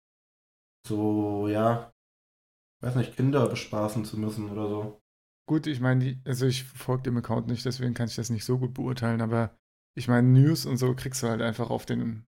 so, 0.87 1.49
ja, 1.49 1.93
weiß 2.81 2.97
nicht, 2.97 3.17
Kinder 3.17 3.49
bespaßen 3.49 4.05
zu 4.05 4.19
müssen 4.19 4.51
oder 4.51 4.69
so. 4.69 5.00
Gut, 5.51 5.67
ich 5.67 5.81
meine, 5.81 6.17
also 6.25 6.47
ich 6.47 6.63
folge 6.63 7.03
dem 7.03 7.17
Account 7.17 7.49
nicht, 7.49 7.65
deswegen 7.65 7.93
kann 7.93 8.07
ich 8.07 8.15
das 8.15 8.31
nicht 8.31 8.45
so 8.45 8.57
gut 8.57 8.73
beurteilen, 8.73 9.21
aber 9.21 9.51
ich 9.97 10.07
meine, 10.07 10.29
News 10.29 10.65
und 10.65 10.77
so 10.77 10.95
kriegst 10.95 11.25
du 11.25 11.27
halt 11.29 11.43
einfach 11.43 11.71
auf 11.71 11.87
den 11.87 12.25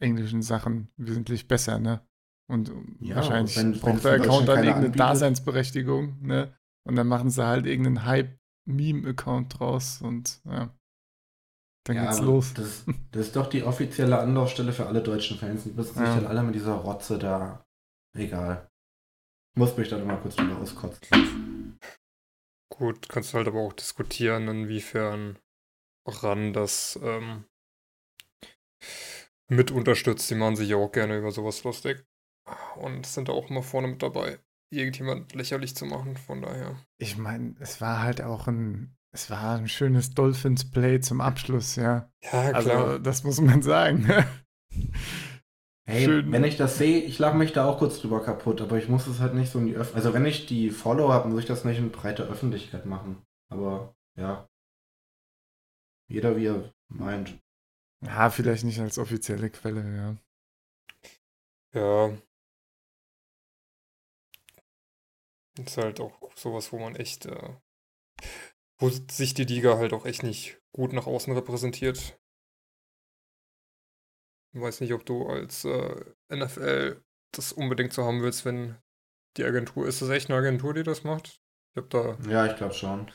englischen 0.00 0.40
Sachen 0.40 0.88
wesentlich 0.96 1.48
besser, 1.48 1.80
ne? 1.80 2.00
Und 2.48 2.70
Ja, 3.00 3.16
wahrscheinlich 3.16 3.56
wenn- 3.56 3.72
braucht 3.72 4.04
der 4.04 4.12
Account 4.12 4.46
dann 4.46 4.54
keiner 4.54 4.68
irgendeine 4.68 4.86
anbietet. 4.86 5.00
Daseinsberechtigung, 5.00 6.22
ne? 6.22 6.54
Und 6.86 6.94
dann 6.94 7.08
machen 7.08 7.28
sie 7.30 7.44
halt 7.44 7.66
irgendeinen 7.66 8.04
Hype-Meme-Account 8.04 9.58
draus 9.58 10.00
und 10.00 10.40
ja. 10.44 10.72
Dann 11.86 11.96
Ja, 11.96 12.04
geht's 12.04 12.20
los. 12.20 12.54
Das, 12.54 12.84
das 13.10 13.26
ist 13.26 13.34
doch 13.34 13.48
die 13.48 13.64
offizielle 13.64 14.16
Anlaufstelle 14.20 14.72
für 14.72 14.86
alle 14.86 15.02
deutschen 15.02 15.38
Fans. 15.38 15.64
Die 15.64 15.70
müssen 15.72 15.94
sich 15.94 16.04
Ja. 16.06 16.14
dann 16.20 16.26
alle 16.28 16.44
mit 16.44 16.54
dieser 16.54 16.74
Rotze 16.74 17.18
da. 17.18 17.64
Egal. 18.16 18.70
Muss 19.56 19.76
mich 19.76 19.88
dann 19.88 20.06
mal 20.06 20.18
kurz 20.20 20.36
drüber 20.36 20.56
auskotzen. 20.58 21.76
Gut, 22.70 23.08
kannst 23.08 23.32
du 23.32 23.38
halt 23.38 23.48
aber 23.48 23.60
auch 23.60 23.72
diskutieren, 23.72 24.48
inwiefern 24.48 25.38
RAN 26.06 26.52
das 26.52 26.98
ähm, 27.02 27.44
mit 29.48 29.70
unterstützt. 29.70 30.30
Die 30.30 30.34
machen 30.34 30.56
sich 30.56 30.70
ja 30.70 30.76
auch 30.76 30.92
gerne 30.92 31.18
über 31.18 31.30
sowas 31.30 31.62
lustig. 31.64 32.06
Und 32.76 33.06
sind 33.06 33.28
da 33.28 33.32
auch 33.32 33.50
immer 33.50 33.62
vorne 33.62 33.88
mit 33.88 34.02
dabei, 34.02 34.38
irgendjemand 34.72 35.34
lächerlich 35.34 35.76
zu 35.76 35.84
machen. 35.84 36.16
Von 36.16 36.42
daher. 36.42 36.76
Ich 36.98 37.16
meine, 37.16 37.54
es 37.60 37.80
war 37.80 38.02
halt 38.02 38.22
auch 38.22 38.46
ein, 38.46 38.96
es 39.12 39.30
war 39.30 39.56
ein 39.56 39.68
schönes 39.68 40.14
Dolphins-Play 40.14 41.00
zum 41.00 41.20
Abschluss, 41.20 41.76
ja. 41.76 42.10
Ja, 42.22 42.52
Also, 42.52 42.98
das 42.98 43.24
muss 43.24 43.40
man 43.40 43.62
sagen. 43.62 44.08
Hey, 45.90 46.04
Schön. 46.04 46.30
wenn 46.30 46.44
ich 46.44 46.56
das 46.56 46.78
sehe, 46.78 47.00
ich 47.00 47.18
lache 47.18 47.36
mich 47.36 47.52
da 47.52 47.66
auch 47.66 47.78
kurz 47.78 48.00
drüber 48.00 48.22
kaputt, 48.22 48.60
aber 48.60 48.78
ich 48.78 48.88
muss 48.88 49.08
es 49.08 49.18
halt 49.18 49.34
nicht 49.34 49.50
so 49.50 49.58
in 49.58 49.66
die 49.66 49.72
Öffentlichkeit. 49.74 49.96
Also 49.96 50.14
wenn 50.14 50.24
ich 50.24 50.46
die 50.46 50.70
Follow 50.70 51.12
habe, 51.12 51.28
muss 51.28 51.40
ich 51.40 51.46
das 51.46 51.64
nicht 51.64 51.78
in 51.78 51.90
breite 51.90 52.22
Öffentlichkeit 52.22 52.86
machen. 52.86 53.26
Aber 53.48 53.96
ja. 54.16 54.48
Jeder 56.08 56.36
wie 56.36 56.46
er 56.46 56.72
meint. 56.88 57.36
Ja, 58.04 58.30
vielleicht 58.30 58.62
nicht 58.64 58.78
als 58.78 58.98
offizielle 58.98 59.50
Quelle, 59.50 59.82
ja. 59.96 60.16
Ja. 61.72 62.16
Ist 65.58 65.76
halt 65.76 66.00
auch 66.00 66.30
sowas, 66.36 66.72
wo 66.72 66.78
man 66.78 66.94
echt, 66.94 67.26
äh, 67.26 67.56
wo 68.78 68.88
sich 68.88 69.34
die 69.34 69.44
Liga 69.44 69.76
halt 69.76 69.92
auch 69.92 70.06
echt 70.06 70.22
nicht 70.22 70.60
gut 70.72 70.92
nach 70.92 71.08
außen 71.08 71.32
repräsentiert. 71.32 72.18
Ich 74.52 74.60
weiß 74.60 74.80
nicht, 74.80 74.92
ob 74.92 75.06
du 75.06 75.26
als 75.28 75.64
äh, 75.64 76.04
NFL 76.28 77.02
das 77.32 77.52
unbedingt 77.52 77.92
so 77.92 78.04
haben 78.04 78.22
willst, 78.22 78.44
wenn 78.44 78.76
die 79.36 79.44
Agentur, 79.44 79.86
ist 79.86 80.02
das 80.02 80.08
echt 80.10 80.28
eine 80.28 80.38
Agentur, 80.38 80.74
die 80.74 80.82
das 80.82 81.04
macht? 81.04 81.40
Ich 81.72 81.76
hab 81.76 81.88
da, 81.90 82.18
Ja, 82.28 82.46
ich 82.46 82.56
glaube 82.56 82.74
schon. 82.74 83.12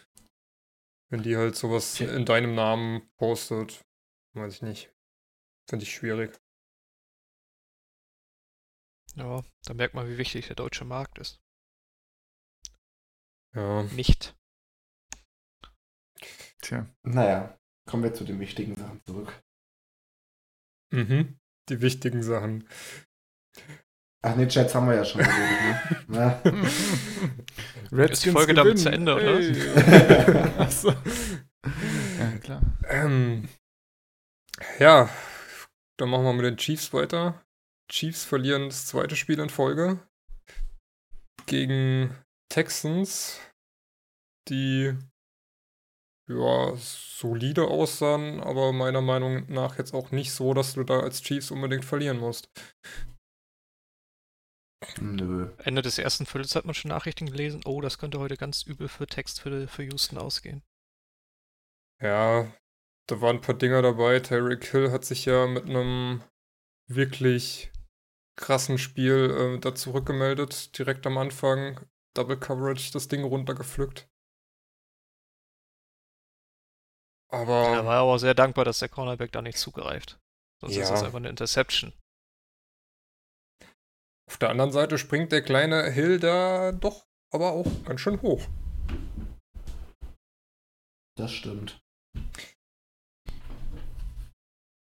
wenn 1.10 1.24
die 1.24 1.36
halt 1.36 1.56
sowas 1.58 2.00
in 2.00 2.26
deinem 2.26 2.56
Namen 2.56 3.10
postet, 3.18 3.86
weiß 4.34 4.54
ich 4.56 4.62
nicht. 4.62 4.94
Finde 5.70 5.84
ich 5.84 5.94
schwierig. 5.94 6.40
Ja, 9.16 9.44
da 9.66 9.74
merkt 9.74 9.94
man, 9.94 10.08
wie 10.10 10.18
wichtig 10.18 10.48
der 10.48 10.56
deutsche 10.56 10.86
Markt 10.86 11.20
ist. 11.20 11.42
Ja. 13.54 13.84
Nicht. 13.84 14.36
Tja. 16.62 16.86
Naja, 17.04 17.58
kommen 17.86 18.04
wir 18.04 18.14
zu 18.14 18.24
den 18.26 18.40
wichtigen 18.40 18.76
Sachen 18.76 19.02
zurück. 19.06 19.42
Mhm. 20.96 21.38
Die 21.70 21.82
wichtigen 21.82 22.24
Sachen. 22.24 22.68
Ach 24.22 24.36
nee, 24.36 24.48
Chats 24.48 24.74
haben 24.74 24.88
wir 24.88 24.96
ja 24.96 25.06
schon 25.06 25.22
geredet, 25.22 26.10
ne? 26.10 26.42
Na? 27.92 28.04
Ist 28.06 28.26
die 28.26 28.32
Folge 28.32 28.54
damit 28.54 28.80
zu 28.80 28.90
Ende, 28.90 29.16
oder? 29.16 30.60
Achso. 30.60 30.94
Ja, 32.20 32.38
klar. 32.38 32.62
Ähm, 32.90 33.50
ja, 34.78 35.10
dann 35.98 36.10
machen 36.10 36.24
wir 36.26 36.34
mit 36.34 36.46
den 36.46 36.58
Chiefs 36.58 36.94
weiter. 36.94 37.44
Chiefs 37.92 38.24
verlieren 38.24 38.70
das 38.70 38.86
zweite 38.86 39.16
Spiel 39.16 39.40
in 39.40 39.50
Folge 39.50 40.00
gegen 41.48 42.16
Texans, 42.50 43.40
die 44.48 44.96
ja 46.28 46.76
solide 46.76 47.68
aussahen, 47.68 48.42
aber 48.42 48.74
meiner 48.74 49.02
Meinung 49.02 49.46
nach 49.52 49.78
jetzt 49.78 49.94
auch 49.94 50.12
nicht 50.12 50.32
so, 50.32 50.54
dass 50.54 50.74
du 50.74 50.84
da 50.84 51.00
als 51.00 51.22
Chiefs 51.22 51.52
unbedingt 51.52 51.86
verlieren 51.86 52.18
musst. 52.18 52.50
Nö. 55.00 55.50
Ende 55.60 55.82
des 55.82 55.98
ersten 55.98 56.26
Viertels 56.26 56.56
hat 56.56 56.66
man 56.66 56.76
schon 56.76 56.90
Nachrichten 56.90 57.26
gelesen, 57.28 57.62
oh, 57.66 57.82
das 57.82 57.98
könnte 57.98 58.20
heute 58.20 58.38
ganz 58.38 58.64
übel 58.64 58.88
für 58.88 59.08
Text 59.08 59.42
für, 59.42 59.68
für 59.68 59.84
Houston 59.84 60.18
ausgehen. 60.18 60.64
Ja, 62.02 62.52
da 63.08 63.22
waren 63.22 63.38
ein 63.38 63.42
paar 63.42 63.56
Dinger 63.56 63.82
dabei. 63.82 64.20
Tyreek 64.20 64.66
Hill 64.66 64.92
hat 64.92 65.06
sich 65.06 65.26
ja 65.26 65.48
mit 65.48 65.66
einem 65.66 66.24
wirklich 66.88 67.72
krassen 68.36 68.78
Spiel 68.78 69.56
äh, 69.56 69.60
da 69.60 69.74
zurückgemeldet, 69.76 70.78
direkt 70.78 71.08
am 71.08 71.18
Anfang. 71.18 71.80
Double 72.16 72.38
Coverage, 72.38 72.92
das 72.92 73.08
Ding 73.08 73.24
runtergepflückt. 73.24 74.08
Aber 77.30 77.68
Er 77.70 77.86
war 77.86 78.02
aber 78.02 78.20
sehr 78.20 78.34
dankbar, 78.34 78.66
dass 78.66 78.80
der 78.80 78.90
Cornerback 78.90 79.32
da 79.32 79.42
nicht 79.42 79.58
zugreift. 79.58 80.20
Sonst 80.62 80.74
ist 80.74 80.88
Ja. 80.88 80.90
das 80.92 81.04
einfach 81.04 81.18
eine 81.18 81.30
Interception. 81.30 81.94
auf 84.28 84.38
der 84.40 84.50
anderen 84.50 84.72
Seite 84.72 84.98
springt 84.98 85.32
der 85.32 85.44
kleine 85.44 85.84
Hill 85.92 86.20
da 86.20 86.72
doch 86.72 87.06
aber 87.32 87.52
auch 87.52 87.68
ganz 87.86 88.02
schön 88.02 88.22
hoch. 88.22 88.42
Das 91.16 91.32
stimmt. 91.32 91.80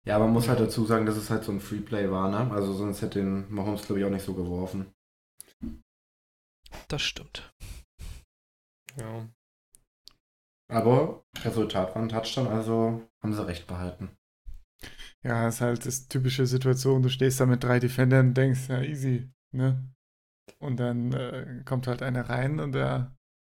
Ja, 0.07 0.19
man 0.19 0.31
muss 0.33 0.49
halt 0.49 0.61
dazu 0.61 0.85
sagen, 0.85 1.07
dass 1.07 1.17
es 1.17 1.31
halt 1.31 1.45
so 1.45 1.53
ein 1.53 1.61
Freeplay 1.61 2.11
war, 2.11 2.31
ne? 2.31 2.51
Also 2.53 2.75
sonst 2.75 3.01
hätte 3.03 3.21
den 3.21 3.53
Mahomes, 3.53 3.87
glaube 3.87 4.01
ich, 4.01 4.07
auch 4.07 4.11
nicht 4.11 4.25
so 4.25 4.35
geworfen. 4.35 4.93
Das 6.89 7.03
stimmt. 7.03 7.53
Ja. 8.97 9.29
Aber 10.69 11.25
Resultat 11.45 11.95
war 11.95 12.03
ein 12.03 12.09
Touchdown, 12.09 12.49
also 12.49 13.09
haben 13.23 13.35
sie 13.35 13.47
recht 13.47 13.67
behalten. 13.67 14.17
Ja, 15.23 15.49
ist 15.49 15.61
halt 15.61 15.87
das 15.87 16.09
typische 16.09 16.47
Situation, 16.47 17.03
du 17.03 17.09
stehst 17.09 17.41
da 17.41 17.47
mit 17.47 17.65
drei 17.65 17.81
Defendern 17.81 18.29
und 18.29 18.35
denkst, 18.35 18.69
ja, 18.69 18.83
easy, 18.83 19.31
ne? 19.53 19.91
Und 20.59 20.79
dann 20.79 21.13
äh, 21.13 21.63
kommt 21.65 21.87
halt 21.87 22.03
einer 22.03 22.29
rein 22.29 22.61
und 22.61 22.73
der 22.73 23.17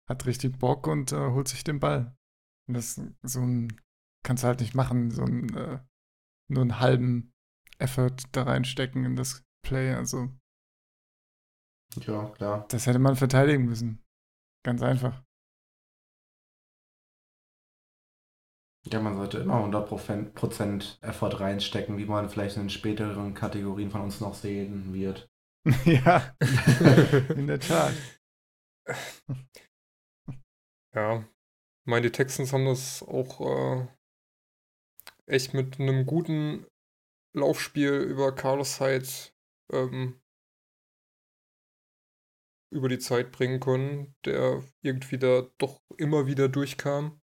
hat 0.09 0.25
richtig 0.25 0.57
Bock 0.57 0.87
und 0.87 1.11
äh, 1.11 1.31
holt 1.31 1.47
sich 1.49 1.63
den 1.63 1.79
Ball. 1.79 2.15
Und 2.67 2.75
das 2.75 3.01
so 3.23 3.41
ein 3.41 3.81
kannst 4.23 4.43
du 4.43 4.47
halt 4.47 4.59
nicht 4.61 4.75
machen, 4.75 5.11
so 5.11 5.23
ein 5.23 5.53
äh, 5.55 5.79
nur 6.49 6.61
einen 6.61 6.79
halben 6.79 7.33
Effort 7.79 8.15
da 8.31 8.43
reinstecken 8.43 9.05
in 9.05 9.15
das 9.15 9.45
Play. 9.65 9.93
Also 9.93 10.29
Ja, 11.95 12.29
klar. 12.29 12.65
das 12.69 12.87
hätte 12.87 12.99
man 12.99 13.15
verteidigen 13.15 13.65
müssen. 13.65 14.03
Ganz 14.63 14.81
einfach. 14.81 15.23
Ja, 18.85 19.01
man 19.01 19.15
sollte 19.17 19.39
immer 19.39 19.55
100 19.57 20.33
Prozent 20.33 20.99
Effort 21.01 21.39
reinstecken, 21.39 21.97
wie 21.97 22.05
man 22.05 22.29
vielleicht 22.29 22.55
in 22.55 22.63
den 22.63 22.69
späteren 22.69 23.33
Kategorien 23.33 23.89
von 23.89 24.01
uns 24.01 24.21
noch 24.21 24.33
sehen 24.33 24.93
wird. 24.93 25.29
ja, 25.85 26.33
in 27.35 27.47
der 27.47 27.59
Tat. 27.59 27.93
Ja, 30.95 31.19
ich 31.19 31.89
meine, 31.89 32.03
die 32.03 32.11
Texans 32.11 32.53
haben 32.53 32.65
das 32.65 33.03
auch 33.03 33.41
äh, 33.41 33.87
echt 35.27 35.53
mit 35.53 35.79
einem 35.79 36.05
guten 36.05 36.65
Laufspiel 37.35 37.93
über 37.93 38.33
Carlos 38.33 38.79
Hyde 38.79 39.07
ähm, 39.71 40.19
über 42.73 42.89
die 42.89 42.99
Zeit 42.99 43.31
bringen 43.31 43.59
können, 43.59 44.15
der 44.25 44.63
irgendwie 44.81 45.17
da 45.17 45.43
doch 45.57 45.81
immer 45.97 46.27
wieder 46.27 46.49
durchkam. 46.49 47.21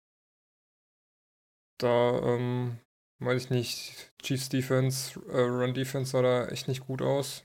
Da, 1.82 2.18
ähm, 2.22 2.78
weiß 3.20 3.44
ich 3.44 3.50
nicht, 3.50 4.12
Chiefs 4.22 4.48
Defense, 4.48 5.18
äh, 5.28 5.40
Run 5.40 5.74
Defense 5.74 6.10
sah 6.12 6.22
da 6.22 6.46
echt 6.48 6.68
nicht 6.68 6.86
gut 6.86 7.02
aus. 7.02 7.44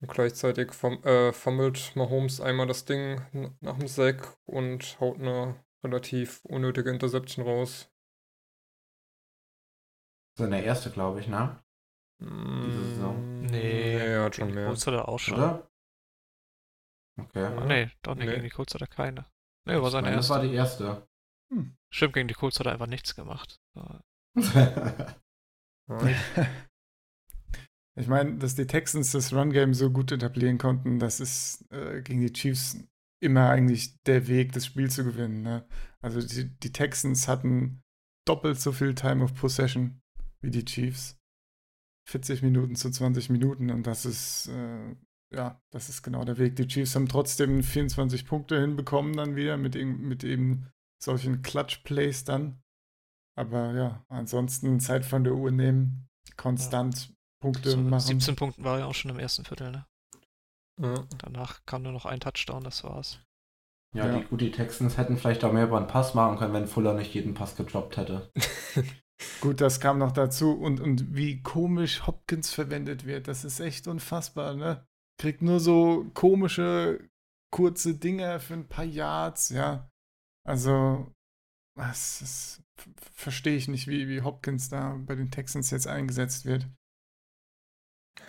Und 0.00 0.10
gleichzeitig 0.12 0.72
fum 0.72 1.02
äh, 1.04 1.32
fummelt 1.32 1.96
Mahomes 1.96 2.40
einmal 2.40 2.66
das 2.66 2.84
Ding 2.84 3.20
nach 3.60 3.78
dem 3.78 3.88
Sack 3.88 4.36
und 4.44 4.98
haut 5.00 5.18
eine 5.18 5.56
relativ 5.84 6.44
unnötige 6.44 6.90
Interception 6.90 7.44
raus. 7.44 7.90
Seine 10.38 10.62
erste, 10.62 10.90
glaube 10.90 11.20
ich, 11.20 11.26
ne? 11.28 11.60
Diese 12.20 12.84
Saison. 12.94 13.40
Nee, 13.40 13.48
Nee, 13.50 13.96
er 13.96 14.24
hat 14.24 14.36
schon 14.36 14.54
mehr. 14.54 14.66
Colts 14.66 14.86
hat 14.86 14.94
er 14.94 15.08
auch 15.08 15.18
schon. 15.18 15.34
Oder? 15.34 15.70
Okay. 17.20 17.44
Ah, 17.44 17.64
nee, 17.64 17.90
doch 18.02 18.14
nicht, 18.14 18.26
Nee. 18.26 18.32
gegen 18.32 18.44
die 18.44 18.50
Colts 18.50 18.74
hat 18.74 18.80
er 18.82 18.86
keine. 18.86 19.26
Nee, 19.66 19.80
war 19.82 19.90
seine 19.90 20.06
meine, 20.06 20.16
das 20.16 20.30
erste. 20.30 20.34
war 20.34 20.48
die 20.48 20.54
erste. 20.54 21.07
Stimmt, 21.90 22.14
gegen 22.14 22.28
die 22.28 22.34
Colts 22.34 22.58
hat 22.58 22.66
er 22.66 22.72
einfach 22.72 22.86
nichts 22.86 23.14
gemacht. 23.14 23.60
Ich- 27.96 28.06
meine, 28.06 28.36
dass 28.36 28.54
die 28.54 28.66
Texans 28.66 29.10
das 29.12 29.32
Run-Game 29.32 29.74
so 29.74 29.90
gut 29.90 30.12
etablieren 30.12 30.58
konnten, 30.58 30.98
das 30.98 31.18
ist 31.18 31.64
äh, 31.72 32.00
gegen 32.02 32.20
die 32.20 32.32
Chiefs 32.32 32.76
immer 33.20 33.48
eigentlich 33.50 34.00
der 34.04 34.28
Weg, 34.28 34.52
das 34.52 34.66
Spiel 34.66 34.88
zu 34.90 35.02
gewinnen. 35.02 35.42
Ne? 35.42 35.66
Also 36.00 36.20
die, 36.20 36.48
die 36.60 36.72
Texans 36.72 37.26
hatten 37.26 37.82
doppelt 38.26 38.60
so 38.60 38.70
viel 38.72 38.94
Time 38.94 39.24
of 39.24 39.34
Possession 39.34 40.00
wie 40.42 40.50
die 40.50 40.64
Chiefs. 40.64 41.16
40 42.08 42.42
Minuten 42.42 42.76
zu 42.76 42.90
20 42.90 43.30
Minuten 43.30 43.70
und 43.70 43.86
das 43.86 44.04
ist, 44.06 44.48
äh, 44.48 44.94
ja, 45.34 45.60
das 45.72 45.88
ist 45.88 46.02
genau 46.02 46.24
der 46.24 46.38
Weg. 46.38 46.54
Die 46.56 46.66
Chiefs 46.68 46.94
haben 46.94 47.08
trotzdem 47.08 47.62
24 47.62 48.24
Punkte 48.26 48.60
hinbekommen 48.60 49.14
dann 49.16 49.34
wieder 49.36 49.56
mit, 49.56 49.74
mit 49.74 50.22
eben 50.24 50.68
solchen 51.02 51.42
Clutch-Plays 51.42 52.24
dann. 52.24 52.62
Aber 53.36 53.72
ja, 53.74 54.04
ansonsten 54.08 54.80
Zeit 54.80 55.04
von 55.04 55.22
der 55.24 55.34
Uhr 55.34 55.50
nehmen, 55.50 56.08
konstant 56.36 57.14
Punkte 57.40 57.70
So, 57.70 57.76
machen. 57.78 58.00
17 58.00 58.34
Punkten 58.36 58.64
war 58.64 58.80
er 58.80 58.86
auch 58.88 58.94
schon 58.94 59.10
im 59.12 59.18
ersten 59.18 59.44
Viertel, 59.44 59.70
ne? 59.70 59.86
ja. 60.80 60.94
Danach 61.18 61.64
kam 61.66 61.82
nur 61.82 61.92
noch 61.92 62.04
ein 62.06 62.20
Touchdown, 62.20 62.64
das 62.64 62.82
war's. 62.82 63.20
ja, 63.94 64.06
Ja. 64.06 64.18
Die, 64.18 64.24
gut, 64.24 64.40
die 64.40 64.50
Texans 64.50 64.96
hätten 64.98 65.16
vielleicht 65.16 65.44
auch 65.44 65.52
mehr 65.52 65.64
über 65.64 65.76
einen 65.76 65.86
Pass 65.86 66.14
machen 66.14 66.38
können, 66.38 66.52
wenn 66.52 66.66
Fuller 66.66 66.94
nicht 66.94 67.14
jeden 67.14 67.34
Pass 67.34 67.54
gedroppt 67.56 67.96
hätte. 67.96 68.30
Gut, 69.40 69.60
das 69.60 69.80
kam 69.80 69.98
noch 69.98 70.12
dazu. 70.12 70.52
Und, 70.52 70.80
und 70.80 71.14
wie 71.16 71.42
komisch 71.42 72.06
Hopkins 72.06 72.52
verwendet 72.52 73.04
wird, 73.04 73.26
das 73.26 73.44
ist 73.44 73.58
echt 73.58 73.88
unfassbar, 73.88 74.54
ne? 74.54 74.86
Kriegt 75.20 75.42
nur 75.42 75.58
so 75.58 76.06
komische, 76.14 77.08
kurze 77.50 77.96
Dinger 77.96 78.38
für 78.38 78.54
ein 78.54 78.68
paar 78.68 78.84
Yards, 78.84 79.48
ja. 79.48 79.90
Also, 80.48 81.12
das 81.76 82.22
ist, 82.22 82.62
verstehe 83.12 83.56
ich 83.56 83.68
nicht, 83.68 83.86
wie, 83.86 84.08
wie 84.08 84.22
Hopkins 84.22 84.68
da 84.68 84.96
bei 85.06 85.14
den 85.14 85.30
Texans 85.30 85.70
jetzt 85.70 85.86
eingesetzt 85.86 86.46
wird. 86.46 86.68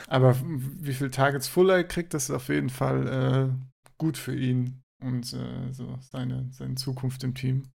Aber 0.07 0.35
wie 0.43 0.93
viel 0.93 1.11
Targets 1.11 1.47
Fuller 1.47 1.83
kriegt, 1.83 2.13
das 2.13 2.25
ist 2.25 2.35
auf 2.35 2.49
jeden 2.49 2.69
Fall 2.69 3.07
äh, 3.07 3.83
gut 3.97 4.17
für 4.17 4.35
ihn 4.35 4.83
und 5.01 5.33
äh, 5.33 5.71
so 5.71 5.97
seine, 6.01 6.51
seine 6.51 6.75
Zukunft 6.75 7.23
im 7.23 7.33
Team. 7.35 7.71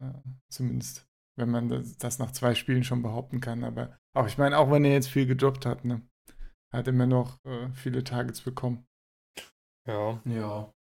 Ja, 0.00 0.22
zumindest 0.50 1.06
wenn 1.36 1.50
man 1.50 1.68
das, 1.68 1.96
das 1.96 2.18
nach 2.18 2.32
zwei 2.32 2.54
Spielen 2.54 2.84
schon 2.84 3.02
behaupten 3.02 3.40
kann. 3.40 3.64
Aber 3.64 3.98
auch, 4.14 4.26
ich 4.26 4.38
meine, 4.38 4.58
auch 4.58 4.70
wenn 4.70 4.84
er 4.84 4.92
jetzt 4.92 5.08
viel 5.08 5.26
gedroppt 5.26 5.66
hat, 5.66 5.84
ne? 5.84 6.02
Er 6.72 6.80
hat 6.80 6.88
immer 6.88 7.06
noch 7.06 7.38
äh, 7.44 7.70
viele 7.72 8.04
Targets 8.04 8.42
bekommen. 8.42 8.86
ja, 9.86 10.20
Ja. 10.24 10.72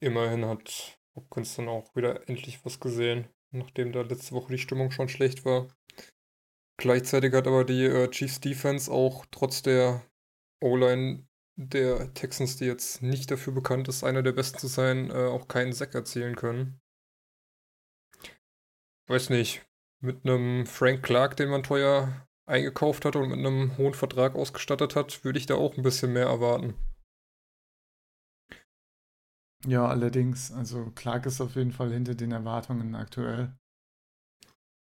Immerhin 0.00 0.44
hat 0.44 0.98
Hopkins 1.14 1.56
dann 1.56 1.68
auch 1.68 1.94
wieder 1.94 2.28
endlich 2.28 2.64
was 2.64 2.80
gesehen, 2.80 3.28
nachdem 3.50 3.92
da 3.92 4.02
letzte 4.02 4.34
Woche 4.34 4.52
die 4.52 4.58
Stimmung 4.58 4.90
schon 4.90 5.08
schlecht 5.08 5.44
war. 5.44 5.68
Gleichzeitig 6.78 7.34
hat 7.34 7.46
aber 7.46 7.64
die 7.64 7.84
äh, 7.84 8.08
Chiefs 8.10 8.40
Defense 8.40 8.90
auch 8.90 9.26
trotz 9.30 9.62
der 9.62 10.02
O-Line 10.62 11.26
der 11.56 12.14
Texans, 12.14 12.56
die 12.56 12.64
jetzt 12.64 13.02
nicht 13.02 13.30
dafür 13.30 13.52
bekannt 13.52 13.88
ist, 13.88 14.02
einer 14.02 14.22
der 14.22 14.32
besten 14.32 14.58
zu 14.58 14.66
sein, 14.66 15.10
äh, 15.10 15.26
auch 15.26 15.46
keinen 15.46 15.74
Sack 15.74 15.94
erzielen 15.94 16.36
können. 16.36 16.80
Weiß 19.08 19.28
nicht, 19.28 19.62
mit 20.00 20.24
einem 20.24 20.66
Frank 20.66 21.02
Clark, 21.02 21.36
den 21.36 21.50
man 21.50 21.62
teuer 21.62 22.26
eingekauft 22.46 23.04
hat 23.04 23.16
und 23.16 23.28
mit 23.28 23.38
einem 23.38 23.76
hohen 23.76 23.94
Vertrag 23.94 24.34
ausgestattet 24.34 24.96
hat, 24.96 25.24
würde 25.24 25.38
ich 25.38 25.46
da 25.46 25.56
auch 25.56 25.76
ein 25.76 25.82
bisschen 25.82 26.12
mehr 26.12 26.26
erwarten. 26.26 26.74
Ja, 29.66 29.86
allerdings, 29.86 30.52
also 30.52 30.90
Clark 30.94 31.26
ist 31.26 31.40
auf 31.40 31.54
jeden 31.56 31.72
Fall 31.72 31.92
hinter 31.92 32.14
den 32.14 32.32
Erwartungen 32.32 32.94
aktuell. 32.94 33.54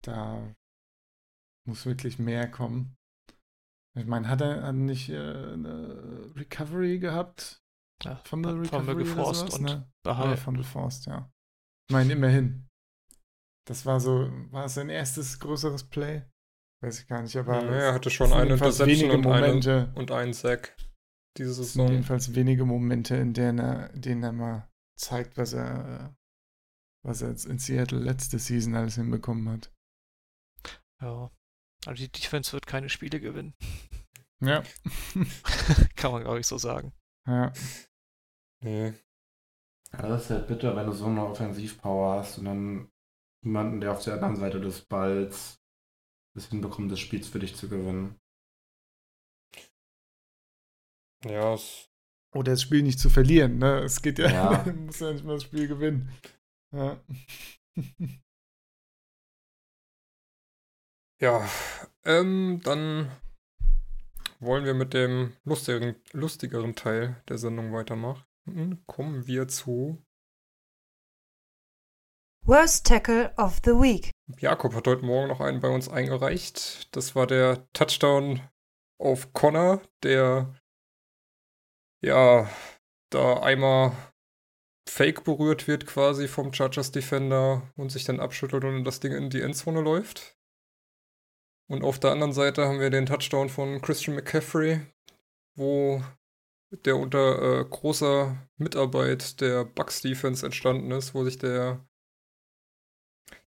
Da 0.03 0.55
muss 1.67 1.85
wirklich 1.85 2.19
mehr 2.19 2.49
kommen. 2.49 2.95
Ich 3.97 4.05
meine, 4.05 4.27
hat 4.29 4.41
er 4.41 4.71
nicht 4.71 5.09
äh, 5.09 5.17
eine 5.17 6.31
Recovery 6.35 6.99
gehabt? 6.99 7.61
Ja, 8.03 8.15
Fumble 8.23 8.51
hat 8.51 8.67
Fumble 8.67 8.95
Recovery 8.95 8.95
oder 8.95 9.03
geforst 9.03 9.39
sowas, 9.39 9.55
und 9.55 9.61
ne? 9.63 9.69
Ja, 9.71 9.87
behalten. 10.03 10.37
Fumble 10.41 10.63
Forced, 10.63 11.05
ja. 11.07 11.31
Ich 11.89 11.93
meine, 11.93 12.13
immerhin. 12.13 12.67
Das 13.67 13.85
war 13.85 13.99
so, 13.99 14.29
war 14.51 14.65
es 14.65 14.75
sein 14.75 14.89
erstes 14.89 15.39
größeres 15.39 15.89
Play? 15.89 16.23
Weiß 16.81 17.01
ich 17.01 17.07
gar 17.07 17.21
nicht, 17.21 17.35
aber 17.35 17.61
Ja, 17.63 17.71
er 17.71 17.93
hatte 17.93 18.09
schon 18.09 18.31
eine 18.31 18.51
Interception 18.53 18.87
wenige 18.87 19.13
und 19.15 19.21
Momente. 19.21 19.91
und 19.95 20.11
einen 20.11 20.33
Sack 20.33 20.75
diese 21.37 21.51
Es 21.51 21.73
sind 21.73 21.87
Saison. 21.87 21.91
jedenfalls 21.91 22.35
wenige 22.35 22.65
Momente, 22.65 23.15
in 23.15 23.33
denen 23.33 23.59
er, 23.59 23.93
in 23.93 24.01
denen 24.01 24.23
er 24.23 24.31
mal 24.31 24.69
zeigt, 24.97 25.37
was 25.37 25.53
er, 25.53 26.09
äh, 26.09 26.15
was 27.05 27.21
er 27.21 27.29
jetzt 27.29 27.45
in 27.45 27.59
Seattle 27.59 27.99
letzte 27.99 28.39
Season 28.39 28.75
alles 28.75 28.95
hinbekommen 28.95 29.47
hat. 29.49 29.73
Ja. 31.01 31.31
Also 31.85 32.03
die 32.03 32.11
Defense 32.11 32.51
wird 32.51 32.67
keine 32.67 32.89
Spiele 32.89 33.19
gewinnen. 33.21 33.53
Ja. 34.41 34.63
Kann 35.95 36.11
man, 36.11 36.23
glaube 36.23 36.39
ich, 36.39 36.47
so 36.47 36.57
sagen. 36.57 36.93
ja. 37.27 37.51
Nee. 38.61 38.93
Ja, 39.93 40.01
das 40.07 40.25
ist 40.25 40.29
halt 40.31 40.47
bitter, 40.47 40.75
wenn 40.75 40.85
du 40.85 40.91
so 40.91 41.05
eine 41.05 41.25
Offensivpower 41.25 42.19
hast 42.19 42.37
und 42.37 42.45
dann 42.45 42.91
jemanden, 43.43 43.79
der 43.81 43.93
auf 43.93 44.03
der 44.03 44.15
anderen 44.15 44.35
Seite 44.35 44.59
des 44.59 44.81
Balls 44.85 45.61
es 46.35 46.49
hinbekommt, 46.49 46.91
das 46.91 46.99
Spiels 46.99 47.27
für 47.27 47.39
dich 47.39 47.55
zu 47.55 47.69
gewinnen. 47.69 48.18
Ja, 51.25 51.53
es, 51.53 51.89
Oder 52.33 52.51
das 52.51 52.61
Spiel 52.61 52.83
nicht 52.83 52.99
zu 52.99 53.09
verlieren, 53.09 53.57
ne? 53.57 53.79
Es 53.79 54.01
geht 54.01 54.19
ja, 54.19 54.29
Ja. 54.29 54.63
man 54.65 54.85
muss 54.85 54.99
ja 54.99 55.11
nicht 55.11 55.25
mal 55.25 55.33
das 55.33 55.43
Spiel 55.43 55.67
gewinnen. 55.67 56.11
Ja. 56.71 56.99
ja. 61.19 61.49
Ähm, 62.05 62.61
dann 62.63 63.11
wollen 64.39 64.63
wir 64.65 64.73
mit 64.73 64.93
dem 64.93 65.35
lustigeren, 65.43 65.95
lustigeren 66.13 66.75
Teil 66.75 67.21
der 67.27 67.37
Sendung 67.37 67.73
weitermachen. 67.73 68.25
Kommen 68.87 69.27
wir 69.27 69.47
zu. 69.47 70.01
Worst 72.45 72.87
Tackle 72.87 73.31
of 73.37 73.59
the 73.63 73.71
Week. 73.71 74.11
Jakob 74.39 74.73
hat 74.73 74.87
heute 74.87 75.05
Morgen 75.05 75.27
noch 75.27 75.39
einen 75.39 75.59
bei 75.59 75.69
uns 75.69 75.87
eingereicht. 75.87 76.95
Das 76.95 77.15
war 77.15 77.27
der 77.27 77.67
Touchdown 77.73 78.41
auf 78.97 79.33
Connor, 79.33 79.81
der 80.01 80.55
ja 82.01 82.49
da 83.09 83.41
einmal 83.41 83.91
Fake 84.89 85.23
berührt 85.23 85.67
wird 85.67 85.85
quasi 85.85 86.27
vom 86.27 86.53
Chargers 86.53 86.91
Defender 86.91 87.61
und 87.75 87.91
sich 87.91 88.03
dann 88.03 88.19
abschüttelt 88.19 88.63
und 88.63 88.83
das 88.83 88.99
Ding 88.99 89.13
in 89.13 89.29
die 89.29 89.41
Endzone 89.41 89.81
läuft. 89.81 90.35
Und 91.69 91.83
auf 91.83 91.99
der 91.99 92.11
anderen 92.11 92.33
Seite 92.33 92.65
haben 92.65 92.79
wir 92.79 92.89
den 92.89 93.05
Touchdown 93.05 93.49
von 93.49 93.81
Christian 93.81 94.15
McCaffrey, 94.15 94.81
wo 95.55 96.03
der 96.71 96.97
unter 96.97 97.61
äh, 97.61 97.65
großer 97.65 98.35
Mitarbeit 98.57 99.39
der 99.41 99.65
Bucks 99.65 100.01
Defense 100.01 100.45
entstanden 100.45 100.91
ist, 100.91 101.13
wo 101.13 101.23
sich 101.23 101.37
der 101.37 101.87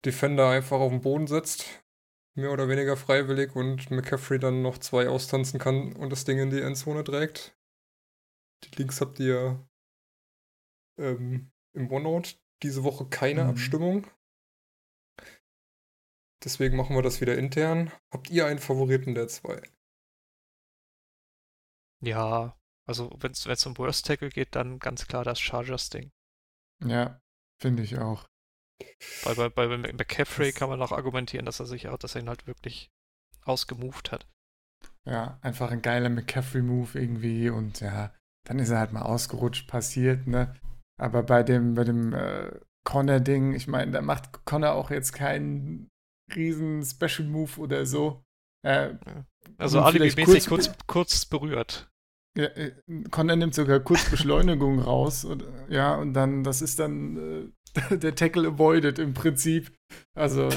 Defender 0.05 0.48
einfach 0.48 0.78
auf 0.78 0.90
den 0.90 1.01
Boden 1.01 1.26
setzt, 1.26 1.82
mehr 2.34 2.53
oder 2.53 2.68
weniger 2.68 2.96
freiwillig 2.96 3.57
und 3.57 3.90
McCaffrey 3.90 4.38
dann 4.38 4.62
noch 4.62 4.78
zwei 4.78 5.09
austanzen 5.09 5.59
kann 5.59 5.94
und 5.94 6.11
das 6.11 6.24
Ding 6.24 6.38
in 6.38 6.51
die 6.51 6.61
Endzone 6.61 7.05
trägt. 7.05 7.57
Die 8.64 8.70
Links 8.76 9.00
habt 9.00 9.18
ihr 9.20 9.66
ähm, 10.98 11.50
im 11.74 11.90
OneNote. 11.90 12.36
Diese 12.62 12.84
Woche 12.84 13.08
keine 13.08 13.44
Mhm. 13.44 13.50
Abstimmung. 13.50 14.06
Deswegen 16.44 16.76
machen 16.76 16.96
wir 16.96 17.02
das 17.02 17.20
wieder 17.20 17.36
intern. 17.36 17.90
Habt 18.11 18.30
ihr 18.30 18.46
einen 18.46 18.58
Favoriten 18.58 19.14
der 19.14 19.28
zwei? 19.28 19.62
Ja, 22.02 22.58
also 22.86 23.11
wenn 23.20 23.32
es 23.32 23.66
um 23.66 23.76
Worst 23.76 24.06
Tackle 24.06 24.30
geht, 24.30 24.54
dann 24.54 24.78
ganz 24.78 25.06
klar 25.06 25.22
das 25.24 25.38
Chargers-Ding. 25.40 26.11
Ja, 26.82 27.20
finde 27.61 27.82
ich 27.82 27.98
auch. 27.98 28.26
Weil 29.24 29.34
bei, 29.34 29.48
bei 29.50 29.64
Mc- 29.66 29.92
McCaffrey 29.92 30.50
Das- 30.50 30.58
kann 30.58 30.70
man 30.70 30.80
auch 30.80 30.92
argumentieren, 30.92 31.44
dass 31.44 31.61
er 31.61 31.66
sich 31.66 31.88
auch, 31.88 31.98
dass 31.98 32.14
er 32.14 32.22
ihn 32.22 32.28
halt 32.30 32.46
wirklich 32.46 32.90
ausgemoved 33.42 34.12
hat. 34.12 34.26
Ja, 35.04 35.38
einfach 35.42 35.70
ein 35.70 35.82
geiler 35.82 36.08
McCaffrey-Move 36.08 36.98
irgendwie 36.98 37.50
und 37.50 37.80
ja, 37.80 38.14
dann 38.51 38.59
ist 38.59 38.70
er 38.70 38.80
halt 38.80 38.92
mal 38.92 39.03
ausgerutscht, 39.03 39.68
passiert, 39.68 40.26
ne? 40.26 40.53
Aber 41.01 41.22
bei 41.22 41.44
dem, 41.44 41.74
bei 41.74 41.84
dem 41.84 42.12
äh, 42.12 42.51
Connor-Ding, 42.84 43.55
ich 43.55 43.68
meine, 43.68 43.92
da 43.92 44.03
macht 44.03 44.44
Connor 44.44 44.72
auch 44.72 44.90
jetzt 44.90 45.12
keinen 45.12 45.88
riesen 46.34 46.84
Special-Move 46.84 47.61
oder 47.61 47.86
so. 47.86 48.24
Äh, 48.66 48.94
Also 49.57 49.80
alibi-mäßig 49.80 50.46
kurz- 50.48 50.66
kurz, 50.66 50.86
kurz 50.88 51.24
berührt. 51.26 51.90
ja, 52.36 52.46
äh, 52.46 52.72
Connor 53.12 53.36
nimmt 53.36 53.55
sogar 53.55 53.78
kurz 53.80 54.11
Beschleunigung 54.11 54.80
raus 54.80 55.24
und 55.24 55.44
ja, 55.68 55.94
und 55.94 56.12
dann, 56.14 56.42
das 56.42 56.61
ist 56.61 56.80
dann 56.80 57.53
äh, 57.76 57.96
der 57.98 58.16
Tackle 58.16 58.48
avoided 58.48 58.98
im 58.98 59.14
Prinzip. 59.14 59.70
Also, 60.16 60.48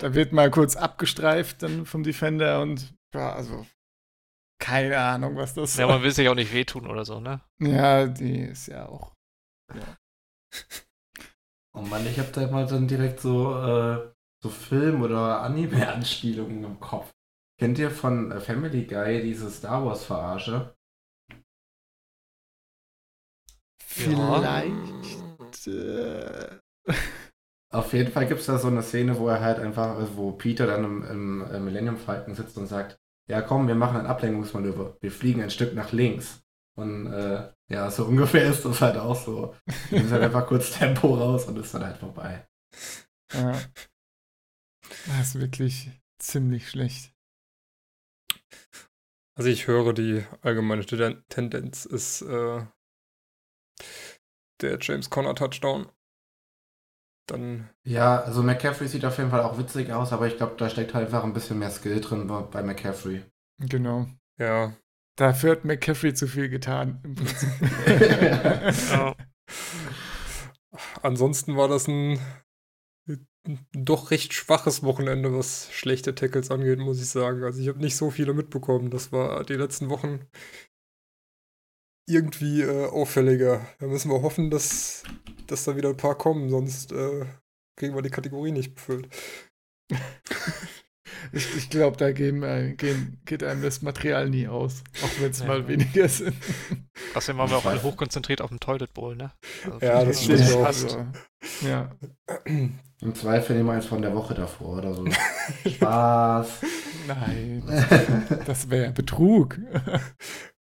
da 0.00 0.12
wird 0.14 0.32
mal 0.34 0.50
kurz 0.50 0.76
abgestreift 0.76 1.62
dann 1.62 1.86
vom 1.86 2.02
Defender 2.02 2.60
und 2.60 2.94
ja, 3.14 3.32
also 3.32 3.64
keine 4.58 4.98
Ahnung, 4.98 5.36
was 5.36 5.54
das 5.54 5.76
Ja, 5.76 5.86
man 5.86 6.02
will 6.02 6.10
sich 6.10 6.28
auch 6.28 6.34
nicht 6.34 6.52
wehtun 6.52 6.86
oder 6.86 7.04
so, 7.04 7.20
ne? 7.20 7.40
Ja, 7.60 8.06
die 8.06 8.40
ist 8.40 8.68
ja 8.68 8.86
auch. 8.88 9.14
Oh 11.76 11.82
Mann, 11.82 12.06
ich 12.06 12.18
hab 12.18 12.32
da 12.32 12.42
immer 12.42 12.66
dann 12.66 12.86
direkt 12.86 13.20
so, 13.20 13.56
äh, 13.56 14.12
so 14.42 14.48
Film- 14.48 15.02
oder 15.02 15.42
Anime-Anspielungen 15.42 16.62
im 16.64 16.80
Kopf. 16.80 17.10
Kennt 17.58 17.78
ihr 17.78 17.90
von 17.90 18.30
äh, 18.30 18.40
Family 18.40 18.84
Guy 18.86 19.22
diese 19.22 19.50
Star 19.50 19.84
Wars-Verarsche? 19.84 20.74
Vielleicht. 23.78 25.66
Äh, 25.66 26.58
Auf 27.70 27.92
jeden 27.92 28.10
Fall 28.12 28.26
gibt 28.26 28.40
es 28.40 28.46
da 28.46 28.58
so 28.58 28.68
eine 28.68 28.82
Szene, 28.82 29.18
wo 29.18 29.28
er 29.28 29.40
halt 29.40 29.58
einfach, 29.58 29.96
wo 30.16 30.32
Peter 30.32 30.66
dann 30.66 30.84
im, 30.84 31.04
im, 31.04 31.42
im 31.52 31.64
Millennium 31.64 31.96
Falcon 31.96 32.34
sitzt 32.34 32.56
und 32.56 32.66
sagt, 32.66 32.98
ja 33.28 33.42
komm, 33.42 33.68
wir 33.68 33.74
machen 33.74 33.98
ein 33.98 34.06
Ablenkungsmanöver. 34.06 34.96
Wir 35.00 35.12
fliegen 35.12 35.42
ein 35.42 35.50
Stück 35.50 35.74
nach 35.74 35.92
links. 35.92 36.42
Und 36.76 37.06
äh, 37.12 37.52
ja, 37.70 37.90
so 37.90 38.04
ungefähr 38.04 38.44
ist 38.50 38.64
das 38.64 38.80
halt 38.80 38.96
auch 38.96 39.14
so. 39.16 39.54
Du 39.90 39.96
nimmst 39.96 40.12
halt 40.12 40.22
einfach 40.24 40.46
kurz 40.46 40.72
Tempo 40.72 41.14
raus 41.14 41.46
und 41.46 41.56
ist 41.58 41.72
dann 41.74 41.84
halt 41.84 41.96
vorbei. 41.98 42.46
ja. 43.32 43.52
Das 45.06 45.28
ist 45.28 45.40
wirklich 45.40 45.90
ziemlich 46.18 46.68
schlecht. 46.68 47.14
Also 49.36 49.48
ich 49.50 49.66
höre, 49.66 49.92
die 49.92 50.24
allgemeine 50.42 50.82
Tenden- 50.84 51.24
Tendenz 51.28 51.86
ist 51.86 52.22
äh, 52.22 52.66
der 54.60 54.78
James 54.80 55.10
Conner 55.10 55.34
Touchdown. 55.34 55.90
Dann, 57.26 57.70
Ja, 57.84 58.20
also 58.22 58.42
McCaffrey 58.42 58.86
sieht 58.88 59.04
auf 59.04 59.16
jeden 59.18 59.30
Fall 59.30 59.42
auch 59.42 59.58
witzig 59.58 59.90
aus, 59.92 60.12
aber 60.12 60.26
ich 60.26 60.36
glaube, 60.36 60.54
da 60.58 60.68
steckt 60.68 60.92
halt 60.94 61.06
einfach 61.06 61.24
ein 61.24 61.32
bisschen 61.32 61.58
mehr 61.58 61.70
Skill 61.70 62.00
drin 62.00 62.26
bei- 62.26 62.62
McCaffrey. 62.62 63.22
Genau. 63.58 64.06
ja, 64.38 64.74
Dafür 65.16 65.52
hat 65.52 65.64
McCaffrey 65.64 66.12
zu 66.14 66.26
viel 66.26 66.48
getan. 66.48 67.00
Ja. 68.90 69.14
ansonsten 71.02 71.56
war 71.56 71.68
das 71.68 71.86
ein 71.88 72.18
doch 73.72 74.10
recht 74.10 74.32
schwaches 74.32 74.82
Wochenende, 74.82 75.36
was 75.36 75.70
schlechte 75.72 76.14
Tackles 76.14 76.50
angeht, 76.50 76.78
muss 76.78 76.98
ich 77.00 77.08
sagen. 77.10 77.44
Also 77.44 77.60
ich 77.60 77.68
habe 77.68 77.78
nicht 77.78 77.96
so 77.96 78.10
viele 78.10 78.32
mitbekommen. 78.32 78.90
Das 78.90 79.12
war 79.12 79.44
die 79.44 79.52
letzten 79.54 79.90
Wochen 79.90 80.20
irgendwie 82.06 82.62
äh, 82.62 82.86
auffälliger. 82.86 83.66
Da 83.78 83.86
müssen 83.86 84.10
wir 84.10 84.22
hoffen, 84.22 84.50
dass, 84.50 85.02
dass 85.46 85.64
da 85.64 85.76
wieder 85.76 85.90
ein 85.90 85.96
paar 85.96 86.16
kommen, 86.16 86.50
sonst 86.50 86.92
äh, 86.92 87.24
kriegen 87.76 87.94
wir 87.94 88.02
die 88.02 88.10
Kategorie 88.10 88.52
nicht 88.52 88.74
befüllt. 88.74 89.08
Ich, 91.32 91.56
ich 91.56 91.70
glaube, 91.70 91.96
da 91.96 92.12
gehen, 92.12 92.42
äh, 92.42 92.74
gehen, 92.76 93.20
geht 93.24 93.42
einem 93.42 93.62
das 93.62 93.82
Material 93.82 94.28
nie 94.30 94.46
aus. 94.46 94.84
Auch 95.02 95.20
wenn 95.20 95.30
es 95.30 95.40
Ja. 95.40 95.46
mal 95.46 95.66
weniger 95.66 96.08
sind. 96.08 96.34
Außerdem 97.14 97.38
waren 97.38 97.50
wir 97.50 97.56
auch 97.56 97.64
alle 97.64 97.82
hochkonzentriert 97.82 98.40
auf 98.40 98.50
dem 98.50 98.60
Toilet 98.60 98.92
Bowl, 98.94 99.16
ne? 99.16 99.32
Also 99.64 99.84
Ja, 99.84 100.04
das 100.04 100.22
stimmt 100.22 100.52
auch. 100.52 100.64
Also, 100.64 101.06
ja. 101.62 101.90
Im 102.44 103.14
Zweifel 103.14 103.56
nehmen 103.56 103.68
wir 103.68 103.72
eins 103.74 103.86
von 103.86 104.02
der 104.02 104.14
Woche 104.14 104.34
davor 104.34 104.78
oder 104.78 104.94
so. 104.94 105.04
Spaß. 105.68 106.48
Nein, 107.08 107.62
das 108.46 108.70
wäre 108.70 108.92
Betrug. 108.92 109.58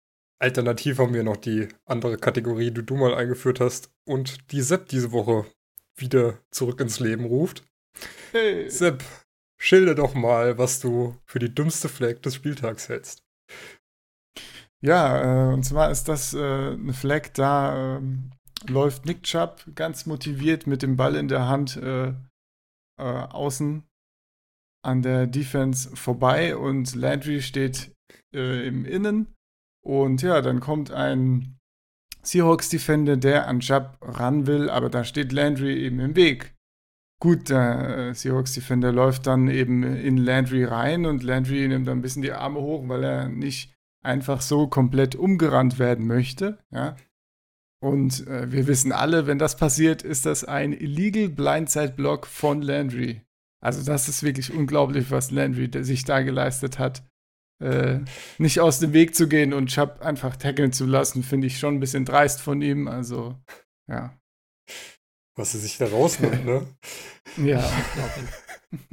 Alternativ 0.43 0.99
haben 0.99 1.14
wir 1.14 1.22
noch 1.22 1.36
die 1.36 1.68
andere 1.84 2.18
Kategorie, 2.18 2.72
die 2.72 2.84
du 2.84 2.97
mal 2.97 3.14
eingeführt 3.14 3.61
hast 3.61 3.93
und 4.05 4.51
die 4.51 4.61
Sepp 4.61 4.88
diese 4.88 5.12
Woche 5.12 5.47
wieder 5.97 6.38
zurück 6.51 6.80
ins 6.80 6.99
Leben 6.99 7.24
ruft. 7.24 7.64
Hey. 8.32 8.68
Sepp, 8.68 9.05
schilder 9.61 9.95
doch 9.95 10.14
mal, 10.14 10.59
was 10.59 10.80
du 10.80 11.16
für 11.26 11.38
die 11.38 11.55
dümmste 11.55 11.88
Flag 11.88 12.20
des 12.22 12.34
Spieltags 12.34 12.88
hältst. 12.88 13.22
Ja, 14.80 15.51
äh, 15.51 15.55
und 15.55 15.62
zwar 15.62 15.93
ist 15.93 16.09
das 16.09 16.34
äh, 16.34 16.38
eine 16.38 16.93
Flag, 16.93 17.28
da 17.34 17.99
ähm, 17.99 18.32
läuft 18.66 19.07
Nick 19.07 19.22
Chubb 19.22 19.64
ganz 19.76 20.07
motiviert 20.07 20.66
mit 20.66 20.82
dem 20.82 20.97
Ball 20.97 21.14
in 21.14 21.28
der 21.28 21.47
Hand 21.47 21.76
äh, 21.76 22.09
äh, 22.09 22.14
außen 22.97 23.84
an 24.84 25.03
der 25.03 25.28
Defense 25.28 25.95
vorbei 25.95 26.57
und 26.57 26.97
Landry 26.97 27.43
steht 27.43 27.93
äh, 28.34 28.66
im 28.66 28.84
Innen. 28.84 29.32
Und 29.85 30.22
ja, 30.22 30.41
dann 30.41 30.61
kommt 30.61 30.91
ein 30.91 31.59
Seahawks-Defender, 32.22 33.16
der 33.16 33.49
an 33.49 33.61
Chubb 33.61 33.99
ran 34.01 34.47
will, 34.47 34.70
aber 34.70 34.91
da 34.91 35.05
steht 35.05 35.33
Landry 35.33 35.85
eben 35.85 35.99
im 35.99 36.14
Weg. 36.14 36.55
Gut, 37.20 37.51
der 37.51 37.99
äh, 38.11 38.14
Seahawks-Defender 38.14 38.93
läuft 38.93 39.26
dann 39.26 39.49
eben 39.49 39.83
in 39.83 40.16
Landry 40.16 40.64
rein 40.64 41.07
und 41.07 41.22
Landry 41.22 41.68
nimmt 41.68 41.87
dann 41.87 41.99
ein 41.99 42.03
bisschen 42.03 42.22
die 42.22 42.33
Arme 42.33 42.61
hoch, 42.61 42.89
weil 42.89 43.05
er 43.05 43.28
nicht 43.28 43.72
einfach 44.05 44.41
so 44.41 44.66
komplett 44.66 45.14
umgerannt 45.14 45.78
werden 45.78 46.07
möchte. 46.07 46.59
Ja? 46.70 46.97
Und 47.80 48.26
äh, 48.26 48.51
wir 48.51 48.66
wissen 48.66 48.93
alle, 48.93 49.26
wenn 49.26 49.39
das 49.39 49.57
passiert, 49.57 50.03
ist 50.03 50.26
das 50.26 50.45
ein 50.45 50.72
illegal 50.72 51.28
Blindside-Block 51.28 52.26
von 52.26 52.62
Landry. 52.62 53.22
Also 53.61 53.85
das 53.85 54.09
ist 54.09 54.22
wirklich 54.22 54.53
unglaublich, 54.53 55.11
was 55.11 55.30
Landry 55.30 55.70
sich 55.85 56.05
da 56.05 56.22
geleistet 56.22 56.78
hat. 56.78 57.05
Äh, 57.62 58.00
nicht 58.38 58.60
aus 58.60 58.78
dem 58.80 58.92
Weg 58.92 59.14
zu 59.14 59.28
gehen 59.28 59.52
und 59.52 59.68
Chubb 59.68 60.00
einfach 60.02 60.36
tackeln 60.36 60.72
zu 60.72 60.84
lassen, 60.86 61.22
finde 61.22 61.46
ich 61.46 61.58
schon 61.58 61.74
ein 61.76 61.80
bisschen 61.80 62.04
dreist 62.04 62.40
von 62.40 62.60
ihm. 62.62 62.88
Also, 62.88 63.36
ja. 63.88 64.18
Was 65.36 65.54
er 65.54 65.60
sich 65.60 65.78
da 65.78 65.86
rausnimmt, 65.86 66.44
ne? 66.44 66.66
Ja. 67.38 67.64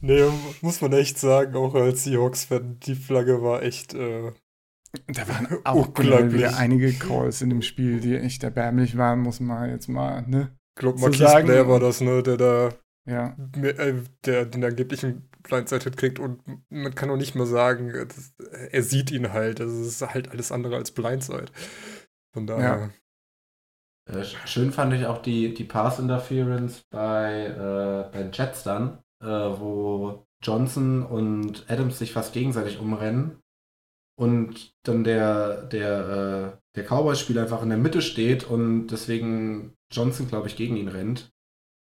nee, 0.00 0.24
muss 0.62 0.80
man 0.80 0.92
echt 0.92 1.18
sagen, 1.18 1.54
auch 1.56 1.74
als 1.74 2.04
Seahawks-Fan, 2.04 2.78
die 2.80 2.94
Flagge 2.94 3.42
war 3.42 3.62
echt, 3.62 3.94
äh, 3.94 4.32
Da 5.08 5.28
waren 5.28 5.48
auch 5.64 5.86
Unglaublich. 5.88 6.34
wieder 6.34 6.56
einige 6.56 6.92
Calls 6.92 7.42
in 7.42 7.50
dem 7.50 7.62
Spiel, 7.62 8.00
die 8.00 8.16
echt 8.16 8.42
erbärmlich 8.42 8.96
waren, 8.96 9.20
muss 9.20 9.40
man 9.40 9.70
jetzt 9.70 9.88
mal, 9.88 10.22
ne? 10.26 10.56
glaub, 10.78 10.96
Zu 10.96 11.02
Marquise 11.02 11.24
sagen- 11.24 11.46
Blair 11.46 11.68
war 11.68 11.80
das, 11.80 12.00
ne, 12.00 12.22
der 12.22 12.36
da 12.36 12.70
Ja. 13.08 13.36
äh, 13.62 13.94
der 14.24 14.46
den 14.46 14.64
angeblichen 14.64 15.28
Blindside-Hit 15.46 15.96
kriegt 15.96 16.18
und 16.18 16.40
man 16.70 16.94
kann 16.94 17.10
auch 17.10 17.16
nicht 17.16 17.34
mal 17.34 17.46
sagen, 17.46 17.90
äh, 17.90 18.06
das, 18.06 18.32
er 18.70 18.82
sieht 18.82 19.10
ihn 19.10 19.32
halt. 19.32 19.60
Also 19.60 19.80
es 19.82 19.88
ist 19.88 20.02
halt 20.14 20.30
alles 20.30 20.52
andere 20.52 20.76
als 20.76 20.92
Blindside. 20.92 21.46
Von 22.32 22.46
daher. 22.46 22.90
Äh, 24.08 24.18
sch- 24.22 24.46
Schön 24.46 24.72
fand 24.72 24.92
ich 24.94 25.06
auch 25.06 25.22
die, 25.22 25.54
die 25.54 25.64
Pass-Interference 25.64 26.84
bei, 26.90 27.46
äh, 27.46 28.12
bei 28.12 28.22
den 28.22 28.32
Jets 28.32 28.62
dann, 28.62 28.98
äh, 29.20 29.26
wo 29.26 30.26
Johnson 30.42 31.02
und 31.04 31.68
Adams 31.70 31.98
sich 31.98 32.12
fast 32.12 32.32
gegenseitig 32.32 32.78
umrennen 32.78 33.40
und 34.18 34.74
dann 34.84 35.04
der, 35.04 35.64
der, 35.64 36.58
äh, 36.58 36.76
der 36.76 36.84
Cowboys-Spieler 36.84 37.42
einfach 37.42 37.62
in 37.62 37.70
der 37.70 37.78
Mitte 37.78 38.02
steht 38.02 38.44
und 38.44 38.88
deswegen 38.88 39.74
Johnson, 39.92 40.28
glaube 40.28 40.48
ich, 40.48 40.56
gegen 40.56 40.76
ihn 40.76 40.88
rennt. 40.88 41.30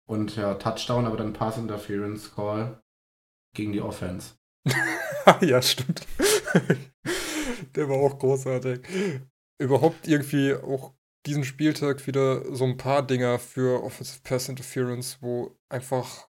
Und 0.09 0.37
ja, 0.37 0.55
Touchdown, 0.55 1.07
aber 1.07 1.17
dann 1.17 1.33
Pass 1.33 1.59
Interference 1.59 2.35
Call 2.35 2.81
gegen 3.57 3.73
die 3.73 3.81
Offense. 3.81 4.37
ja, 5.41 5.61
stimmt. 5.63 6.07
Der 7.75 7.89
war 7.89 7.97
auch 7.97 8.19
großartig. 8.19 8.81
Überhaupt 9.59 10.07
irgendwie 10.07 10.55
auch 10.55 10.95
diesen 11.27 11.45
Spieltag 11.45 12.07
wieder 12.07 12.55
so 12.55 12.65
ein 12.65 12.77
paar 12.77 13.05
Dinger 13.05 13.39
für 13.39 13.83
Offensive 13.83 14.21
Pass 14.23 14.49
Interference, 14.49 15.19
wo 15.21 15.57
einfach 15.69 16.29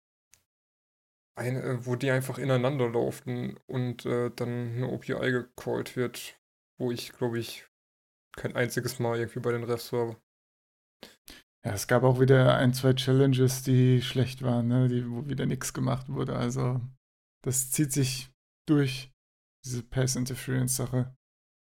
eine, 1.37 1.63
äh, 1.63 1.87
wo 1.87 1.95
die 1.97 2.11
einfach 2.11 2.39
ineinander 2.39 2.89
laufen 2.89 3.59
und 3.67 4.07
äh, 4.07 4.31
dann 4.35 4.75
eine 4.77 4.89
OPI 4.89 5.31
gecallt 5.31 5.97
wird, 5.97 6.39
wo 6.79 6.91
ich, 6.91 7.13
glaube 7.13 7.39
ich, 7.39 7.67
kein 8.37 8.57
einziges 8.57 8.99
Mal 8.99 9.19
irgendwie 9.19 9.41
bei 9.41 9.53
den 9.53 9.65
Refs 9.65 9.93
war. 9.93 10.17
Ja, 11.65 11.73
es 11.73 11.87
gab 11.87 12.03
auch 12.03 12.21
wieder 12.21 12.57
ein, 12.57 12.73
zwei 12.73 12.93
Challenges, 12.95 13.63
die 13.63 14.01
schlecht 14.01 14.43
waren, 14.43 14.69
ne? 14.69 14.89
die, 14.89 15.09
wo 15.11 15.27
wieder 15.27 15.47
nichts 15.47 15.75
gemacht 15.75 16.09
wurde. 16.09 16.37
Also, 16.37 16.81
das 17.43 17.71
zieht 17.71 17.93
sich 17.93 18.31
durch, 18.67 19.13
diese 19.65 19.83
Pass-Interference-Sache. 19.83 21.15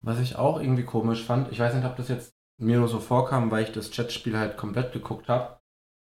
Was 0.03 0.19
ich 0.19 0.35
auch 0.35 0.59
irgendwie 0.59 0.83
komisch 0.85 1.23
fand, 1.23 1.51
ich 1.51 1.59
weiß 1.59 1.73
nicht, 1.75 1.85
ob 1.85 1.95
das 1.95 2.07
jetzt 2.07 2.33
mir 2.57 2.77
nur 2.79 2.87
so 2.87 2.99
vorkam, 2.99 3.51
weil 3.51 3.63
ich 3.63 3.71
das 3.71 3.95
Jetspiel 3.95 4.37
halt 4.37 4.57
komplett 4.57 4.93
geguckt 4.93 5.29
habe. 5.29 5.59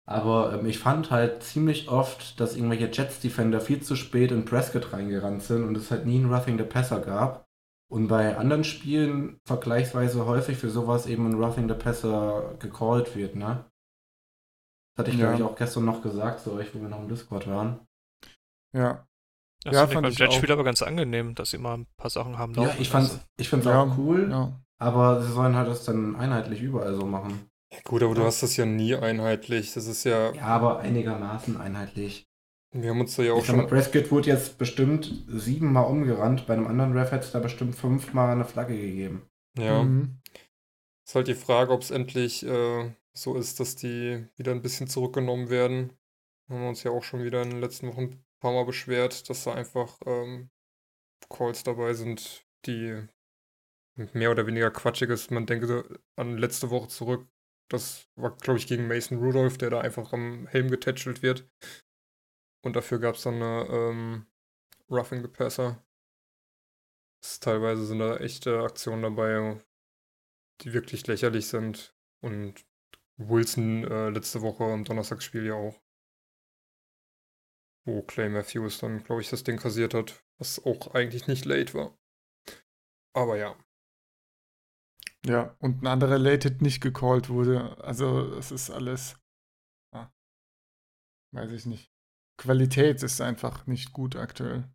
Aber 0.07 0.53
ähm, 0.53 0.65
ich 0.67 0.79
fand 0.79 1.09
halt 1.11 1.41
ziemlich 1.43 1.89
oft, 1.89 2.39
dass 2.39 2.55
irgendwelche 2.55 2.91
Jets-Defender 2.91 3.59
viel 3.59 3.81
zu 3.81 3.95
spät 3.95 4.31
in 4.31 4.45
Prescott 4.45 4.93
reingerannt 4.93 5.41
sind 5.43 5.63
und 5.63 5.75
es 5.75 5.89
halt 5.91 6.05
nie 6.05 6.17
einen 6.17 6.31
Roughing 6.31 6.57
the 6.57 6.63
Passer 6.63 6.99
gab. 7.01 7.45
Und 7.91 8.07
bei 8.07 8.37
anderen 8.37 8.63
Spielen 8.63 9.39
vergleichsweise 9.45 10.25
häufig 10.25 10.57
für 10.57 10.69
sowas 10.69 11.07
eben 11.07 11.27
ein 11.27 11.41
Roughing 11.41 11.67
the 11.67 11.75
Passer 11.75 12.55
gecallt 12.59 13.15
wird, 13.15 13.35
ne? 13.35 13.65
Das 14.95 15.03
hatte 15.03 15.11
ich, 15.11 15.17
Ja. 15.17 15.31
glaube 15.31 15.43
ich, 15.43 15.43
auch 15.43 15.55
gestern 15.57 15.85
noch 15.85 16.01
gesagt, 16.01 16.39
zu 16.41 16.53
euch, 16.53 16.73
wo 16.73 16.81
wir 16.81 16.89
noch 16.89 16.99
im 16.99 17.09
Discord 17.09 17.47
waren. 17.47 17.85
Ja, 18.73 19.07
Das 19.65 19.73
Ja, 19.73 19.87
fand 19.87 20.07
ich 20.07 20.17
beim 20.17 20.27
Jetspiel 20.29 20.51
aber 20.51 20.63
ganz 20.63 20.81
angenehm, 20.81 21.35
dass 21.35 21.49
sie 21.51 21.57
mal 21.57 21.73
ein 21.79 21.87
paar 21.97 22.09
Sachen 22.09 22.37
haben 22.37 22.53
Ja, 22.53 22.63
laufen 22.63 22.81
ich 22.81 22.89
fand's, 22.89 23.19
ich 23.37 23.49
find's 23.49 23.65
Ja, 23.65 23.81
auch 23.83 23.97
cool, 23.97 24.29
ja. 24.29 24.59
aber 24.79 25.21
sie 25.23 25.31
sollen 25.31 25.55
halt 25.55 25.67
das 25.67 25.83
dann 25.83 26.15
einheitlich 26.15 26.61
überall 26.61 26.93
so 26.95 27.05
machen. 27.05 27.49
Ja, 27.73 27.79
gut, 27.83 28.03
aber 28.03 28.13
du 28.15 28.23
hast 28.23 28.41
das 28.43 28.55
ja 28.57 28.65
nie 28.65 28.95
einheitlich. 28.95 29.73
Das 29.73 29.87
ist 29.87 30.03
ja, 30.03 30.31
Ja, 30.33 30.43
aber 30.45 30.79
einigermaßen 30.79 31.57
einheitlich. 31.57 32.27
wir 32.71 32.91
haben 32.91 33.01
uns 33.01 33.15
da 33.15 33.23
ja 33.23 33.33
auch 33.33 33.39
Ich 33.39 33.47
sag 33.47 33.55
mal, 33.55 33.63
schon. 33.63 33.69
Prescott 33.69 34.11
wurde 34.11 34.29
jetzt 34.29 34.57
bestimmt 34.57 35.23
siebenmal 35.27 35.85
umgerannt. 35.85 36.45
Bei 36.47 36.53
einem 36.53 36.67
anderen 36.67 36.95
Ref 36.95 37.11
hätte 37.11 37.25
es 37.25 37.31
da 37.31 37.39
bestimmt 37.39 37.75
fünfmal 37.75 38.29
eine 38.31 38.45
Flagge 38.45 38.77
gegeben. 38.79 39.23
Ja. 39.57 39.83
Mhm. 39.83 40.19
Ist 41.07 41.15
halt 41.15 41.27
die 41.27 41.35
Frage, 41.35 41.71
ob 41.71 41.81
es 41.81 41.91
endlich 41.91 42.45
äh, 42.45 42.91
so 43.13 43.35
ist, 43.35 43.59
dass 43.59 43.75
die 43.75 44.27
wieder 44.37 44.51
ein 44.51 44.61
bisschen 44.61 44.87
zurückgenommen 44.87 45.49
werden. 45.49 45.93
Haben 46.49 46.61
wir 46.61 46.69
uns 46.69 46.83
ja 46.83 46.91
auch 46.91 47.03
schon 47.03 47.23
wieder 47.23 47.41
in 47.41 47.49
den 47.49 47.61
letzten 47.61 47.87
Wochen 47.87 48.01
ein 48.01 48.25
paar 48.39 48.53
Mal 48.53 48.65
beschwert, 48.65 49.29
dass 49.29 49.43
da 49.43 49.53
einfach 49.53 49.97
ähm, 50.05 50.49
Calls 51.29 51.63
dabei 51.63 51.93
sind, 51.93 52.45
die 52.65 53.07
mehr 53.95 54.31
oder 54.31 54.45
weniger 54.45 54.71
quatschig 54.71 55.09
ist. 55.09 55.31
Man 55.31 55.45
denke 55.45 55.99
an 56.15 56.37
letzte 56.37 56.69
Woche 56.69 56.87
zurück. 56.87 57.27
Das 57.69 58.07
war, 58.15 58.35
glaube 58.37 58.59
ich, 58.59 58.67
gegen 58.67 58.87
Mason 58.87 59.17
Rudolph, 59.17 59.57
der 59.57 59.71
da 59.71 59.81
einfach 59.81 60.13
am 60.13 60.47
Helm 60.47 60.69
getätschelt 60.69 61.23
wird. 61.23 61.49
Und 62.63 62.75
dafür 62.75 62.99
gab 62.99 63.15
es 63.15 63.23
dann 63.23 63.35
eine 63.35 63.67
ähm, 63.69 64.25
Roughing 64.89 65.21
the 65.21 65.27
Passer. 65.27 65.83
Teilweise 67.41 67.85
sind 67.85 67.99
da 67.99 68.17
echte 68.17 68.61
Aktionen 68.61 69.01
dabei, 69.01 69.59
die 70.61 70.73
wirklich 70.73 71.07
lächerlich 71.07 71.47
sind. 71.47 71.95
Und 72.21 72.65
Wilson 73.17 73.83
äh, 73.85 74.09
letzte 74.09 74.41
Woche 74.41 74.63
am 74.65 74.83
Donnerstagsspiel 74.83 75.45
ja 75.45 75.55
auch. 75.55 75.81
Wo 77.85 78.01
Clay 78.01 78.29
Matthews 78.29 78.79
dann, 78.79 79.03
glaube 79.03 79.21
ich, 79.21 79.29
das 79.29 79.43
Ding 79.43 79.57
kassiert 79.57 79.93
hat, 79.93 80.23
was 80.39 80.63
auch 80.65 80.93
eigentlich 80.93 81.27
nicht 81.27 81.45
late 81.45 81.73
war. 81.73 81.97
Aber 83.13 83.37
ja. 83.37 83.55
Ja, 85.25 85.55
und 85.59 85.81
ein 85.81 85.87
anderer 85.87 86.19
Late 86.19 86.49
Hit 86.49 86.61
nicht 86.61 86.81
gecallt 86.81 87.29
wurde. 87.29 87.77
Also, 87.83 88.33
es 88.35 88.51
ist 88.51 88.69
alles. 88.69 89.15
ah, 89.91 90.11
weiß 91.31 91.51
ich 91.51 91.65
nicht. 91.65 91.91
Qualität 92.37 93.01
ist 93.01 93.21
einfach 93.21 93.65
nicht 93.65 93.93
gut 93.93 94.15
aktuell. 94.15 94.69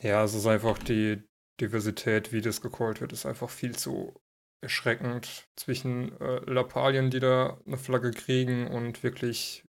Ja, 0.00 0.24
es 0.24 0.34
ist 0.34 0.46
einfach 0.46 0.78
die 0.78 1.22
Diversität, 1.60 2.32
wie 2.32 2.40
das 2.40 2.60
gecallt 2.60 3.00
wird, 3.00 3.12
ist 3.12 3.26
einfach 3.26 3.50
viel 3.50 3.76
zu 3.76 4.20
erschreckend 4.62 5.48
zwischen 5.56 6.18
äh, 6.20 6.38
Lappalien, 6.50 7.10
die 7.10 7.20
da 7.20 7.60
eine 7.66 7.76
Flagge 7.76 8.12
kriegen 8.12 8.68
und 8.68 9.02
wirklich 9.02 9.64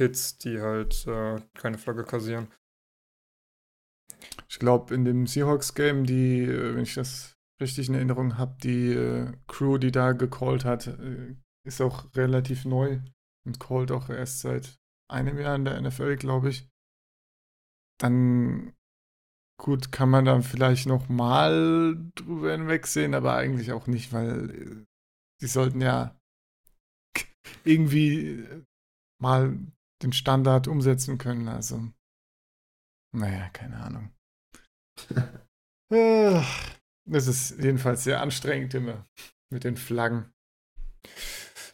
Hits, 0.00 0.38
die 0.38 0.62
halt 0.62 1.06
äh, 1.06 1.42
keine 1.52 1.76
Flagge 1.76 2.04
kassieren. 2.04 2.48
Ich 4.48 4.58
glaube, 4.58 4.94
in 4.94 5.04
dem 5.04 5.26
Seahawks-Game, 5.26 6.06
die, 6.06 6.40
äh, 6.40 6.74
wenn 6.74 6.84
ich 6.84 6.94
das 6.94 7.36
richtig 7.60 7.90
in 7.90 7.94
Erinnerung 7.94 8.38
habe, 8.38 8.56
die 8.62 8.94
äh, 8.94 9.30
Crew, 9.46 9.76
die 9.76 9.92
da 9.92 10.12
gecallt 10.12 10.64
hat, 10.64 10.86
äh, 10.86 11.36
ist 11.66 11.82
auch 11.82 12.14
relativ 12.16 12.64
neu 12.64 13.00
und 13.46 13.60
callt 13.60 13.92
auch 13.92 14.08
erst 14.08 14.40
seit 14.40 14.78
einem 15.10 15.38
Jahr 15.38 15.56
in 15.56 15.66
der 15.66 15.78
NFL, 15.78 16.16
glaube 16.16 16.48
ich. 16.48 16.66
Dann, 18.00 18.72
gut, 19.60 19.92
kann 19.92 20.08
man 20.08 20.24
dann 20.24 20.42
vielleicht 20.42 20.86
noch 20.86 21.10
mal 21.10 22.10
drüber 22.14 22.52
hinwegsehen, 22.52 23.14
aber 23.14 23.34
eigentlich 23.34 23.72
auch 23.72 23.86
nicht, 23.86 24.14
weil 24.14 24.50
äh, 24.50 24.86
die 25.42 25.46
sollten 25.46 25.82
ja 25.82 26.18
irgendwie 27.64 28.40
äh, 28.40 28.64
mal 29.20 29.58
den 30.02 30.12
Standard 30.12 30.68
umsetzen 30.68 31.18
können. 31.18 31.48
Also, 31.48 31.90
naja, 33.14 33.48
keine 33.50 33.76
Ahnung. 33.76 34.12
Es 37.12 37.26
ist 37.26 37.58
jedenfalls 37.58 38.04
sehr 38.04 38.20
anstrengend 38.20 38.72
immer 38.74 39.04
mit 39.52 39.64
den 39.64 39.76
Flaggen. 39.76 40.32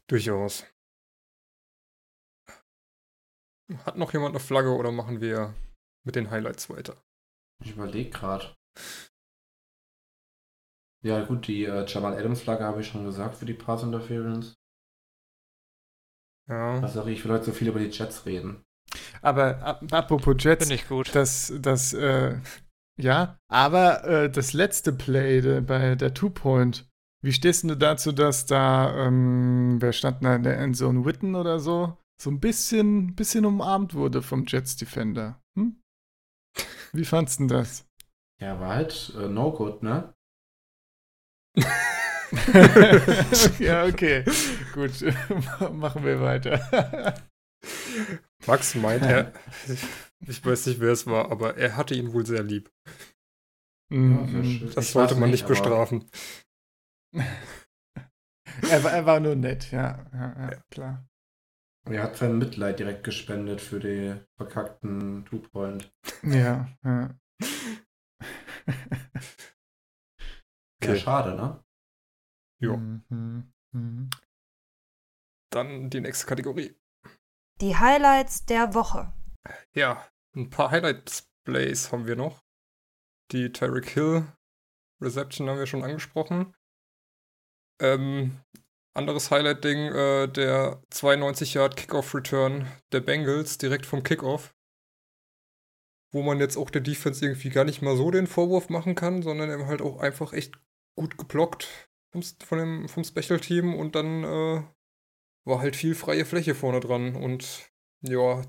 Durchaus. 0.08 0.64
Hat 3.84 3.98
noch 3.98 4.14
jemand 4.14 4.34
eine 4.34 4.40
Flagge 4.40 4.70
oder 4.74 4.92
machen 4.92 5.20
wir 5.20 5.54
mit 6.06 6.16
den 6.16 6.30
Highlights 6.30 6.70
weiter? 6.70 7.02
Ich 7.62 7.72
überlege 7.72 8.08
gerade. 8.08 8.56
Ja, 11.04 11.24
gut, 11.24 11.46
die 11.48 11.64
äh, 11.64 11.84
Jamal 11.86 12.16
Adams-Flagge 12.16 12.64
habe 12.64 12.80
ich 12.80 12.88
schon 12.88 13.04
gesagt 13.04 13.36
für 13.36 13.46
die 13.46 13.54
Pass 13.54 13.82
Interference. 13.82 14.56
Ja. 16.48 16.82
Was 16.82 16.94
sag 16.94 17.06
ich, 17.06 17.18
ich 17.18 17.24
will 17.24 17.32
heute 17.32 17.44
so 17.46 17.52
viel 17.52 17.68
über 17.68 17.80
die 17.80 17.86
Jets 17.90 18.26
reden. 18.26 18.62
Aber 19.22 19.62
ap- 19.62 19.92
apropos 19.92 20.36
Jets, 20.38 20.64
Finde 20.64 20.74
ich 20.76 20.88
gut. 20.88 21.14
das, 21.14 21.52
das, 21.60 21.92
äh, 21.92 22.38
ja, 22.98 23.38
aber 23.48 24.04
äh, 24.04 24.30
das 24.30 24.52
letzte 24.52 24.92
Play 24.92 25.40
de, 25.40 25.60
bei 25.60 25.96
der 25.96 26.14
Two-Point, 26.14 26.88
wie 27.22 27.32
stehst 27.32 27.64
du 27.64 27.74
dazu, 27.74 28.12
dass 28.12 28.46
da, 28.46 29.06
ähm, 29.06 29.78
wer 29.80 29.92
stand 29.92 30.24
da 30.24 30.36
in 30.36 30.44
der 30.44 30.58
Endzone, 30.58 31.04
Witten 31.04 31.34
oder 31.34 31.58
so, 31.58 31.96
so 32.20 32.30
ein 32.30 32.40
bisschen, 32.40 33.14
bisschen 33.16 33.44
umarmt 33.44 33.94
wurde 33.94 34.22
vom 34.22 34.44
Jets-Defender? 34.46 35.40
Hm? 35.58 35.80
Wie 36.92 37.04
fandst 37.04 37.40
du 37.40 37.46
denn 37.46 37.58
das? 37.58 37.86
Ja, 38.40 38.60
war 38.60 38.76
halt 38.76 39.12
äh, 39.18 39.28
no 39.28 39.50
good, 39.52 39.82
ne? 39.82 40.14
ja, 43.58 43.84
okay. 43.86 44.24
Gut, 44.76 44.92
machen 45.72 46.04
wir 46.04 46.20
weiter. 46.20 47.14
Max 48.46 48.74
meint, 48.74 49.02
er, 49.04 49.32
ich 50.26 50.44
weiß 50.44 50.66
nicht, 50.66 50.80
wer 50.80 50.92
es 50.92 51.06
war, 51.06 51.30
aber 51.32 51.56
er 51.56 51.76
hatte 51.78 51.94
ihn 51.94 52.12
wohl 52.12 52.26
sehr 52.26 52.42
lieb. 52.42 52.70
Ja, 53.90 53.98
sehr 53.98 53.98
Mhm. 53.98 54.70
Das 54.74 54.84
Ich 54.86 54.90
sollte 54.92 55.14
man 55.14 55.30
nicht 55.30 55.44
aber- 55.44 55.48
bestrafen. 55.54 56.04
er, 57.14 58.84
war, 58.84 58.92
er 58.92 59.06
war 59.06 59.20
nur 59.20 59.34
nett, 59.34 59.70
ja, 59.70 60.04
ja, 60.12 60.34
ja, 60.38 60.50
Ja. 60.52 60.62
klar. 60.70 61.08
Er 61.88 62.02
hat 62.02 62.16
sein 62.16 62.36
Mitleid 62.36 62.78
direkt 62.80 63.04
gespendet 63.04 63.60
für 63.62 63.78
die 63.80 64.20
verkackten 64.36 65.24
Two-Point. 65.24 65.90
Ja, 66.24 66.68
ja. 66.84 67.14
Ja, 70.82 70.90
Okay. 70.92 70.98
schade, 70.98 71.34
ne? 71.36 71.64
Jo. 72.60 72.76
Mhm, 72.76 73.52
mhm. 73.72 74.10
Dann 75.50 75.90
die 75.90 76.00
nächste 76.00 76.26
Kategorie. 76.26 76.74
Die 77.60 77.76
Highlights 77.76 78.44
der 78.44 78.74
Woche. 78.74 79.12
Ja, 79.72 80.06
ein 80.34 80.50
paar 80.50 80.70
Highlight-Plays 80.70 81.92
haben 81.92 82.06
wir 82.06 82.16
noch. 82.16 82.42
Die 83.32 83.52
Tyreek 83.52 83.88
Hill 83.90 84.26
Reception 85.00 85.48
haben 85.48 85.58
wir 85.58 85.66
schon 85.66 85.84
angesprochen. 85.84 86.54
Ähm, 87.80 88.40
anderes 88.94 89.30
Highlight-Ding, 89.30 89.92
äh, 89.92 90.26
der 90.28 90.82
92 90.90 91.54
Yard 91.54 91.76
Kickoff-Return 91.76 92.66
der 92.92 93.00
Bengals 93.00 93.58
direkt 93.58 93.86
vom 93.86 94.02
Kickoff. 94.02 94.54
Wo 96.12 96.22
man 96.22 96.40
jetzt 96.40 96.56
auch 96.56 96.70
der 96.70 96.80
Defense 96.80 97.24
irgendwie 97.24 97.50
gar 97.50 97.64
nicht 97.64 97.82
mal 97.82 97.96
so 97.96 98.10
den 98.10 98.26
Vorwurf 98.26 98.68
machen 98.70 98.94
kann, 98.94 99.22
sondern 99.22 99.50
eben 99.50 99.66
halt 99.66 99.82
auch 99.82 99.98
einfach 99.98 100.32
echt 100.32 100.54
gut 100.94 101.18
geblockt. 101.18 101.88
vom, 102.12 102.22
von 102.22 102.58
dem, 102.58 102.88
vom 102.88 103.04
Special 103.04 103.40
Team 103.40 103.74
und 103.74 103.94
dann 103.94 104.24
äh, 104.24 104.62
war 105.46 105.60
halt 105.60 105.76
viel 105.76 105.94
freie 105.94 106.24
Fläche 106.24 106.54
vorne 106.54 106.80
dran. 106.80 107.14
Und 107.14 107.70
ja, 108.02 108.42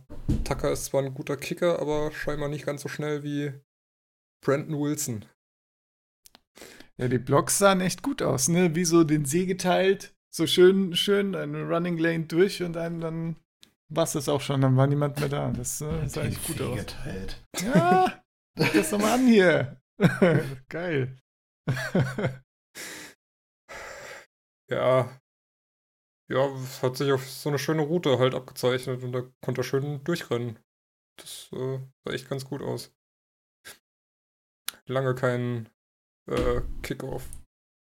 Tucker 0.43 0.71
ist 0.71 0.85
zwar 0.85 1.03
ein 1.03 1.13
guter 1.13 1.37
Kicker, 1.37 1.79
aber 1.79 2.11
scheinbar 2.11 2.49
nicht 2.49 2.65
ganz 2.65 2.81
so 2.81 2.89
schnell 2.89 3.23
wie 3.23 3.53
Brandon 4.43 4.79
Wilson. 4.79 5.25
Ja, 6.97 7.07
die 7.07 7.19
Blocks 7.19 7.59
sahen 7.59 7.79
echt 7.79 8.01
gut 8.01 8.21
aus, 8.21 8.47
ne? 8.47 8.75
Wie 8.75 8.85
so 8.85 9.03
den 9.03 9.25
See 9.25 9.45
geteilt. 9.45 10.15
So 10.33 10.47
schön, 10.47 10.95
schön 10.95 11.35
eine 11.35 11.63
Running 11.63 11.97
Lane 11.97 12.25
durch 12.25 12.63
und 12.63 12.73
dann, 12.73 12.99
dann 12.99 13.35
war 13.89 14.03
es 14.03 14.13
das 14.13 14.27
auch 14.27 14.41
schon. 14.41 14.61
Dann 14.61 14.75
war 14.75 14.87
niemand 14.87 15.19
mehr 15.19 15.29
da. 15.29 15.51
Das 15.51 15.79
äh, 15.81 16.07
sah 16.07 16.23
echt 16.23 16.45
gut 16.45 16.61
aus. 16.61 16.79
Geteilt. 16.79 17.43
Ja, 17.61 18.23
guck 18.57 18.73
das 18.73 18.89
doch 18.89 18.99
mal 18.99 19.13
an 19.13 19.27
hier. 19.27 19.79
Geil. 20.69 21.17
Ja, 24.69 25.19
ja, 26.29 26.45
es 26.55 26.83
hat 26.83 26.97
sich 26.97 27.11
auf 27.11 27.29
so 27.29 27.49
eine 27.49 27.59
schöne 27.59 27.83
Route 27.83 28.19
halt 28.19 28.35
abgezeichnet 28.35 29.03
und 29.03 29.11
da 29.11 29.23
konnte 29.41 29.61
er 29.61 29.63
schön 29.63 30.03
durchrennen. 30.03 30.59
Das 31.17 31.49
äh, 31.53 31.79
sah 32.03 32.13
echt 32.13 32.29
ganz 32.29 32.45
gut 32.45 32.61
aus. 32.61 32.93
Lange 34.85 35.15
keinen 35.15 35.69
äh, 36.29 36.61
Kickoff 36.81 37.27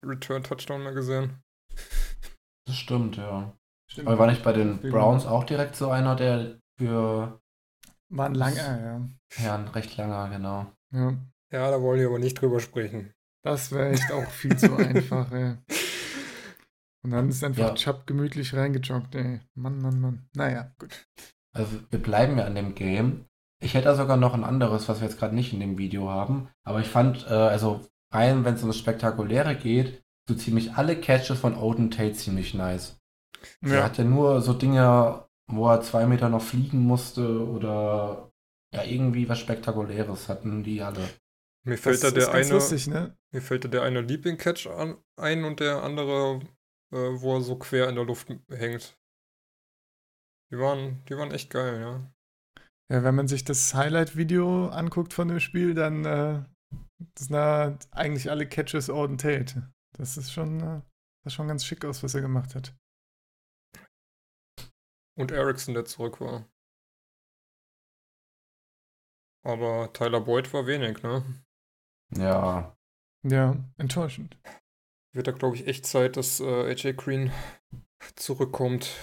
Return 0.05 0.43
Touchdown 0.43 0.83
mehr 0.83 0.93
gesehen. 0.93 1.41
Das 2.65 2.75
stimmt, 2.75 3.17
ja. 3.17 3.57
Stimmt. 3.89 4.07
Aber 4.07 4.19
war 4.19 4.27
nicht 4.27 4.43
bei 4.43 4.53
den 4.53 4.79
Browns 4.81 5.25
auch 5.25 5.43
direkt 5.43 5.75
so 5.75 5.89
einer, 5.89 6.15
der 6.15 6.59
für 6.77 7.39
War 8.09 8.25
ein 8.25 8.35
langer, 8.35 9.09
ja. 9.37 9.43
ja, 9.43 9.55
ein 9.55 9.67
recht 9.69 9.95
langer, 9.97 10.29
genau. 10.29 10.71
ja. 10.91 11.17
Ja, 11.49 11.71
da 11.71 11.81
wollen 11.81 11.99
wir 11.99 12.07
aber 12.07 12.19
nicht 12.19 12.39
drüber 12.41 12.59
sprechen. 12.59 13.13
Das 13.41 13.71
wäre 13.71 13.91
echt 13.91 14.11
auch 14.11 14.29
viel 14.29 14.57
zu 14.57 14.75
einfach, 14.77 15.31
ey. 15.31 15.57
Und 17.03 17.11
dann 17.11 17.29
ist 17.29 17.43
einfach 17.43 17.69
Ja. 17.69 17.75
Chubb 17.75 18.05
gemütlich 18.07 18.53
reingejoggt, 18.53 19.15
ey. 19.15 19.41
Mann, 19.55 19.81
Mann, 19.81 19.99
Mann. 20.01 20.29
Naja, 20.35 20.73
gut. 20.79 21.07
Also 21.53 21.79
wir 21.89 22.01
bleiben 22.01 22.37
ja 22.37 22.45
an 22.45 22.55
dem 22.55 22.75
Game. 22.75 23.25
Ich 23.63 23.73
hätte 23.73 23.85
da 23.85 23.95
sogar 23.95 24.17
noch 24.17 24.33
ein 24.33 24.43
anderes, 24.43 24.87
was 24.87 24.99
wir 25.01 25.07
jetzt 25.07 25.17
gerade 25.19 25.33
nicht 25.35 25.53
in 25.53 25.59
dem 25.59 25.77
Video 25.77 26.09
haben. 26.09 26.49
Aber 26.63 26.79
ich 26.79 26.87
fand, 26.87 27.25
äh, 27.27 27.33
also 27.33 27.81
rein, 28.13 28.45
wenn 28.45 28.55
es 28.55 28.61
um 28.61 28.69
das 28.69 28.77
Spektakuläre 28.77 29.55
geht, 29.55 30.03
so 30.29 30.35
ziemlich 30.35 30.73
alle 30.73 30.99
Catches 30.99 31.39
von 31.39 31.55
Odin 31.55 31.89
Tate 31.89 32.13
ziemlich 32.13 32.53
nice. 32.53 32.99
Er 33.61 33.69
Ja, 33.69 33.83
hat 33.83 33.97
ja 33.97 34.03
nur 34.03 34.41
so 34.41 34.53
Dinge, 34.53 35.25
wo 35.49 35.69
er 35.69 35.81
zwei 35.81 36.05
Meter 36.05 36.29
noch 36.29 36.41
fliegen 36.41 36.79
musste 36.79 37.47
oder 37.47 38.31
ja 38.73 38.83
irgendwie 38.83 39.29
was 39.29 39.39
Spektakuläres 39.39 40.27
hatten 40.29 40.63
die 40.63 40.81
alle. 40.81 41.07
Mir 41.63 41.77
fällt 41.77 42.03
das 42.03 42.13
da 42.13 42.19
der 42.19 42.33
eine, 42.33 42.49
lustig, 42.49 42.87
ne? 42.87 43.17
mir 43.31 43.41
fällt 43.41 43.65
da 43.65 43.67
der 43.69 43.83
eine 43.83 44.01
Leaping 44.01 44.37
Catch 44.37 44.67
an, 44.67 44.97
ein 45.17 45.43
und 45.43 45.59
der 45.59 45.83
andere, 45.83 46.41
äh, 46.91 47.21
wo 47.21 47.35
er 47.35 47.41
so 47.41 47.57
quer 47.57 47.89
in 47.89 47.95
der 47.95 48.05
Luft 48.05 48.29
hängt. 48.49 48.97
Die 50.51 50.57
waren, 50.57 51.03
die 51.05 51.17
waren 51.17 51.31
echt 51.31 51.49
geil, 51.49 51.79
ja. 51.81 52.13
Ja, 52.89 53.03
wenn 53.03 53.15
man 53.15 53.27
sich 53.27 53.43
das 53.43 53.73
Highlight-Video 53.73 54.69
anguckt 54.69 55.13
von 55.13 55.27
dem 55.27 55.41
Spiel, 55.41 55.73
dann 55.73 56.05
äh, 56.05 56.45
das 56.99 57.25
sind 57.25 57.33
da 57.33 57.77
eigentlich 57.91 58.29
alle 58.29 58.47
Catches 58.47 58.89
Auden 58.89 59.17
Tate. 59.17 59.71
Das 59.97 60.17
ist 60.17 60.31
schon, 60.31 60.61
äh, 60.61 60.81
das 61.23 61.33
schon 61.33 61.47
ganz 61.47 61.65
schick 61.65 61.85
aus, 61.85 62.03
was 62.03 62.15
er 62.15 62.21
gemacht 62.21 62.55
hat. 62.55 62.75
Und 65.17 65.31
Erickson, 65.31 65.73
der 65.73 65.85
zurück 65.85 66.21
war. 66.21 66.47
Aber 69.43 69.91
Tyler 69.93 70.21
Boyd 70.21 70.53
war 70.53 70.67
wenig, 70.67 71.01
ne? 71.03 71.23
Ja, 72.15 72.75
Ja, 73.23 73.55
enttäuschend. 73.77 74.37
Wird 75.17 75.25
da, 75.27 75.31
glaube 75.31 75.55
ich, 75.55 75.65
echt 75.67 75.85
Zeit, 75.87 76.15
dass 76.15 76.39
äh, 76.39 76.45
AJ 76.71 76.93
Green 76.93 77.31
zurückkommt. 78.15 78.95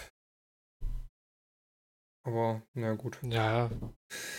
Aber, 2.23 2.62
na 2.73 2.95
gut. 2.95 3.19
Ja, 3.23 3.69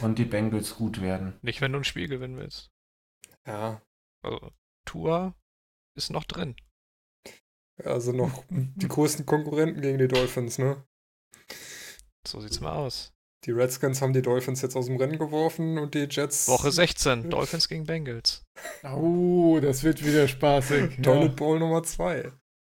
und 0.01 0.17
die 0.17 0.25
Bengals 0.25 0.75
gut 0.75 1.01
werden. 1.01 1.37
nicht 1.41 1.59
wenn 1.61 1.71
du 1.73 1.79
ein 1.79 1.83
Spiel 1.83 2.07
gewinnen 2.07 2.37
willst. 2.37 2.71
Ja, 3.45 3.81
Also, 4.23 4.51
Tua 4.85 5.35
ist 5.95 6.09
noch 6.11 6.23
drin. 6.23 6.55
also 7.83 8.11
noch 8.13 8.43
die 8.49 8.87
größten 8.87 9.25
Konkurrenten 9.25 9.81
gegen 9.81 9.99
die 9.99 10.07
Dolphins, 10.07 10.57
ne? 10.57 10.83
So 12.25 12.39
sieht's 12.41 12.59
mal 12.61 12.73
aus. 12.73 13.13
Die 13.45 13.51
Redskins 13.51 14.01
haben 14.01 14.13
die 14.13 14.23
Dolphins 14.23 14.63
jetzt 14.63 14.75
aus 14.75 14.87
dem 14.87 14.97
Rennen 14.97 15.19
geworfen 15.19 15.77
und 15.77 15.93
die 15.93 16.07
Jets. 16.09 16.47
Woche 16.47 16.71
16, 16.71 17.29
Dolphins 17.29 17.67
gegen 17.67 17.85
Bengals. 17.85 18.43
Oh, 18.83 19.59
das 19.61 19.83
wird 19.83 20.03
wieder 20.03 20.27
spaßig. 20.27 20.97
Toilet 21.03 21.35
Bowl 21.35 21.59
Nummer 21.59 21.83
2. 21.83 22.31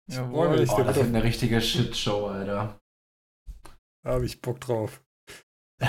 Jawohl. 0.09 0.33
Wollen 0.33 0.51
wir 0.51 0.59
nicht, 0.59 0.73
Oh, 0.73 0.77
der 0.77 0.85
das 0.85 0.95
wird 0.97 1.05
wird 1.05 1.15
eine 1.15 1.23
richtige 1.23 1.61
Shitshow, 1.61 2.27
Alter. 2.27 2.77
Da 4.03 4.11
habe 4.11 4.25
ich 4.25 4.41
Bock 4.41 4.59
drauf. 4.59 5.01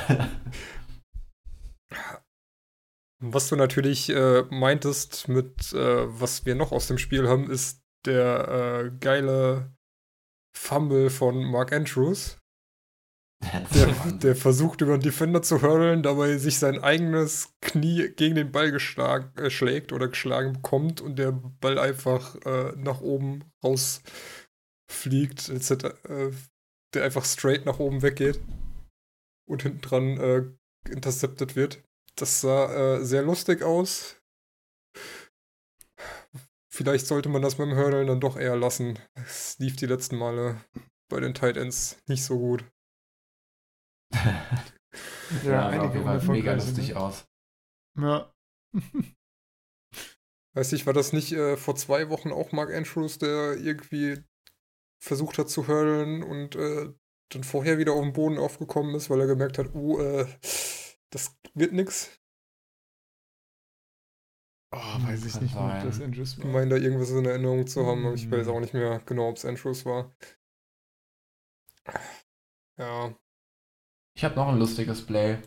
Was 3.21 3.49
du 3.49 3.57
natürlich 3.57 4.11
äh, 4.11 4.43
meintest 4.43 5.27
mit, 5.27 5.73
äh, 5.73 6.21
was 6.21 6.47
wir 6.47 6.55
noch 6.55 6.71
aus 6.71 6.87
dem 6.87 6.99
Spiel 6.99 7.29
haben, 7.29 7.51
ist 7.51 7.81
der 8.07 8.85
äh, 8.87 8.93
geile 9.01 9.75
Fumble 10.57 11.11
von 11.11 11.43
Mark 11.45 11.73
Andrews. 11.73 12.39
Der, 13.75 13.87
der 14.23 14.37
versucht 14.37 14.81
über 14.81 14.97
den 14.97 15.03
Defender 15.03 15.43
zu 15.43 15.63
hurlen, 15.63 16.03
dabei 16.03 16.37
sich 16.39 16.59
sein 16.59 16.83
eigenes 16.83 17.55
Knie 17.61 18.09
gegen 18.09 18.35
den 18.35 18.53
Ball 18.53 18.71
geschlagen, 18.71 19.37
äh, 19.37 19.51
schlägt 19.51 19.93
oder 19.93 20.09
geschlagen 20.09 20.55
bekommt 20.55 21.01
und 21.01 21.19
der 21.19 21.33
Ball 21.33 21.79
einfach 21.79 22.35
äh, 22.45 22.73
nach 22.77 23.01
oben 23.01 23.45
rausfliegt, 23.63 25.49
etc. 25.49 25.71
Äh, 26.09 26.33
der 26.95 27.05
einfach 27.05 27.25
straight 27.25 27.67
nach 27.67 27.79
oben 27.79 28.03
weggeht 28.03 28.41
und 29.49 29.63
hinten 29.63 29.81
dran 29.81 30.19
äh, 30.19 30.91
intercepted 30.91 31.57
wird. 31.57 31.83
Das 32.17 32.41
sah 32.41 32.97
äh, 32.97 33.05
sehr 33.05 33.23
lustig 33.23 33.63
aus. 33.63 34.17
Vielleicht 36.71 37.07
sollte 37.07 37.29
man 37.29 37.43
das 37.43 37.59
mit 37.59 37.69
dem 37.69 37.77
Hurdlen 37.77 38.07
dann 38.07 38.21
doch 38.21 38.37
eher 38.37 38.57
lassen. 38.57 38.99
Es 39.15 39.59
lief 39.59 39.77
die 39.77 39.87
letzten 39.87 40.17
Male 40.17 40.61
bei 41.09 41.21
den 41.21 41.35
Tight 41.35 41.57
Ends 41.57 41.99
nicht 42.07 42.25
so 42.25 42.39
gut. 42.39 42.65
Ja, 45.43 45.43
sah 45.43 45.67
auf 45.67 45.73
einige 45.73 46.03
Fall 46.03 46.23
mega 46.29 46.53
lustig 46.55 46.97
aus. 46.97 47.27
Ja. 47.97 48.33
Weiß 50.55 50.73
ich, 50.73 50.87
war 50.87 50.93
das 50.93 51.13
nicht 51.13 51.33
äh, 51.33 51.57
vor 51.57 51.77
zwei 51.77 52.09
Wochen 52.11 52.33
auch 52.33 52.53
Mark 52.53 52.73
Andrews, 52.73 53.19
der 53.19 53.57
irgendwie 53.57 54.23
versucht 55.03 55.39
hat 55.39 55.51
zu 55.51 55.69
hurlen 55.69 56.23
und 56.23 56.57
äh, 56.57 56.93
dann 57.31 57.45
vorher 57.45 57.79
wieder 57.79 57.93
auf 57.93 58.03
den 58.03 58.13
Boden 58.15 58.39
aufgekommen 58.39 58.95
ist, 58.95 59.11
weil 59.11 59.21
er 59.21 59.27
gemerkt 59.27 59.59
hat, 59.59 59.75
uh, 59.75 60.01
äh, 60.01 60.27
das 61.11 61.37
wird 61.55 61.73
nix. 61.73 62.11
Oh, 64.71 64.77
weiß 64.77 65.25
ich 65.25 65.41
nicht 65.41 65.57
ob 65.57 65.81
das 65.83 66.01
Andrews 66.01 66.37
Ich 66.37 66.45
war. 66.45 66.53
meine, 66.53 66.71
da 66.71 66.77
irgendwas 66.77 67.11
in 67.11 67.25
Erinnerung 67.25 67.67
zu 67.67 67.87
haben, 67.87 68.05
aber 68.07 68.15
ich 68.15 68.31
weiß 68.31 68.47
Hm. 68.47 68.55
auch 68.55 68.61
nicht 68.61 68.75
mehr 68.75 69.01
genau, 69.07 69.29
ob 69.29 69.37
es 69.37 69.45
Andrews 69.45 69.85
war. 69.87 70.13
Ja, 72.77 73.15
Ich 74.19 74.25
habe 74.25 74.35
noch 74.35 74.49
ein 74.49 74.59
lustiges 74.59 75.07
Play. 75.07 75.39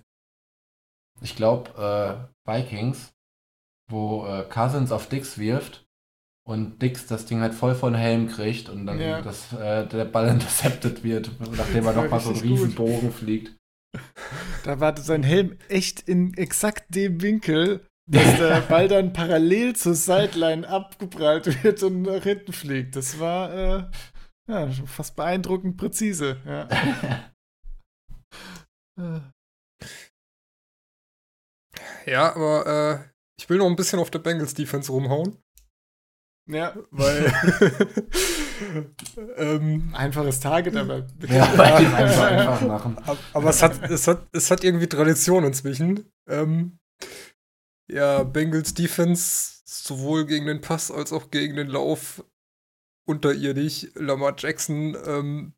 Ich 1.20 1.36
glaube, 1.36 2.30
äh, 2.48 2.50
Vikings, 2.50 3.12
wo 3.90 4.26
äh, 4.26 4.46
Cousins 4.50 4.94
auf 4.94 5.10
Dix 5.10 5.38
wirft 5.38 5.86
und 6.48 6.82
Dix 6.82 7.06
das 7.06 7.26
Ding 7.26 7.42
halt 7.42 7.54
voll 7.54 7.76
von 7.76 7.94
Helm 7.94 8.30
kriegt 8.30 8.70
und 8.70 8.86
dann 8.86 8.98
Ja. 8.98 9.22
das, 9.22 9.52
äh, 9.52 9.86
der 9.88 10.06
Ball 10.06 10.30
intercepted 10.30 11.04
wird, 11.04 11.32
nachdem 11.52 11.86
er 11.86 11.92
nochmal 11.92 12.22
so 12.22 12.30
einen 12.30 12.40
riesen 12.40 12.74
Bogen 12.74 13.12
fliegt. 13.12 13.58
Da 14.64 14.80
war 14.80 14.96
sein 14.96 15.24
Helm 15.24 15.58
echt 15.68 16.08
in 16.08 16.34
exakt 16.36 16.96
dem 16.96 17.22
Winkel, 17.22 17.86
dass 18.08 18.38
der 18.38 18.62
Ball 18.70 18.88
dann 18.88 19.12
parallel 19.12 19.76
zur 19.76 19.96
Sideline 19.96 20.66
abgeprallt 20.66 21.62
wird 21.66 21.84
und 21.84 22.04
nach 22.04 22.24
hinten 22.24 22.54
fliegt. 22.54 22.96
Das 22.96 23.20
war 23.20 23.54
äh, 23.54 23.84
ja, 24.48 24.72
schon 24.72 24.88
fast 24.88 25.18
beeindruckend 25.18 25.76
präzise. 25.76 26.38
Ja. 26.46 26.70
Ja 32.06 32.36
aber 32.36 32.66
äh, 33.06 33.10
ich 33.40 33.50
will 33.50 33.58
noch 33.58 33.68
ein 33.68 33.76
bisschen 33.76 34.00
auf 34.00 34.12
der 34.12 34.20
Bengals 34.20 34.54
Defense 34.54 34.92
rumhauen, 34.92 35.38
ja, 36.48 36.76
weil 36.92 37.32
ähm, 39.38 39.94
einfaches 39.96 40.40
Target, 40.40 40.76
aber 40.76 41.08
ja, 41.28 41.52
weil 41.58 41.80
die 41.80 41.86
einfach 41.88 42.24
einfach 42.32 42.62
machen. 42.62 42.98
Ab- 43.00 43.18
Aber 43.34 43.50
es 43.50 43.62
hat, 43.64 43.90
es 43.90 44.08
hat, 44.08 44.28
es 44.34 44.52
hat 44.52 44.64
irgendwie 44.64 44.88
Tradition 44.88 45.44
inzwischen. 45.44 46.12
Ähm, 46.28 46.80
ja, 47.90 48.24
Bengals 48.24 48.74
Defense 48.74 49.62
sowohl 49.66 50.26
gegen 50.26 50.46
den 50.48 50.62
Pass 50.62 50.92
als 50.92 51.14
auch 51.14 51.32
gegen 51.32 51.56
den 51.56 51.68
Lauf 51.68 52.24
unterirdisch. 53.08 53.88
Lamar 53.96 54.36
Jackson, 54.38 54.96
ähm, 55.06 55.54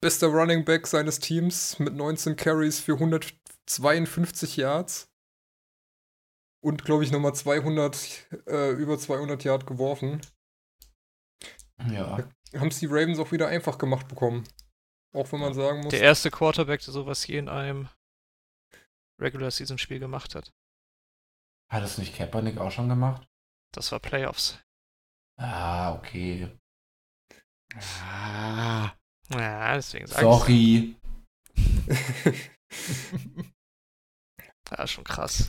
bester 0.00 0.28
Running 0.28 0.64
Back 0.64 0.86
seines 0.86 1.18
Teams 1.20 1.78
mit 1.78 1.94
19 1.94 2.36
Carries 2.36 2.80
für 2.80 2.94
152 2.94 4.56
Yards. 4.56 5.10
Und, 6.60 6.84
glaube 6.84 7.04
ich, 7.04 7.12
nochmal 7.12 7.34
200, 7.34 8.26
äh, 8.46 8.72
über 8.72 8.98
200 8.98 9.44
Yard 9.44 9.66
geworfen. 9.66 10.20
Ja. 11.90 12.28
Haben 12.56 12.68
es 12.68 12.80
die 12.80 12.86
Ravens 12.86 13.18
auch 13.18 13.30
wieder 13.30 13.48
einfach 13.48 13.78
gemacht 13.78 14.08
bekommen. 14.08 14.44
Auch 15.14 15.30
wenn 15.32 15.40
man 15.40 15.54
sagen 15.54 15.80
muss. 15.80 15.90
Der 15.90 16.00
erste 16.00 16.30
Quarterback, 16.30 16.82
der 16.82 16.92
sowas 16.92 17.26
je 17.26 17.38
in 17.38 17.48
einem 17.48 17.88
Regular 19.20 19.50
Season 19.50 19.78
Spiel 19.78 20.00
gemacht 20.00 20.34
hat. 20.34 20.52
Hat 21.70 21.82
es 21.82 21.98
nicht 21.98 22.16
Kaepernick 22.16 22.58
auch 22.58 22.70
schon 22.70 22.88
gemacht? 22.88 23.26
Das 23.72 23.92
war 23.92 24.00
Playoffs. 24.00 24.58
Ah, 25.36 25.94
okay. 25.94 26.50
Ah. 27.74 28.92
Ja, 29.30 29.74
deswegen 29.74 30.06
sag 30.06 30.20
Sorry. 30.20 30.96
ich. 31.56 32.50
Ja, 34.70 34.86
schon 34.86 35.04
krass. 35.04 35.48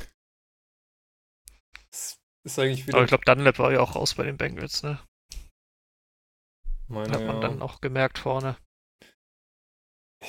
Das 1.92 2.18
ist 2.46 2.60
eigentlich 2.60 2.88
wieder. 2.88 2.98
Aber 2.98 3.04
ich 3.04 3.10
glaube, 3.10 3.26
Dunlap 3.26 3.60
war 3.60 3.72
ja 3.72 3.82
auch 3.82 3.96
raus 3.96 4.16
bei 4.16 4.24
den 4.24 4.38
Bengals, 4.38 4.84
ne? 4.84 5.00
meine, 6.88 7.14
Hat 7.14 7.22
man 7.22 7.36
ja. 7.36 7.42
dann 7.42 7.62
auch 7.62 7.82
gemerkt 7.82 8.18
vorne. 8.18 8.58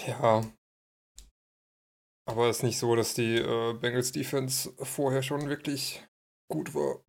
Ja. 0.07 0.43
Aber 2.29 2.49
es 2.49 2.59
ist 2.59 2.63
nicht 2.63 2.79
so, 2.79 2.95
dass 2.95 3.15
die 3.15 3.37
äh, 3.37 3.75
Bengals 3.75 4.13
Defense 4.13 4.73
vorher 4.79 5.23
schon 5.23 5.49
wirklich 5.49 6.07
gut 6.51 6.75
war. 6.75 7.03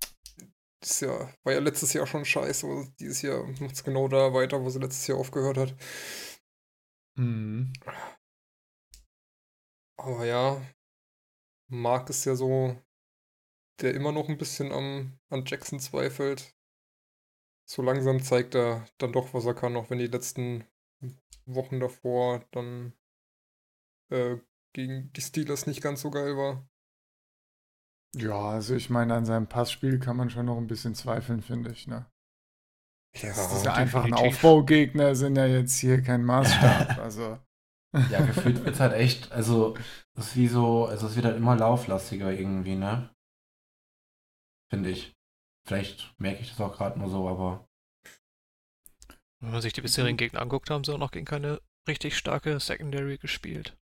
Das 0.82 1.00
Jahr, 1.00 1.32
war 1.44 1.54
ja 1.54 1.60
letztes 1.60 1.94
Jahr 1.94 2.08
schon 2.08 2.26
scheiße, 2.26 2.92
dieses 3.00 3.22
Jahr 3.22 3.44
macht 3.60 3.76
es 3.76 3.84
genau 3.84 4.08
da 4.08 4.34
weiter, 4.34 4.64
wo 4.64 4.70
sie 4.70 4.80
letztes 4.80 5.06
Jahr 5.06 5.20
aufgehört 5.20 5.58
hat. 5.58 5.76
Mhm. 7.16 7.74
Aber 9.98 10.26
ja, 10.26 10.62
Mark 11.68 12.10
ist 12.10 12.26
ja 12.26 12.36
so, 12.36 12.76
der 13.82 13.94
immer 13.94 14.12
noch 14.12 14.30
ein 14.30 14.38
bisschen 14.38 14.72
am, 14.72 15.20
an 15.30 15.46
Jackson 15.46 15.80
zweifelt. 15.80 16.56
So 17.66 17.82
langsam 17.82 18.22
zeigt 18.22 18.56
er 18.56 18.86
dann 18.98 19.14
doch, 19.14 19.34
was 19.34 19.46
er 19.46 19.54
kann, 19.54 19.76
auch 19.76 19.90
wenn 19.90 20.00
die 20.00 20.08
letzten 20.08 20.66
Wochen 21.46 21.80
davor 21.80 22.46
dann 22.52 22.94
äh, 24.10 24.38
gegen 24.74 25.12
die 25.14 25.22
Steelers 25.22 25.68
nicht 25.68 25.82
ganz 25.82 26.02
so 26.02 26.12
geil 26.12 26.36
war. 26.36 26.68
Ja, 28.14 28.50
also 28.50 28.76
ich 28.76 28.90
meine, 28.90 29.16
an 29.16 29.26
seinem 29.26 29.48
Passspiel 29.48 30.00
kann 30.00 30.18
man 30.18 30.30
schon 30.30 30.46
noch 30.46 30.58
ein 30.58 30.68
bisschen 30.68 30.96
zweifeln, 30.96 31.42
finde 31.42 31.72
ich, 31.72 31.88
ne? 31.88 32.06
Ja, 33.14 33.34
Diese 33.34 33.74
einfachen. 33.74 34.14
Aufbaugegner 34.14 35.16
sind 35.16 35.36
ja 35.36 35.46
jetzt 35.46 35.78
hier 35.80 36.02
kein 36.02 36.24
Maßstab. 36.24 36.98
Also. 36.98 37.40
Ja, 38.10 38.26
gefühlt 38.26 38.64
wird 38.64 38.76
es 38.76 38.80
halt 38.80 38.94
echt, 38.94 39.34
also, 39.34 39.76
es 40.18 40.28
ist 40.28 40.36
wie 40.38 40.48
so, 40.48 40.86
also 40.86 41.08
es 41.08 41.16
wird 41.18 41.26
halt 41.26 41.36
immer 41.36 41.58
lauflastiger 41.58 42.32
irgendwie, 42.32 42.76
ne? 42.76 43.14
Finde 44.72 44.92
ich. 44.92 45.14
Vielleicht 45.68 46.16
merke 46.18 46.42
ich 46.42 46.50
das 46.50 46.62
auch 46.62 46.76
gerade 46.78 46.98
nur 46.98 47.10
so, 47.10 47.28
aber 47.28 47.68
Wenn 49.42 49.52
man 49.52 49.62
sich 49.62 49.74
die 49.74 49.82
bisherigen 49.82 50.18
Gegner 50.18 50.42
anguckt, 50.42 50.70
haben 50.70 50.84
sie 50.86 50.94
auch 50.94 50.98
noch 50.98 51.12
gegen 51.12 51.26
keine 51.26 51.62
richtig 51.88 52.18
starke 52.18 52.60
Secondary 52.62 53.18
gespielt. 53.18 53.78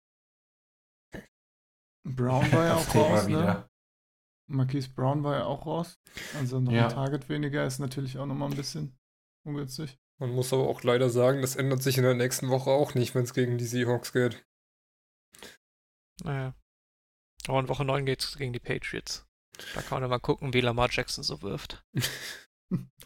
Brown 2.04 2.50
war 2.52 2.66
ja 2.66 2.76
auch 2.76 2.94
raus, 2.94 3.28
ne? 3.28 3.68
Marquise 4.48 4.90
Brown 4.90 5.22
war 5.22 5.36
ja 5.36 5.44
auch 5.44 5.66
raus. 5.66 5.94
Also 6.36 6.58
noch 6.60 6.72
Ja. 6.72 6.88
ein 6.88 6.92
Target 6.92 7.28
weniger 7.28 7.64
ist 7.64 7.78
natürlich 7.78 8.18
auch 8.18 8.26
nochmal 8.26 8.50
ein 8.50 8.56
bisschen 8.56 8.98
ungünstig. 9.44 9.98
Man 10.18 10.30
muss 10.30 10.52
aber 10.52 10.68
auch 10.68 10.82
leider 10.82 11.08
sagen, 11.08 11.40
das 11.40 11.56
ändert 11.56 11.82
sich 11.82 11.96
in 11.96 12.04
der 12.04 12.14
nächsten 12.14 12.48
Woche 12.50 12.70
auch 12.70 12.94
nicht, 12.94 13.14
wenn 13.14 13.24
es 13.24 13.32
gegen 13.34 13.56
die 13.58 13.64
Seahawks 13.64 14.12
geht. 14.12 14.44
Naja. 16.22 16.54
Aber 17.48 17.60
in 17.60 17.68
Woche 17.68 17.84
9 17.84 18.04
geht's 18.04 18.36
gegen 18.36 18.52
die 18.52 18.60
Patriots. 18.60 19.26
Da 19.74 19.80
kann 19.80 19.96
man 19.96 20.02
dann 20.02 20.10
mal 20.10 20.18
gucken, 20.18 20.52
wie 20.52 20.60
Lamar 20.60 20.88
Jackson 20.90 21.24
so 21.24 21.42
wirft. 21.42 21.84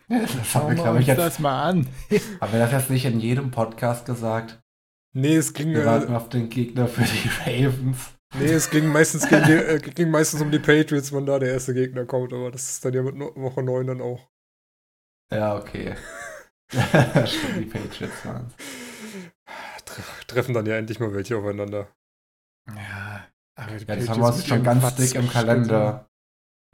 Das 0.06 0.34
haben 0.34 0.44
Schauen 0.44 0.62
wir, 0.62 0.76
wir 0.76 0.82
glaube 0.82 0.98
uns 0.98 1.08
ich, 1.08 1.14
das 1.14 1.24
jetzt, 1.24 1.40
mal 1.40 1.62
an. 1.62 1.86
haben 2.40 2.52
wir 2.52 2.58
das 2.60 2.72
jetzt 2.72 2.90
nicht 2.90 3.06
in 3.06 3.18
jedem 3.18 3.50
Podcast 3.50 4.04
gesagt? 4.04 4.60
Nee, 5.14 5.36
es 5.36 5.54
ging, 5.54 5.72
Wir 5.72 5.84
äh, 5.84 5.86
warten 5.86 6.14
auf 6.14 6.28
den 6.28 6.50
Gegner 6.50 6.86
für 6.86 7.02
die 7.04 7.28
Ravens. 7.46 8.14
nee, 8.34 8.44
es 8.52 8.68
ging 8.68 8.88
meistens 8.88 9.26
gegen 9.26 9.46
die, 9.46 9.52
äh, 9.52 9.78
ging 9.78 10.10
meistens 10.10 10.42
um 10.42 10.50
die 10.50 10.58
Patriots, 10.58 11.14
wenn 11.14 11.24
da 11.24 11.38
der 11.38 11.52
erste 11.52 11.72
Gegner 11.72 12.04
kommt, 12.04 12.34
aber 12.34 12.50
das 12.50 12.68
ist 12.68 12.84
dann 12.84 12.92
ja 12.92 13.02
mit 13.02 13.14
no 13.14 13.34
Woche 13.36 13.62
9 13.62 13.86
dann 13.86 14.02
auch. 14.02 14.28
Ja, 15.32 15.56
okay. 15.56 15.94
Stimmt, 17.26 17.56
die 17.56 17.64
Patriots 17.66 18.24
waren 18.26 18.52
Tre 19.84 20.02
treffen 20.26 20.54
dann 20.54 20.66
ja 20.66 20.76
endlich 20.76 20.98
mal 20.98 21.12
welche 21.12 21.36
aufeinander. 21.36 21.88
Ja, 22.68 23.26
aber 23.56 23.76
die 23.78 23.84
Ja, 23.84 23.96
das 23.96 24.06
Patriots 24.06 24.08
haben 24.08 24.20
wir 24.20 24.26
uns 24.26 24.46
schon 24.46 24.64
ganz 24.64 24.82
Quatsch 24.82 24.98
dick 24.98 25.14
im 25.14 25.28
Kalender. 25.28 26.10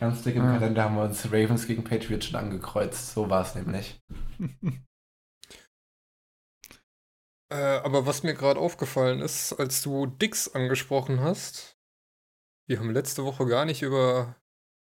Ganz 0.01 0.23
dick 0.23 0.37
im 0.37 0.45
Ja. 0.45 0.53
Kalender 0.55 0.85
haben 0.85 0.97
wir 0.97 1.03
uns 1.03 1.27
Ravens 1.27 1.67
gegen 1.67 1.85
Patriots 1.85 2.27
schon 2.27 2.37
angekreuzt. 2.37 3.13
So 3.13 3.29
war 3.29 3.43
es 3.43 3.55
nämlich. 3.55 4.01
Äh, 7.53 7.81
aber 7.81 8.07
was 8.07 8.23
mir 8.23 8.35
gerade 8.35 8.61
aufgefallen 8.61 9.21
ist, 9.21 9.53
als 9.55 9.83
du 9.83 10.07
Dix 10.07 10.47
angesprochen 10.55 11.21
hast, 11.21 11.77
wir 12.69 12.79
haben 12.79 12.93
letzte 12.93 13.25
Woche 13.25 13.45
gar 13.47 13.65
nicht 13.65 13.83
über 13.83 14.37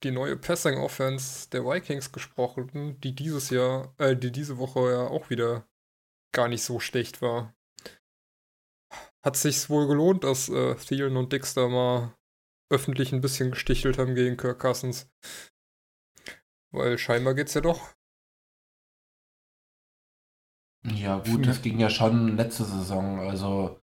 die 0.06 0.12
neue 0.12 0.38
Passing 0.38 0.78
Offense 0.78 1.50
der 1.50 1.66
Vikings 1.66 2.12
gesprochen, 2.12 3.02
die 3.02 3.16
dieses 3.16 3.50
Jahr, 3.50 3.94
äh, 3.98 4.16
die 4.16 4.32
diese 4.32 4.60
Woche 4.60 4.92
ja 4.92 5.08
auch 5.08 5.32
wieder 5.32 5.68
gar 6.32 6.48
nicht 6.48 6.64
so 6.64 6.80
schlecht 6.80 7.24
war. 7.24 7.56
Hat 9.24 9.36
sich's 9.36 9.68
wohl 9.68 9.88
gelohnt, 9.88 10.24
dass 10.24 10.48
äh, 10.48 10.76
Thielen 10.76 11.18
und 11.18 11.34
Dix 11.34 11.56
da 11.56 11.68
mal 11.68 12.16
öffentlich 12.72 13.14
ein 13.14 13.22
bisschen 13.22 13.50
gestichelt 13.50 13.98
haben 13.98 14.14
gegen 14.14 14.38
Kirk 14.38 14.60
Cousins? 14.60 15.10
Weil 16.72 17.00
scheinbar 17.00 17.34
geht's 17.34 17.56
ja 17.56 17.62
doch. 17.62 17.96
Ja, 20.84 21.18
gut, 21.18 21.48
das 21.48 21.64
ging 21.64 21.80
ja 21.80 21.90
schon 21.90 22.38
letzte 22.38 22.64
Saison. 22.64 23.20
Also, 23.22 23.82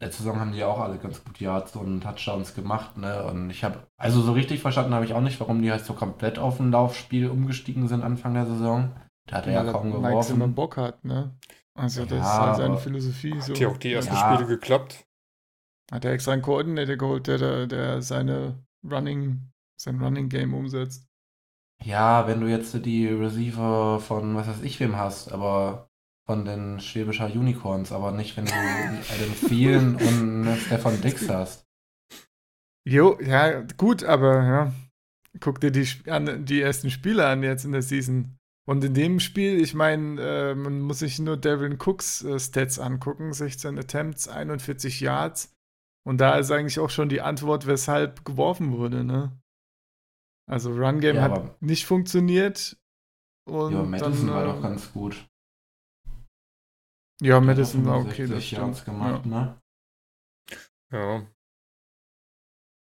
letzte 0.00 0.22
Saison 0.22 0.40
haben 0.40 0.52
die 0.52 0.58
ja 0.58 0.66
auch 0.68 0.80
alle 0.80 0.98
ganz 0.98 1.24
gut 1.24 1.40
Yards 1.40 1.74
und 1.76 2.00
Touchdowns 2.02 2.54
gemacht, 2.54 2.96
ne? 2.98 3.24
Und 3.24 3.50
ich 3.50 3.64
habe, 3.64 3.86
also 3.96 4.20
so 4.22 4.32
richtig 4.32 4.60
verstanden 4.60 4.94
habe 4.94 5.04
ich 5.04 5.14
auch 5.14 5.20
nicht, 5.20 5.40
warum 5.40 5.62
die 5.62 5.70
halt 5.70 5.84
so 5.84 5.94
komplett 5.94 6.38
auf 6.38 6.60
ein 6.60 6.70
Laufspiel 6.70 7.28
umgestiegen 7.28 7.88
sind 7.88 8.02
Anfang 8.02 8.34
der 8.34 8.46
Saison. 8.46 8.90
Da 9.26 9.36
hat 9.38 9.46
er 9.46 9.52
ja, 9.52 9.64
Weil 9.64 9.72
kaum 9.72 9.90
Mike 10.00 10.20
Zimmer 10.20 10.46
geworfen. 10.46 10.54
Bock 10.54 10.76
hat, 10.76 11.04
ne? 11.04 11.36
Also 11.74 12.04
das 12.04 12.12
Ja, 12.12 12.32
ist 12.32 12.38
halt 12.40 12.56
seine 12.56 12.76
Philosophie. 12.78 13.40
So. 13.40 13.52
Hat 13.54 13.58
ja 13.60 13.68
auch 13.68 13.76
die 13.76 13.92
ersten 13.92 14.14
Ja. 14.14 14.34
Spiele 14.34 14.46
geklappt. 14.46 15.04
Hat 15.90 16.04
er 16.04 16.12
extra 16.12 16.32
einen 16.32 16.42
Koordinator 16.42 16.96
geholt, 16.96 17.26
der, 17.26 17.38
der, 17.38 17.66
der 17.66 18.02
seine 18.02 18.64
Running, 18.84 19.52
sein 19.76 20.00
Running 20.02 20.28
Game 20.28 20.54
umsetzt. 20.54 21.06
Ja, 21.84 22.26
wenn 22.26 22.40
du 22.40 22.48
jetzt 22.48 22.74
die 22.84 23.06
Receiver 23.08 24.00
von 24.00 24.34
was 24.36 24.48
weiß 24.48 24.62
ich 24.62 24.78
wem 24.80 24.96
hast, 24.96 25.32
aber 25.32 25.87
von 26.28 26.44
den 26.44 26.78
Schwäbischer 26.78 27.24
Unicorns, 27.24 27.90
aber 27.90 28.12
nicht, 28.12 28.36
wenn 28.36 28.44
du 28.44 28.52
Adam 28.52 29.48
Thielen 29.48 29.96
und 29.96 30.58
Stefan 30.58 31.00
Dix 31.00 31.26
hast. 31.30 31.64
Jo, 32.86 33.18
ja, 33.20 33.62
gut, 33.78 34.04
aber 34.04 34.44
ja. 34.44 34.72
Guck 35.40 35.60
dir 35.60 35.70
die, 35.70 35.88
an, 36.06 36.44
die 36.44 36.60
ersten 36.60 36.90
Spiele 36.90 37.26
an 37.26 37.42
jetzt 37.42 37.64
in 37.64 37.72
der 37.72 37.80
Season. 37.80 38.36
Und 38.68 38.84
in 38.84 38.92
dem 38.92 39.20
Spiel, 39.20 39.58
ich 39.58 39.72
meine, 39.72 40.20
äh, 40.20 40.54
man 40.54 40.80
muss 40.80 40.98
sich 40.98 41.18
nur 41.18 41.38
Devin 41.38 41.78
Cooks 41.78 42.22
äh, 42.24 42.38
Stats 42.38 42.78
angucken: 42.78 43.32
16 43.32 43.78
Attempts, 43.78 44.28
41 44.28 45.00
Yards. 45.00 45.54
Und 46.06 46.20
da 46.20 46.36
ist 46.36 46.50
eigentlich 46.50 46.78
auch 46.78 46.90
schon 46.90 47.08
die 47.08 47.22
Antwort, 47.22 47.66
weshalb 47.66 48.26
geworfen 48.26 48.72
wurde, 48.72 49.02
ne? 49.02 49.32
Also 50.46 50.72
Run 50.72 51.00
Game 51.00 51.16
Ja, 51.16 51.22
hat 51.22 51.62
nicht 51.62 51.86
funktioniert. 51.86 52.76
Und 53.46 53.72
Ja, 53.72 53.82
Madison 53.82 54.26
dann, 54.26 54.34
war 54.34 54.44
äh, 54.44 54.46
doch 54.46 54.62
ganz 54.62 54.92
gut. 54.92 55.27
Ja, 57.20 57.40
Madison 57.40 57.84
war 57.84 58.00
65 58.02 58.24
okay, 58.24 58.34
das 58.34 58.46
stimmt. 58.46 58.84
gemacht, 58.84 59.26
ja. 59.26 59.30
ne? 59.30 59.62
Ja. 60.90 61.26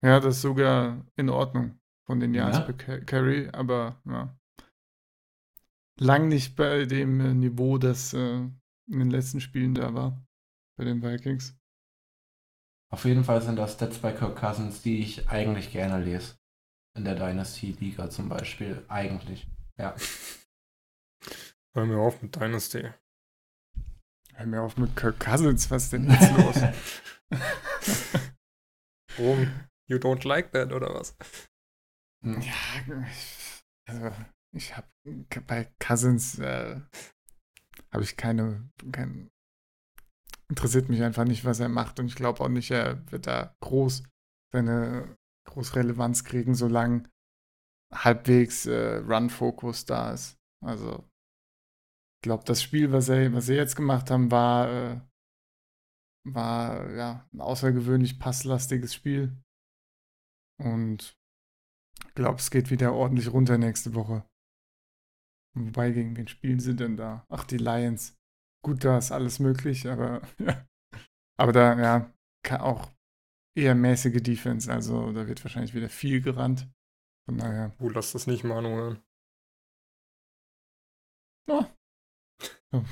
ja, 0.03 0.19
das 0.19 0.35
ist 0.37 0.41
sogar 0.41 1.05
in 1.15 1.29
Ordnung 1.29 1.79
von 2.05 2.19
den 2.19 2.33
Yards 2.33 2.57
Ja. 2.59 2.63
per 2.63 2.73
Ca- 2.73 3.01
Carry, 3.05 3.49
aber 3.51 4.01
ja. 4.05 4.37
Lang 5.99 6.29
nicht 6.29 6.55
bei 6.55 6.85
dem 6.85 7.19
äh, 7.19 7.33
Niveau, 7.33 7.77
das 7.77 8.13
äh, 8.13 8.37
in 8.37 8.53
den 8.87 9.11
letzten 9.11 9.41
Spielen 9.41 9.75
da 9.75 9.93
war. 9.93 10.25
Bei 10.77 10.85
den 10.85 11.01
Vikings. 11.03 11.55
Auf 12.91 13.05
jeden 13.05 13.23
Fall 13.23 13.41
sind 13.41 13.55
das 13.57 13.73
Stats 13.73 13.99
bei 13.99 14.11
Kirk 14.11 14.35
Cousins, 14.37 14.81
die 14.81 14.99
ich 14.99 15.29
eigentlich 15.29 15.71
gerne 15.71 16.03
lese. 16.03 16.35
In 16.97 17.05
der 17.05 17.15
Dynasty-Liga 17.15 18.09
zum 18.09 18.29
Beispiel. 18.29 18.83
Eigentlich. 18.89 19.47
Ja. 19.77 19.95
Hör 21.73 21.85
mir 21.85 21.99
auf 21.99 22.21
mit 22.21 22.35
Dynasty. 22.35 22.89
Hör 24.41 24.47
mir 24.47 24.61
auf 24.63 24.75
mit 24.75 24.95
Kirk 24.95 25.19
Cousins, 25.19 25.69
was 25.69 25.83
ist 25.83 25.93
denn 25.93 26.09
jetzt 26.09 26.31
los? 26.35 26.55
Warum? 29.15 29.51
You 29.87 29.97
don't 29.97 30.27
like 30.27 30.51
that, 30.53 30.71
oder 30.73 30.95
was? 30.95 31.15
Hm. 32.23 32.41
ja, 32.41 33.05
also 33.87 34.11
ich 34.55 34.75
habe 34.75 34.87
bei 35.45 35.71
Cousins 35.79 36.39
äh, 36.39 36.81
habe 37.93 38.03
ich 38.03 38.17
keine, 38.17 38.67
kein, 38.91 39.29
interessiert 40.49 40.89
mich 40.89 41.03
einfach 41.03 41.25
nicht, 41.25 41.45
was 41.45 41.59
er 41.59 41.69
macht 41.69 41.99
und 41.99 42.07
ich 42.07 42.15
glaube 42.15 42.43
auch 42.43 42.49
nicht, 42.49 42.71
er 42.71 43.11
wird 43.11 43.27
da 43.27 43.55
groß 43.61 44.01
seine 44.51 45.17
groß 45.49 45.75
Relevanz 45.75 46.23
kriegen, 46.23 46.55
solange 46.55 47.07
halbwegs 47.93 48.65
äh, 48.65 49.03
Run-Fokus 49.07 49.85
da 49.85 50.13
ist. 50.13 50.39
Also 50.65 51.07
glaube, 52.21 52.43
das 52.45 52.61
Spiel, 52.61 52.91
was 52.91 53.07
sie, 53.07 53.33
was 53.33 53.47
sie 53.47 53.55
jetzt 53.55 53.75
gemacht 53.75 54.11
haben, 54.11 54.31
war, 54.31 54.69
äh, 54.69 55.01
war 56.23 56.89
ja 56.91 57.29
ein 57.33 57.41
außergewöhnlich 57.41 58.19
passlastiges 58.19 58.93
Spiel. 58.93 59.35
Und 60.59 61.17
ich 62.07 62.13
glaube, 62.13 62.37
es 62.37 62.51
geht 62.51 62.69
wieder 62.69 62.93
ordentlich 62.93 63.31
runter 63.31 63.57
nächste 63.57 63.95
Woche. 63.95 64.25
Wobei, 65.55 65.91
gegen 65.91 66.15
wen 66.15 66.27
spielen 66.27 66.59
sie 66.59 66.75
denn 66.75 66.95
da? 66.95 67.25
Ach, 67.29 67.43
die 67.43 67.57
Lions. 67.57 68.17
Gut, 68.63 68.83
da 68.83 68.97
ist 68.97 69.11
alles 69.11 69.39
möglich, 69.39 69.87
aber 69.87 70.21
aber 71.37 71.51
da, 71.51 71.77
ja, 71.79 72.13
kann 72.43 72.61
auch 72.61 72.91
eher 73.57 73.75
mäßige 73.75 74.21
Defense. 74.21 74.71
Also 74.71 75.11
da 75.11 75.27
wird 75.27 75.43
wahrscheinlich 75.43 75.73
wieder 75.73 75.89
viel 75.89 76.21
gerannt. 76.21 76.69
Von 77.25 77.37
daher. 77.37 77.73
Uh, 77.79 77.89
lass 77.89 78.11
das 78.11 78.27
nicht 78.27 78.43
Manu 78.43 78.69
hören. 78.69 79.03
Oh. 81.49 81.65
Oh, 82.73 82.83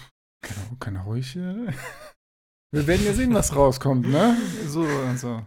er 0.96 1.02
ruhig. 1.04 1.36
Äh, 1.36 1.74
wir 2.72 2.88
werden 2.88 3.06
ja 3.06 3.14
sehen, 3.14 3.34
was 3.34 3.56
rauskommt, 3.56 4.08
ne? 4.08 4.38
So, 4.68 4.84
also. 4.84 5.46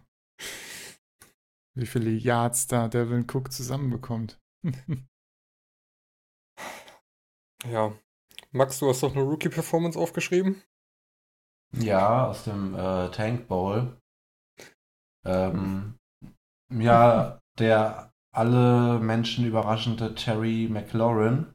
Wie 1.75 1.87
viele 1.87 2.11
Yards 2.11 2.67
da 2.67 2.89
Devin 2.89 3.27
Cook 3.31 3.53
zusammenbekommt. 3.53 4.41
Ja. 7.65 7.93
Max, 8.51 8.81
du 8.81 8.89
hast 8.89 9.03
doch 9.03 9.15
eine 9.15 9.23
Rookie-Performance 9.23 9.99
aufgeschrieben? 9.99 10.63
Ja, 11.77 12.27
aus 12.27 12.45
dem 12.45 12.75
äh, 12.75 13.09
Tank 13.11 13.49
Bowl. 13.49 13.97
Ähm, 15.25 15.99
ja, 16.71 17.41
der 17.59 18.13
alle 18.35 18.99
Menschen 18.99 19.47
überraschende 19.47 20.15
Terry 20.15 20.69
McLaurin. 20.71 21.55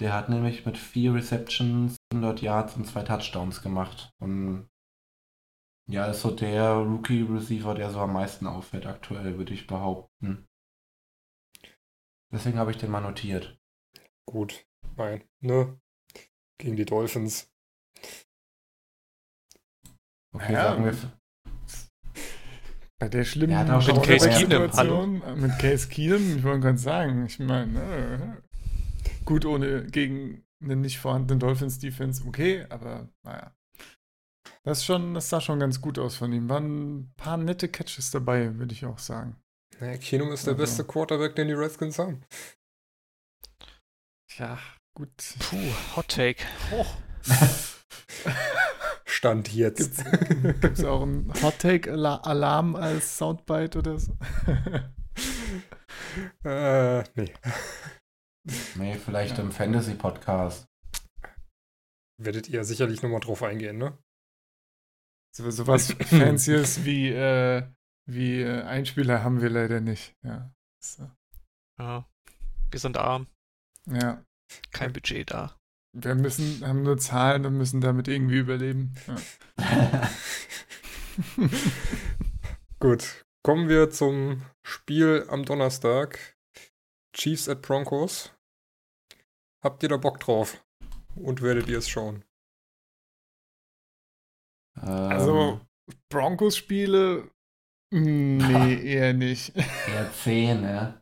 Der 0.00 0.14
hat 0.14 0.30
nämlich 0.30 0.64
mit 0.64 0.78
vier 0.78 1.14
Receptions, 1.14 1.96
100 2.12 2.40
Yards 2.40 2.74
und 2.74 2.86
zwei 2.86 3.02
Touchdowns 3.02 3.60
gemacht. 3.60 4.10
Und 4.18 4.70
ja, 5.86 6.06
ist 6.06 6.22
so 6.22 6.30
der 6.30 6.72
Rookie-Receiver, 6.72 7.74
der 7.74 7.90
so 7.90 8.00
am 8.00 8.14
meisten 8.14 8.46
auffällt 8.46 8.86
aktuell, 8.86 9.36
würde 9.36 9.52
ich 9.52 9.66
behaupten. 9.66 10.48
Deswegen 12.32 12.58
habe 12.58 12.70
ich 12.70 12.78
den 12.78 12.90
mal 12.90 13.00
notiert. 13.00 13.58
Gut. 14.26 14.64
Nein, 14.96 15.28
ne? 15.40 15.78
Gegen 16.58 16.76
die 16.76 16.84
Dolphins. 16.84 17.50
Okay, 20.32 20.52
Ja. 20.52 20.62
sagen 20.62 20.84
wir. 20.84 21.20
Bei 22.98 23.08
der 23.08 23.24
schlimmen 23.24 23.52
Er 23.52 23.58
hat 23.60 23.70
auch 23.70 23.82
schon 23.82 23.96
Mit 23.96 24.04
Case 24.04 24.28
Keenum, 24.28 25.40
Mit 25.40 25.58
Case 25.58 25.88
Keenum, 25.88 26.36
ich 26.36 26.44
wollte 26.44 26.60
gerade 26.60 26.78
sagen, 26.78 27.26
ich 27.26 27.38
meine, 27.38 27.80
äh, 27.80 28.49
gut 29.30 29.46
ohne 29.46 29.86
gegen 29.86 30.44
eine 30.60 30.74
nicht 30.74 30.98
vorhandene 30.98 31.38
Dolphins-Defense, 31.38 32.24
okay, 32.26 32.66
aber 32.68 33.08
naja. 33.22 33.54
Das, 34.64 34.78
ist 34.78 34.84
schon, 34.86 35.14
das 35.14 35.28
sah 35.30 35.40
schon 35.40 35.60
ganz 35.60 35.80
gut 35.80 36.00
aus 36.00 36.16
von 36.16 36.32
ihm. 36.32 36.48
Waren 36.48 36.98
ein 36.98 37.14
paar 37.16 37.36
nette 37.36 37.68
Catches 37.68 38.10
dabei, 38.10 38.58
würde 38.58 38.74
ich 38.74 38.84
auch 38.84 38.98
sagen. 38.98 39.36
Naja, 39.78 39.96
Keenum 39.98 40.32
ist 40.32 40.46
der 40.46 40.54
Also. 40.54 40.62
beste 40.64 40.84
Quarterback, 40.84 41.36
den 41.36 41.46
die 41.46 41.54
Redskins 41.54 42.00
haben. 42.00 42.24
Ja, 44.36 44.58
gut. 44.96 45.12
Puh, 45.38 45.56
Hot 45.94 46.08
Take. 46.08 46.42
Stand 49.04 49.54
jetzt. 49.54 50.04
Gibt 50.60 50.78
es 50.78 50.84
auch 50.84 51.02
einen 51.02 51.32
Hot-Take-Alarm 51.40 52.74
als 52.74 53.16
Soundbite 53.16 53.78
oder 53.78 53.98
so? 53.98 54.16
äh, 56.44 57.04
nee. 57.14 57.32
Nee, 58.76 58.96
vielleicht 58.96 59.36
Ja. 59.38 59.44
im 59.44 59.52
Fantasy-Podcast. 59.52 60.66
Werdet 62.18 62.48
ihr 62.48 62.64
sicherlich 62.64 63.02
nochmal 63.02 63.20
drauf 63.20 63.42
eingehen, 63.42 63.78
ne? 63.78 63.98
So, 65.36 65.50
sowas 65.50 65.92
Fancyes 66.00 66.84
wie, 66.84 67.08
äh, 67.10 67.66
wie 68.06 68.42
äh, 68.42 68.62
Einspieler 68.62 69.22
haben 69.22 69.40
wir 69.40 69.50
leider 69.50 69.80
nicht. 69.80 70.14
Ja. 70.22 70.52
So. 70.82 71.10
Ja. 71.78 72.08
Wir 72.70 72.80
sind 72.80 72.96
arm. 72.96 73.26
ja. 73.86 74.24
Kein 74.72 74.92
Budget 74.92 75.30
da. 75.30 75.56
Wir 75.92 76.14
müssen, 76.16 76.66
haben 76.66 76.82
nur 76.82 76.98
Zahlen 76.98 77.46
und 77.46 77.56
müssen 77.56 77.80
damit 77.80 78.08
irgendwie 78.08 78.38
überleben. 78.38 78.94
Ja. 79.58 80.10
Gut. 82.80 83.24
Kommen 83.44 83.68
wir 83.68 83.90
zum 83.90 84.42
Spiel 84.66 85.26
am 85.28 85.44
Donnerstag. 85.44 86.36
Chiefs 87.12 87.48
at 87.48 87.62
Broncos. 87.62 88.32
Habt 89.62 89.82
ihr 89.82 89.88
da 89.88 89.96
Bock 89.96 90.20
drauf? 90.20 90.64
Und 91.16 91.42
werdet 91.42 91.68
ihr 91.68 91.78
es 91.78 91.88
schauen? 91.88 92.24
Also, 94.74 95.60
Broncos-Spiele? 96.08 97.30
mm, 97.92 98.36
Nee, 98.38 98.82
eher 98.94 99.12
nicht. 99.12 99.54
Ja, 99.56 100.10
10, 100.12 100.60
ne? 100.62 101.00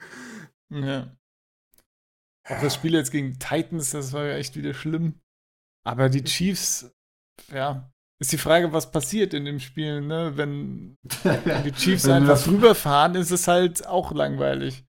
ja. 0.70 1.14
Auch 2.48 2.60
das 2.62 2.74
Spiel 2.74 2.94
jetzt 2.94 3.10
gegen 3.10 3.38
Titans, 3.38 3.90
das 3.90 4.14
war 4.14 4.24
ja 4.24 4.36
echt 4.36 4.56
wieder 4.56 4.72
schlimm. 4.72 5.20
Aber 5.86 6.08
die 6.08 6.24
Chiefs, 6.24 6.90
ja, 7.52 7.92
ist 8.20 8.32
die 8.32 8.38
Frage, 8.38 8.72
was 8.72 8.90
passiert 8.90 9.34
in 9.34 9.44
dem 9.44 9.60
Spiel, 9.60 10.00
ne? 10.00 10.32
Wenn, 10.36 10.96
wenn 11.22 11.64
die 11.64 11.72
Chiefs 11.72 12.08
einfach 12.08 12.46
rüberfahren, 12.46 13.14
ist 13.16 13.30
es 13.30 13.48
halt 13.48 13.86
auch 13.86 14.12
langweilig. 14.12 14.87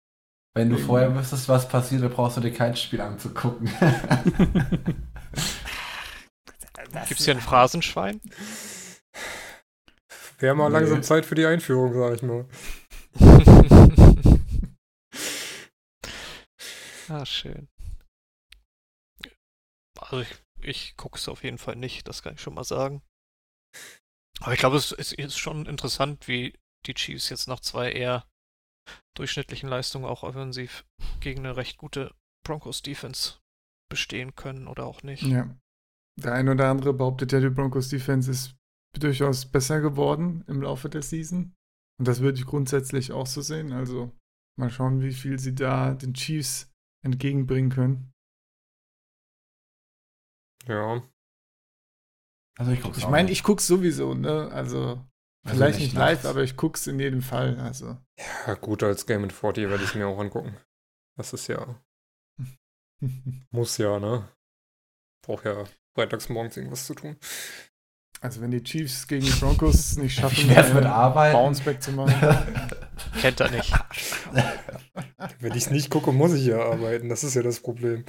Wenn 0.57 0.71
du 0.71 0.77
vorher 0.79 1.15
wüsstest, 1.15 1.47
was 1.49 1.69
passiert, 1.69 2.01
dann 2.01 2.09
brauchst 2.11 2.37
du 2.37 2.41
dir 2.41 2.51
kein 2.51 2.75
Spiel 2.75 2.99
anzugucken. 2.99 3.69
Gibt's 7.07 7.25
hier 7.25 7.35
ein 7.35 7.41
Phrasenschwein? 7.41 8.19
Wäre 10.39 10.55
mal 10.55 10.69
Nee. 10.69 10.77
langsam 10.79 11.03
Zeit 11.03 11.27
für 11.27 11.35
die 11.35 11.45
Einführung, 11.45 11.93
sag 11.93 12.15
ich 12.15 12.23
mal. 12.23 12.45
ah, 17.09 17.25
schön. 17.25 17.67
Also 19.99 20.21
ich, 20.21 20.35
ich 20.61 20.97
gucke 20.97 21.19
es 21.19 21.27
auf 21.29 21.43
jeden 21.43 21.59
Fall 21.59 21.75
nicht, 21.75 22.07
das 22.07 22.23
kann 22.23 22.33
ich 22.33 22.41
schon 22.41 22.55
mal 22.55 22.63
sagen. 22.63 23.03
Aber 24.39 24.53
ich 24.53 24.59
glaube, 24.59 24.77
es, 24.77 24.91
es 24.91 25.11
ist 25.11 25.37
schon 25.37 25.67
interessant, 25.67 26.27
wie 26.27 26.53
die 26.87 26.95
Chiefs 26.95 27.29
jetzt 27.29 27.47
nach 27.47 27.59
zwei 27.59 27.91
eher 27.91 28.25
durchschnittlichen 29.15 29.69
Leistungen 29.69 30.05
auch 30.05 30.23
offensiv 30.23 30.85
gegen 31.19 31.45
eine 31.45 31.57
recht 31.57 31.77
gute 31.77 32.13
Broncos-Defense 32.45 33.39
bestehen 33.89 34.35
können 34.35 34.67
oder 34.67 34.85
auch 34.85 35.03
nicht. 35.03 35.23
Ja. 35.23 35.55
Der 36.19 36.33
ein 36.33 36.49
oder 36.49 36.69
andere 36.69 36.93
behauptet 36.93 37.31
ja, 37.31 37.39
die 37.39 37.49
Broncos 37.49 37.89
Defense 37.89 38.31
ist 38.31 38.55
durchaus 38.97 39.45
besser 39.45 39.81
geworden 39.81 40.43
im 40.47 40.61
Laufe 40.61 40.89
der 40.89 41.03
Season. 41.03 41.53
Und 41.99 42.07
das 42.07 42.21
würde 42.21 42.39
ich 42.39 42.45
grundsätzlich 42.45 43.11
auch 43.11 43.27
so 43.27 43.41
sehen. 43.41 43.71
Also 43.71 44.11
mal 44.59 44.69
schauen, 44.69 45.01
wie 45.01 45.13
viel 45.13 45.39
sie 45.39 45.53
da 45.53 45.93
den 45.93 46.13
Chiefs 46.13 46.71
entgegenbringen 47.05 47.69
können. 47.69 48.11
Ja. 50.65 51.03
Also 52.57 52.71
ich 52.71 52.83
Ich 52.97 53.07
meine, 53.07 53.31
ich 53.31 53.43
guck's 53.43 53.67
sowieso, 53.67 54.15
ne? 54.15 54.49
Also 54.51 55.05
Also 55.47 55.59
vielleicht 55.59 55.79
nicht 55.79 55.93
live, 55.93 56.25
aber 56.25 56.43
ich 56.43 56.57
guck's 56.57 56.87
in 56.87 56.99
jedem 56.99 57.21
Fall. 57.21 57.57
Also. 57.59 57.97
Ja, 58.45 58.55
gut, 58.55 58.83
als 58.83 59.05
Game 59.05 59.23
in 59.23 59.31
40 59.31 59.69
werde 59.69 59.83
ich 59.83 59.95
mir 59.95 60.07
auch 60.07 60.19
angucken. 60.19 60.57
Das 61.17 61.31
ist 61.31 61.47
ja, 61.47 61.81
muss 63.51 63.77
ja, 63.77 63.99
ne? 63.99 64.27
Braucht 65.25 65.45
ja 65.45 65.63
freitags 65.95 66.29
morgens 66.29 66.57
irgendwas 66.57 66.85
zu 66.85 66.95
tun. 66.95 67.17
Also 68.19 68.41
wenn 68.41 68.51
die 68.51 68.63
Chiefs 68.63 69.07
gegen 69.07 69.25
die 69.25 69.31
Broncos 69.31 69.95
nicht 69.97 70.15
schaffen, 70.19 70.47
mit 70.47 70.57
einen? 70.57 71.33
Bounceback 71.33 71.81
zu 71.81 71.91
machen. 71.91 72.13
Kennt 73.21 73.39
er 73.39 73.51
nicht. 73.51 73.71
Wenn 75.39 75.51
ich 75.51 75.65
es 75.65 75.69
nicht 75.69 75.89
gucke, 75.89 76.11
muss 76.11 76.33
ich 76.33 76.45
ja 76.45 76.59
arbeiten. 76.59 77.09
Das 77.09 77.23
ist 77.23 77.35
ja 77.35 77.43
das 77.43 77.59
Problem. 77.59 78.03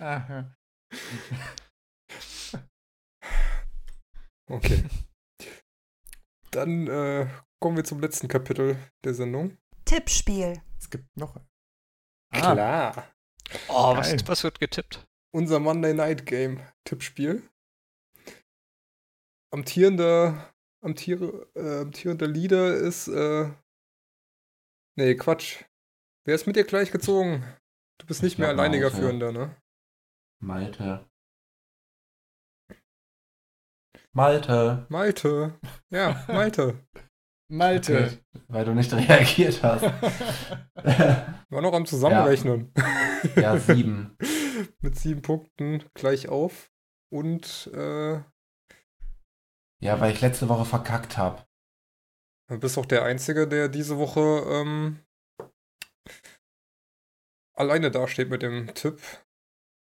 Aha. 0.00 0.54
Okay. 4.48 4.84
Dann 6.50 6.86
äh, 6.88 7.28
kommen 7.60 7.76
wir 7.76 7.84
zum 7.84 8.00
letzten 8.00 8.28
Kapitel 8.28 8.76
der 9.04 9.14
Sendung. 9.14 9.56
Tippspiel. 9.84 10.60
Es 10.78 10.90
gibt 10.90 11.16
noch. 11.16 11.40
Klar. 12.32 13.08
Oh, 13.68 13.96
was, 13.96 14.14
was 14.26 14.44
wird 14.44 14.60
getippt? 14.60 15.06
Unser 15.32 15.58
Monday 15.60 15.94
Night 15.94 16.26
Game 16.26 16.60
Tippspiel. 16.84 17.48
Amtierender, 19.52 20.52
amtiere, 20.80 21.48
äh, 21.54 21.80
amtierender 21.80 22.28
Leader 22.28 22.74
ist, 22.76 23.08
äh, 23.08 23.50
nee, 24.96 25.16
Quatsch. 25.16 25.64
Wer 26.24 26.36
ist 26.36 26.46
mit 26.46 26.54
dir 26.56 26.64
gleich 26.64 26.92
gezogen? 26.92 27.44
Du 27.98 28.06
bist 28.06 28.22
nicht 28.22 28.34
Ich 28.34 28.38
mehr 28.38 28.48
alleiniger 28.48 28.90
Malte. 28.90 28.96
Führender, 28.96 29.32
ne? 29.32 29.56
Malte. 30.40 31.09
Malte. 34.12 34.86
Malte. 34.88 35.58
Ja, 35.90 36.24
Malte. 36.28 36.86
Malte. 37.52 38.04
Okay, 38.06 38.42
weil 38.48 38.64
du 38.64 38.74
nicht 38.74 38.92
reagiert 38.92 39.62
hast. 39.62 39.82
War 41.50 41.60
noch 41.62 41.72
am 41.72 41.84
Zusammenrechnen. 41.86 42.72
ja, 43.36 43.58
sieben. 43.58 44.16
mit 44.80 44.96
sieben 44.98 45.22
Punkten 45.22 45.82
gleich 45.94 46.28
auf. 46.28 46.70
Und 47.12 47.68
äh, 47.74 48.20
Ja, 49.82 49.98
weil 50.00 50.12
ich 50.12 50.20
letzte 50.20 50.48
Woche 50.48 50.64
verkackt 50.64 51.16
habe. 51.18 51.44
du 52.48 52.58
bist 52.60 52.78
auch 52.78 52.86
der 52.86 53.02
Einzige, 53.02 53.48
der 53.48 53.68
diese 53.68 53.98
Woche 53.98 54.20
ähm, 54.48 55.00
alleine 57.54 57.90
dasteht 57.90 58.30
mit 58.30 58.42
dem 58.42 58.72
Tipp. 58.74 59.00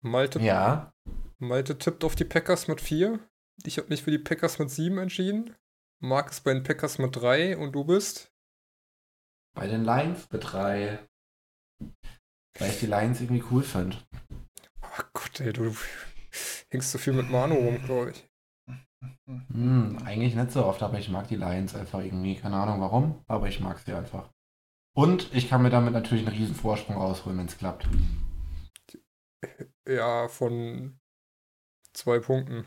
Malte, 0.03 0.39
Ja. 0.39 0.93
Malte 1.39 1.77
tippt 1.79 2.03
auf 2.03 2.15
die 2.15 2.25
Packers 2.25 2.67
mit 2.67 2.79
vier. 2.79 3.19
Ich 3.63 3.77
habe 3.77 3.89
mich 3.89 4.03
für 4.03 4.11
die 4.11 4.19
Packers 4.19 4.59
mit 4.59 4.69
sieben 4.69 4.97
entschieden. 4.97 5.55
Marc 6.01 6.31
ist 6.31 6.43
bei 6.43 6.53
den 6.53 6.63
Packers 6.63 6.97
mit 6.97 7.15
drei 7.15 7.57
und 7.57 7.71
du 7.71 7.83
bist? 7.83 8.31
Bei 9.55 9.67
den 9.67 9.83
Lions 9.83 10.29
mit 10.31 10.43
drei. 10.43 10.99
Weil 12.59 12.69
ich 12.69 12.79
die 12.79 12.87
Lions 12.87 13.21
irgendwie 13.21 13.43
cool 13.51 13.63
finde. 13.63 13.97
Oh 14.81 15.03
Gott, 15.13 15.39
ey, 15.39 15.53
du 15.53 15.75
hängst 16.69 16.91
so 16.91 16.97
viel 16.97 17.13
mit 17.13 17.29
Manu 17.29 17.55
rum, 17.55 17.83
glaube 17.83 18.11
ich. 18.11 18.29
Hm, 19.25 19.97
eigentlich 20.05 20.35
nicht 20.35 20.51
so 20.51 20.65
oft, 20.65 20.83
aber 20.83 20.99
ich 20.99 21.09
mag 21.09 21.27
die 21.27 21.35
Lions 21.35 21.75
einfach 21.75 21.99
irgendwie. 21.99 22.35
Keine 22.35 22.57
Ahnung 22.57 22.81
warum, 22.81 23.23
aber 23.27 23.47
ich 23.47 23.59
mag 23.59 23.79
sie 23.79 23.93
einfach. 23.93 24.29
Und 24.95 25.33
ich 25.33 25.49
kann 25.49 25.61
mir 25.61 25.69
damit 25.69 25.93
natürlich 25.93 26.25
einen 26.25 26.37
riesen 26.37 26.55
Vorsprung 26.55 26.97
rausholen, 26.97 27.37
wenn 27.37 27.47
es 27.47 27.57
klappt. 27.57 27.87
Ja, 29.87 30.27
von 30.27 30.99
zwei 31.93 32.19
Punkten. 32.19 32.65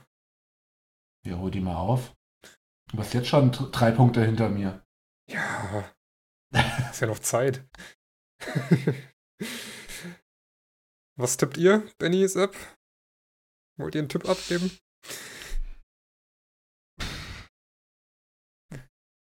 Ja, 1.29 1.37
hol 1.37 1.51
die 1.51 1.61
mal 1.61 1.77
auf. 1.77 2.17
Du 2.91 2.97
bist 2.97 3.13
jetzt 3.13 3.29
schon 3.29 3.53
drei 3.53 3.91
Punkte 3.91 4.25
hinter 4.25 4.49
mir. 4.49 4.83
Ja, 5.29 5.93
ist 6.91 7.01
ja 7.01 7.07
noch 7.07 7.19
Zeit. 7.19 7.69
Was 11.19 11.37
tippt 11.37 11.59
ihr, 11.59 11.87
Benny 11.99 12.23
ist 12.23 12.39
ab? 12.39 12.57
Wollt 13.77 13.95
ihr 13.95 13.99
einen 14.01 14.09
Tipp 14.09 14.27
abgeben? 14.27 14.71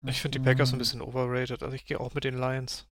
Ich 0.04 0.20
finde 0.20 0.40
die 0.40 0.44
Packers 0.44 0.72
ein 0.72 0.78
bisschen 0.78 1.02
overrated, 1.02 1.62
also 1.62 1.76
ich 1.76 1.84
gehe 1.84 2.00
auch 2.00 2.14
mit 2.14 2.24
den 2.24 2.36
Lions. 2.36 2.88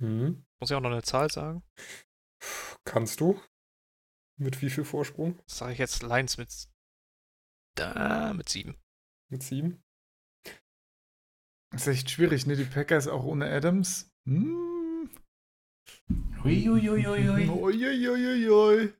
Hm. 0.00 0.44
Muss 0.58 0.70
ich 0.70 0.76
auch 0.76 0.80
noch 0.80 0.90
eine 0.90 1.04
Zahl 1.04 1.30
sagen? 1.30 1.62
Kannst 2.84 3.20
du? 3.20 3.40
Mit 4.40 4.60
wie 4.60 4.70
viel 4.70 4.84
Vorsprung? 4.84 5.38
Das 5.46 5.58
sage 5.58 5.74
ich 5.74 5.78
jetzt 5.78 6.02
Lions 6.02 6.36
mit. 6.36 6.73
Da, 7.76 8.32
mit 8.34 8.48
sieben. 8.48 8.76
Mit 9.30 9.42
sieben? 9.42 9.80
ist 11.74 11.88
echt 11.88 12.08
schwierig, 12.10 12.46
ne? 12.46 12.54
Die 12.54 12.64
Packers 12.64 13.08
auch 13.08 13.24
ohne 13.24 13.50
Adams. 13.50 14.08
Hm. 14.28 15.10
Uiuiuiui. 16.44 17.48
Uiuiuiui. 17.48 18.94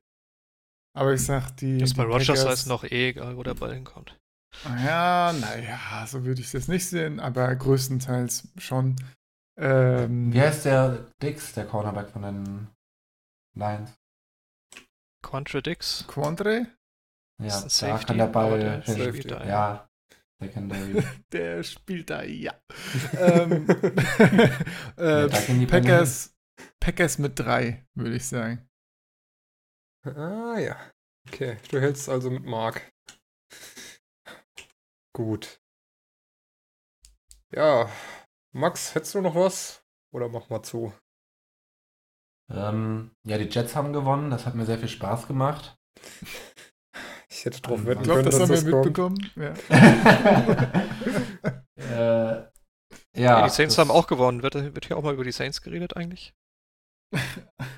Aber 0.93 1.13
ich 1.13 1.23
sag, 1.23 1.51
die. 1.57 1.77
Das 1.77 1.93
bei 1.93 2.03
Rogers 2.03 2.27
Packers- 2.27 2.59
ist 2.61 2.65
noch 2.67 2.83
eh 2.83 3.09
egal, 3.09 3.37
wo 3.37 3.43
der 3.43 3.53
Ball 3.53 3.73
hinkommt. 3.73 4.17
Ja, 4.65 5.33
naja, 5.33 6.05
so 6.07 6.23
würde 6.23 6.39
ich 6.41 6.47
es 6.47 6.53
jetzt 6.53 6.69
nicht 6.69 6.87
sehen, 6.87 7.19
aber 7.19 7.53
größtenteils 7.55 8.47
schon. 8.57 8.95
Ähm, 9.57 10.33
Wie 10.33 10.39
heißt 10.39 10.65
der 10.65 11.11
Dix, 11.21 11.53
der 11.53 11.65
Cornerback 11.65 12.09
von 12.09 12.21
den 12.21 12.67
Lions? 13.57 13.93
Quantradix? 15.21 16.05
Quandre? 16.07 16.67
Ja, 17.39 17.59
Ist 17.65 17.83
ein 17.83 17.89
da 17.89 17.97
kann 17.99 18.17
der 18.17 18.27
Ball 18.27 18.81
der 18.87 18.93
spielt 18.93 19.31
da, 19.31 19.43
ja. 19.43 19.49
Ja, 19.49 19.89
Secondary. 20.39 21.03
Der 21.31 21.63
spielt 21.63 22.09
da, 22.09 22.23
ja. 22.23 22.53
ähm, 23.17 23.67
Ja, 24.97 25.25
äh, 25.25 25.27
da 25.27 25.39
die 25.47 25.65
Packers, 25.65 26.33
Packers 26.79 27.17
mit 27.17 27.39
drei, 27.39 27.85
würde 27.95 28.15
ich 28.15 28.27
sagen. 28.27 28.67
Ah 30.05 30.57
ja. 30.59 30.77
Okay, 31.27 31.57
du 31.71 31.81
hältst 31.81 32.09
also 32.09 32.29
mit 32.29 32.45
Mark. 32.45 32.91
Gut. 35.13 35.59
Ja, 37.51 37.89
Max, 38.53 38.95
hättest 38.95 39.15
du 39.15 39.21
noch 39.21 39.35
was? 39.35 39.83
Oder 40.13 40.29
mach 40.29 40.49
mal 40.49 40.61
zu. 40.63 40.93
ähm, 42.49 43.11
ja, 43.25 43.37
die 43.37 43.45
Jets 43.45 43.75
haben 43.75 43.93
gewonnen. 43.93 44.29
Das 44.29 44.45
hat 44.45 44.55
mir 44.55 44.65
sehr 44.65 44.77
viel 44.77 44.87
Spaß 44.89 45.27
gemacht. 45.27 45.77
Ich 47.29 47.45
hätte 47.45 47.61
drauf 47.61 47.79
Ich 47.81 47.85
wetten 47.85 48.01
Ich 48.01 48.05
glaube, 48.05 48.21
können, 48.23 48.31
das 48.31 48.47
dass 48.47 48.63
haben 48.63 48.65
wir 48.65 48.83
das 48.83 48.93
kommt. 48.95 49.17
mitbekommen. 49.17 49.31
Ja. 51.77 52.35
äh, 52.41 52.45
ja, 53.17 53.43
die 53.43 53.49
Saints 53.49 53.75
das- 53.75 53.77
haben 53.77 53.91
auch 53.91 54.07
gewonnen. 54.07 54.43
Wird, 54.43 54.55
wird 54.55 54.85
hier 54.85 54.97
auch 54.97 55.03
mal 55.03 55.13
über 55.13 55.23
die 55.23 55.31
Saints 55.31 55.61
geredet 55.61 55.95
eigentlich? 55.95 56.33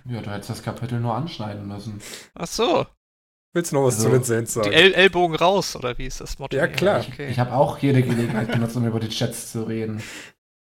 Ja, 0.10 0.22
du 0.22 0.32
hättest 0.32 0.50
das 0.50 0.64
Kapitel 0.64 1.02
nur 1.02 1.14
anschneiden 1.14 1.68
müssen. 1.68 2.02
Ach 2.34 2.48
so. 2.48 2.88
Willst 3.54 3.72
du 3.72 3.76
noch 3.76 3.84
was 3.84 3.96
Also, 3.96 4.08
zu 4.08 4.14
den 4.14 4.24
Saints 4.24 4.54
sagen? 4.54 4.70
Die 4.70 4.76
El 4.76 4.94
Ellbogen 4.94 5.36
raus, 5.36 5.76
oder 5.76 5.98
wie 5.98 6.06
ist 6.06 6.22
das 6.22 6.40
Motto? 6.40 6.56
Ja, 6.56 6.68
klar. 6.68 7.02
Okay. 7.06 7.28
Ich 7.30 7.38
habe 7.38 7.52
auch 7.52 7.78
jede 7.80 8.02
Gelegenheit 8.04 8.50
genutzt, 8.52 8.78
um 8.78 8.86
über 8.88 9.02
die 9.02 9.08
Jets 9.10 9.52
zu 9.52 9.64
reden. 9.64 10.02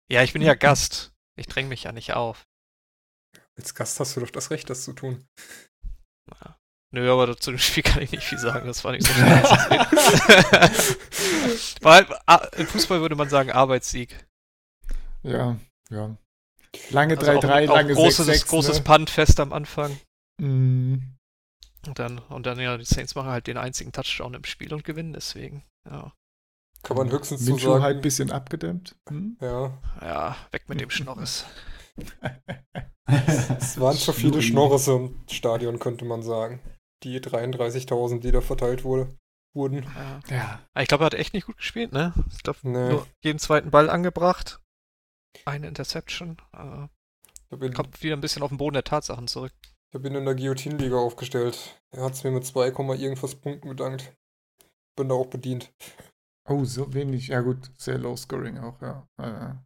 ja, 0.08 0.22
ich 0.22 0.32
bin 0.32 0.40
ja 0.42 0.54
Gast. 0.54 1.12
Ich 1.36 1.46
dränge 1.48 1.68
mich 1.68 1.82
ja 1.82 1.90
nicht 1.92 2.14
auf. 2.14 2.46
Als 3.58 3.74
Gast 3.74 3.98
hast 3.98 4.16
du 4.16 4.20
doch 4.20 4.30
das 4.30 4.50
Recht, 4.52 4.70
das 4.70 4.84
zu 4.84 4.92
tun. 4.92 5.26
Ja. 6.30 6.56
Nö, 6.94 7.10
aber 7.12 7.36
zu 7.36 7.50
dem 7.50 7.58
Spiel 7.58 7.82
kann 7.82 8.02
ich 8.02 8.12
nicht 8.12 8.22
viel 8.22 8.38
sagen. 8.38 8.66
Das 8.68 8.84
war 8.84 8.92
nicht 8.92 9.04
so 9.06 9.12
schwer. 9.12 9.42
war 11.82 11.94
halt, 11.94 12.08
ah, 12.26 12.46
Im 12.56 12.66
Fußball 12.68 13.00
würde 13.00 13.16
man 13.16 13.28
sagen 13.28 13.50
Arbeitssieg. 13.50 14.26
ja, 15.22 15.56
ja. 15.90 16.16
Lange 16.90 17.16
Also 17.16 17.30
3-3, 17.30 17.66
auch, 17.66 17.70
auch 17.70 17.74
lange 17.76 17.94
großes, 17.94 18.28
6-6. 18.28 18.46
großes 18.48 18.78
ne? 18.78 18.84
Puntfest 18.84 19.40
am 19.40 19.52
Anfang. 19.52 19.96
Mm, 20.40 20.96
Und 21.86 21.98
dann, 21.98 22.18
und 22.18 22.46
dann, 22.46 22.58
ja, 22.60 22.76
die 22.76 22.84
Saints 22.84 23.14
machen 23.14 23.30
halt 23.30 23.46
den 23.46 23.56
einzigen 23.58 23.92
Touchdown 23.92 24.34
im 24.34 24.44
Spiel 24.44 24.72
und 24.72 24.84
gewinnen 24.84 25.12
deswegen. 25.12 25.62
Ja, 25.88 26.12
Kann 26.82 26.96
man 26.96 27.10
höchstens 27.10 27.44
so 27.44 27.52
Minshew 27.52 27.70
sagen. 27.72 27.82
halt 27.82 27.96
ein 27.98 28.02
bisschen 28.02 28.30
abgedämmt. 28.32 28.96
Hm? 29.08 29.36
ja, 29.40 29.78
ja 30.00 30.36
weg 30.52 30.68
mit 30.68 30.80
dem 30.80 30.90
Schnorres. 30.90 31.46
es 33.06 33.78
waren 33.80 33.96
zu 33.96 34.12
viele 34.12 34.42
Schnorres 34.42 34.88
im 34.88 35.22
Stadion, 35.30 35.78
könnte 35.78 36.04
man 36.04 36.22
sagen. 36.22 36.60
Die 37.04 37.20
33.000, 37.20 38.20
die 38.20 38.32
da 38.32 38.40
verteilt 38.40 38.84
wurde, 38.84 39.14
wurden. 39.54 39.82
Ja. 39.82 40.20
Ja, 40.28 40.60
Aber 40.72 40.82
Ich 40.82 40.88
glaube, 40.88 41.04
er 41.04 41.06
hat 41.06 41.14
echt 41.14 41.34
nicht 41.34 41.46
gut 41.46 41.58
gespielt, 41.58 41.92
ne? 41.92 42.12
Ich 42.32 42.42
glaube, 42.42 42.58
Nee. 42.62 42.88
nur 42.90 43.06
jeden 43.22 43.38
zweiten 43.38 43.70
Ball 43.70 43.90
angebracht. 43.90 44.60
Eine 45.44 45.68
Interception. 45.68 46.38
Äh, 46.52 46.88
kommt 47.70 48.02
wieder 48.02 48.16
ein 48.16 48.20
bisschen 48.20 48.42
auf 48.42 48.48
den 48.48 48.58
Boden 48.58 48.74
der 48.74 48.84
Tatsachen 48.84 49.28
zurück. 49.28 49.52
ich 49.62 49.94
hab 49.94 50.04
ihn 50.04 50.14
in 50.14 50.24
der 50.24 50.34
Guillotine-Liga 50.34 50.96
aufgestellt. 50.96 51.78
Er 51.92 52.04
hat 52.04 52.14
es 52.14 52.24
mir 52.24 52.30
mit 52.32 52.44
2, 52.46 52.68
irgendwas 52.68 53.34
Punkten 53.36 53.68
bedankt. 53.68 54.12
Bin 54.96 55.08
da 55.08 55.14
auch 55.14 55.26
bedient. 55.26 55.72
Oh, 56.48 56.64
so 56.64 56.92
wenig. 56.94 57.28
Ja 57.28 57.40
gut, 57.40 57.70
sehr 57.78 57.98
low 57.98 58.16
scoring 58.16 58.58
auch, 58.58 58.80
ja. 58.82 59.06
ja, 59.18 59.28
ja. 59.28 59.64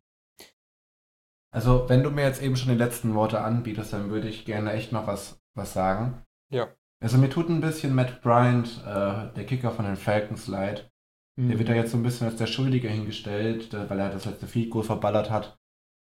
Also, 1.50 1.88
wenn 1.88 2.02
du 2.02 2.10
mir 2.10 2.24
jetzt 2.24 2.42
eben 2.42 2.56
schon 2.56 2.68
die 2.68 2.78
letzten 2.78 3.14
Worte 3.14 3.40
anbietest, 3.40 3.92
dann 3.92 4.10
würde 4.10 4.28
ich 4.28 4.44
gerne 4.44 4.72
echt 4.72 4.92
noch 4.92 5.06
was, 5.06 5.40
was 5.54 5.72
sagen. 5.72 6.22
Ja. 6.50 6.68
Also, 7.00 7.18
mir 7.18 7.30
tut 7.30 7.48
ein 7.48 7.60
bisschen 7.60 7.94
Matt 7.94 8.22
Bryant, 8.22 8.82
äh, 8.84 9.32
der 9.34 9.46
Kicker 9.46 9.70
von 9.70 9.84
den 9.84 9.96
Falcons, 9.96 10.48
leid. 10.48 10.90
Mhm. 11.36 11.48
Der 11.48 11.58
wird 11.58 11.68
da 11.68 11.74
jetzt 11.74 11.92
so 11.92 11.96
ein 11.96 12.02
bisschen 12.02 12.26
als 12.26 12.36
der 12.36 12.46
Schuldige 12.46 12.88
hingestellt, 12.88 13.72
äh, 13.72 13.88
weil 13.88 14.00
er 14.00 14.10
das 14.10 14.24
letzte 14.24 14.48
Field 14.48 14.70
Goal 14.70 14.84
verballert 14.84 15.30
hat. 15.30 15.56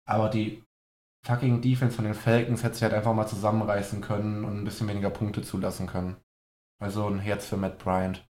Aber 0.06 0.30
die 0.30 0.64
fucking 1.26 1.62
Defense 1.62 1.96
von 1.96 2.04
den 2.06 2.14
Falcons 2.14 2.64
hätte 2.64 2.76
sich 2.76 2.84
halt 2.84 2.94
einfach 2.94 3.14
mal 3.14 3.28
zusammenreißen 3.28 4.02
können 4.02 4.44
und 4.44 4.58
ein 4.58 4.66
bisschen 4.66 4.90
weniger 4.90 5.10
Punkte 5.10 5.42
zulassen 5.42 5.88
können. 5.88 6.18
Also 6.82 7.08
ein 7.08 7.20
Herz 7.20 7.46
für 7.48 7.56
Matt 7.56 7.80
Bryant. 7.80 8.28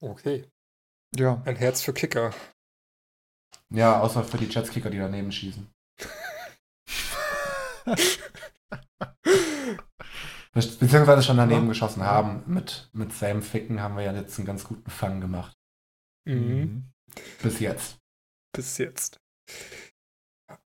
Okay. 0.00 0.50
Ja, 1.16 1.40
Ein 1.44 1.56
Herz 1.56 1.82
für 1.82 1.92
Kicker. 1.92 2.32
Ja, 3.70 4.00
außer 4.00 4.24
für 4.24 4.38
die 4.38 4.46
Jetskicker, 4.46 4.90
die 4.90 4.98
daneben 4.98 5.32
schießen. 5.32 5.68
Be- 10.58 10.76
Beziehungsweise 10.86 11.22
schon 11.22 11.36
daneben 11.36 11.68
geschossen 11.68 12.02
haben. 12.02 12.42
Mit, 12.46 12.90
mit 12.92 13.12
Sam 13.12 13.42
Ficken 13.42 13.80
haben 13.80 13.96
wir 13.96 14.04
ja 14.04 14.12
jetzt 14.12 14.38
einen 14.38 14.46
ganz 14.46 14.64
guten 14.64 14.90
Fang 14.90 15.20
gemacht. 15.20 15.56
Mhm. 16.26 16.92
Bis 17.42 17.60
jetzt. 17.60 17.98
Bis 18.52 18.78
jetzt. 18.78 19.18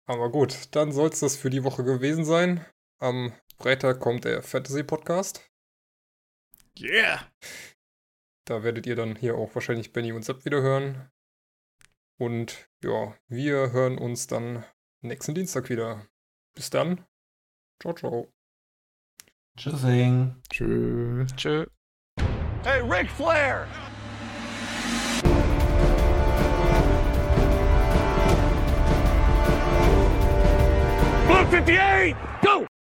Aber 0.06 0.30
gut, 0.30 0.74
dann 0.74 0.92
soll 0.92 1.08
es 1.10 1.20
das 1.20 1.36
für 1.36 1.50
die 1.50 1.64
Woche 1.64 1.84
gewesen 1.84 2.24
sein. 2.24 2.64
Am 3.00 3.32
Freitag 3.56 4.00
kommt 4.00 4.24
der 4.24 4.42
Fantasy 4.42 4.82
Podcast. 4.82 5.48
Yeah! 6.78 7.30
Da 8.46 8.62
werdet 8.62 8.86
ihr 8.86 8.96
dann 8.96 9.16
hier 9.16 9.36
auch 9.36 9.54
wahrscheinlich 9.54 9.92
Benny 9.92 10.12
und 10.12 10.24
Sepp 10.24 10.44
wieder 10.44 10.62
hören. 10.62 11.10
Und 12.18 12.70
ja, 12.82 13.14
wir 13.28 13.72
hören 13.72 13.98
uns 13.98 14.26
dann 14.26 14.64
nächsten 15.02 15.34
Dienstag 15.34 15.68
wieder. 15.68 16.06
Bis 16.54 16.70
dann. 16.70 17.04
Ciao, 17.80 17.94
ciao. 17.94 18.37
Tschüssing. 19.58 20.36
Tschö. 20.52 21.26
Tschö. 21.36 21.66
Hey, 22.62 22.80
Ric 22.80 23.10
Flair! 23.10 23.66
Blue 31.26 31.44
58! 31.44 32.37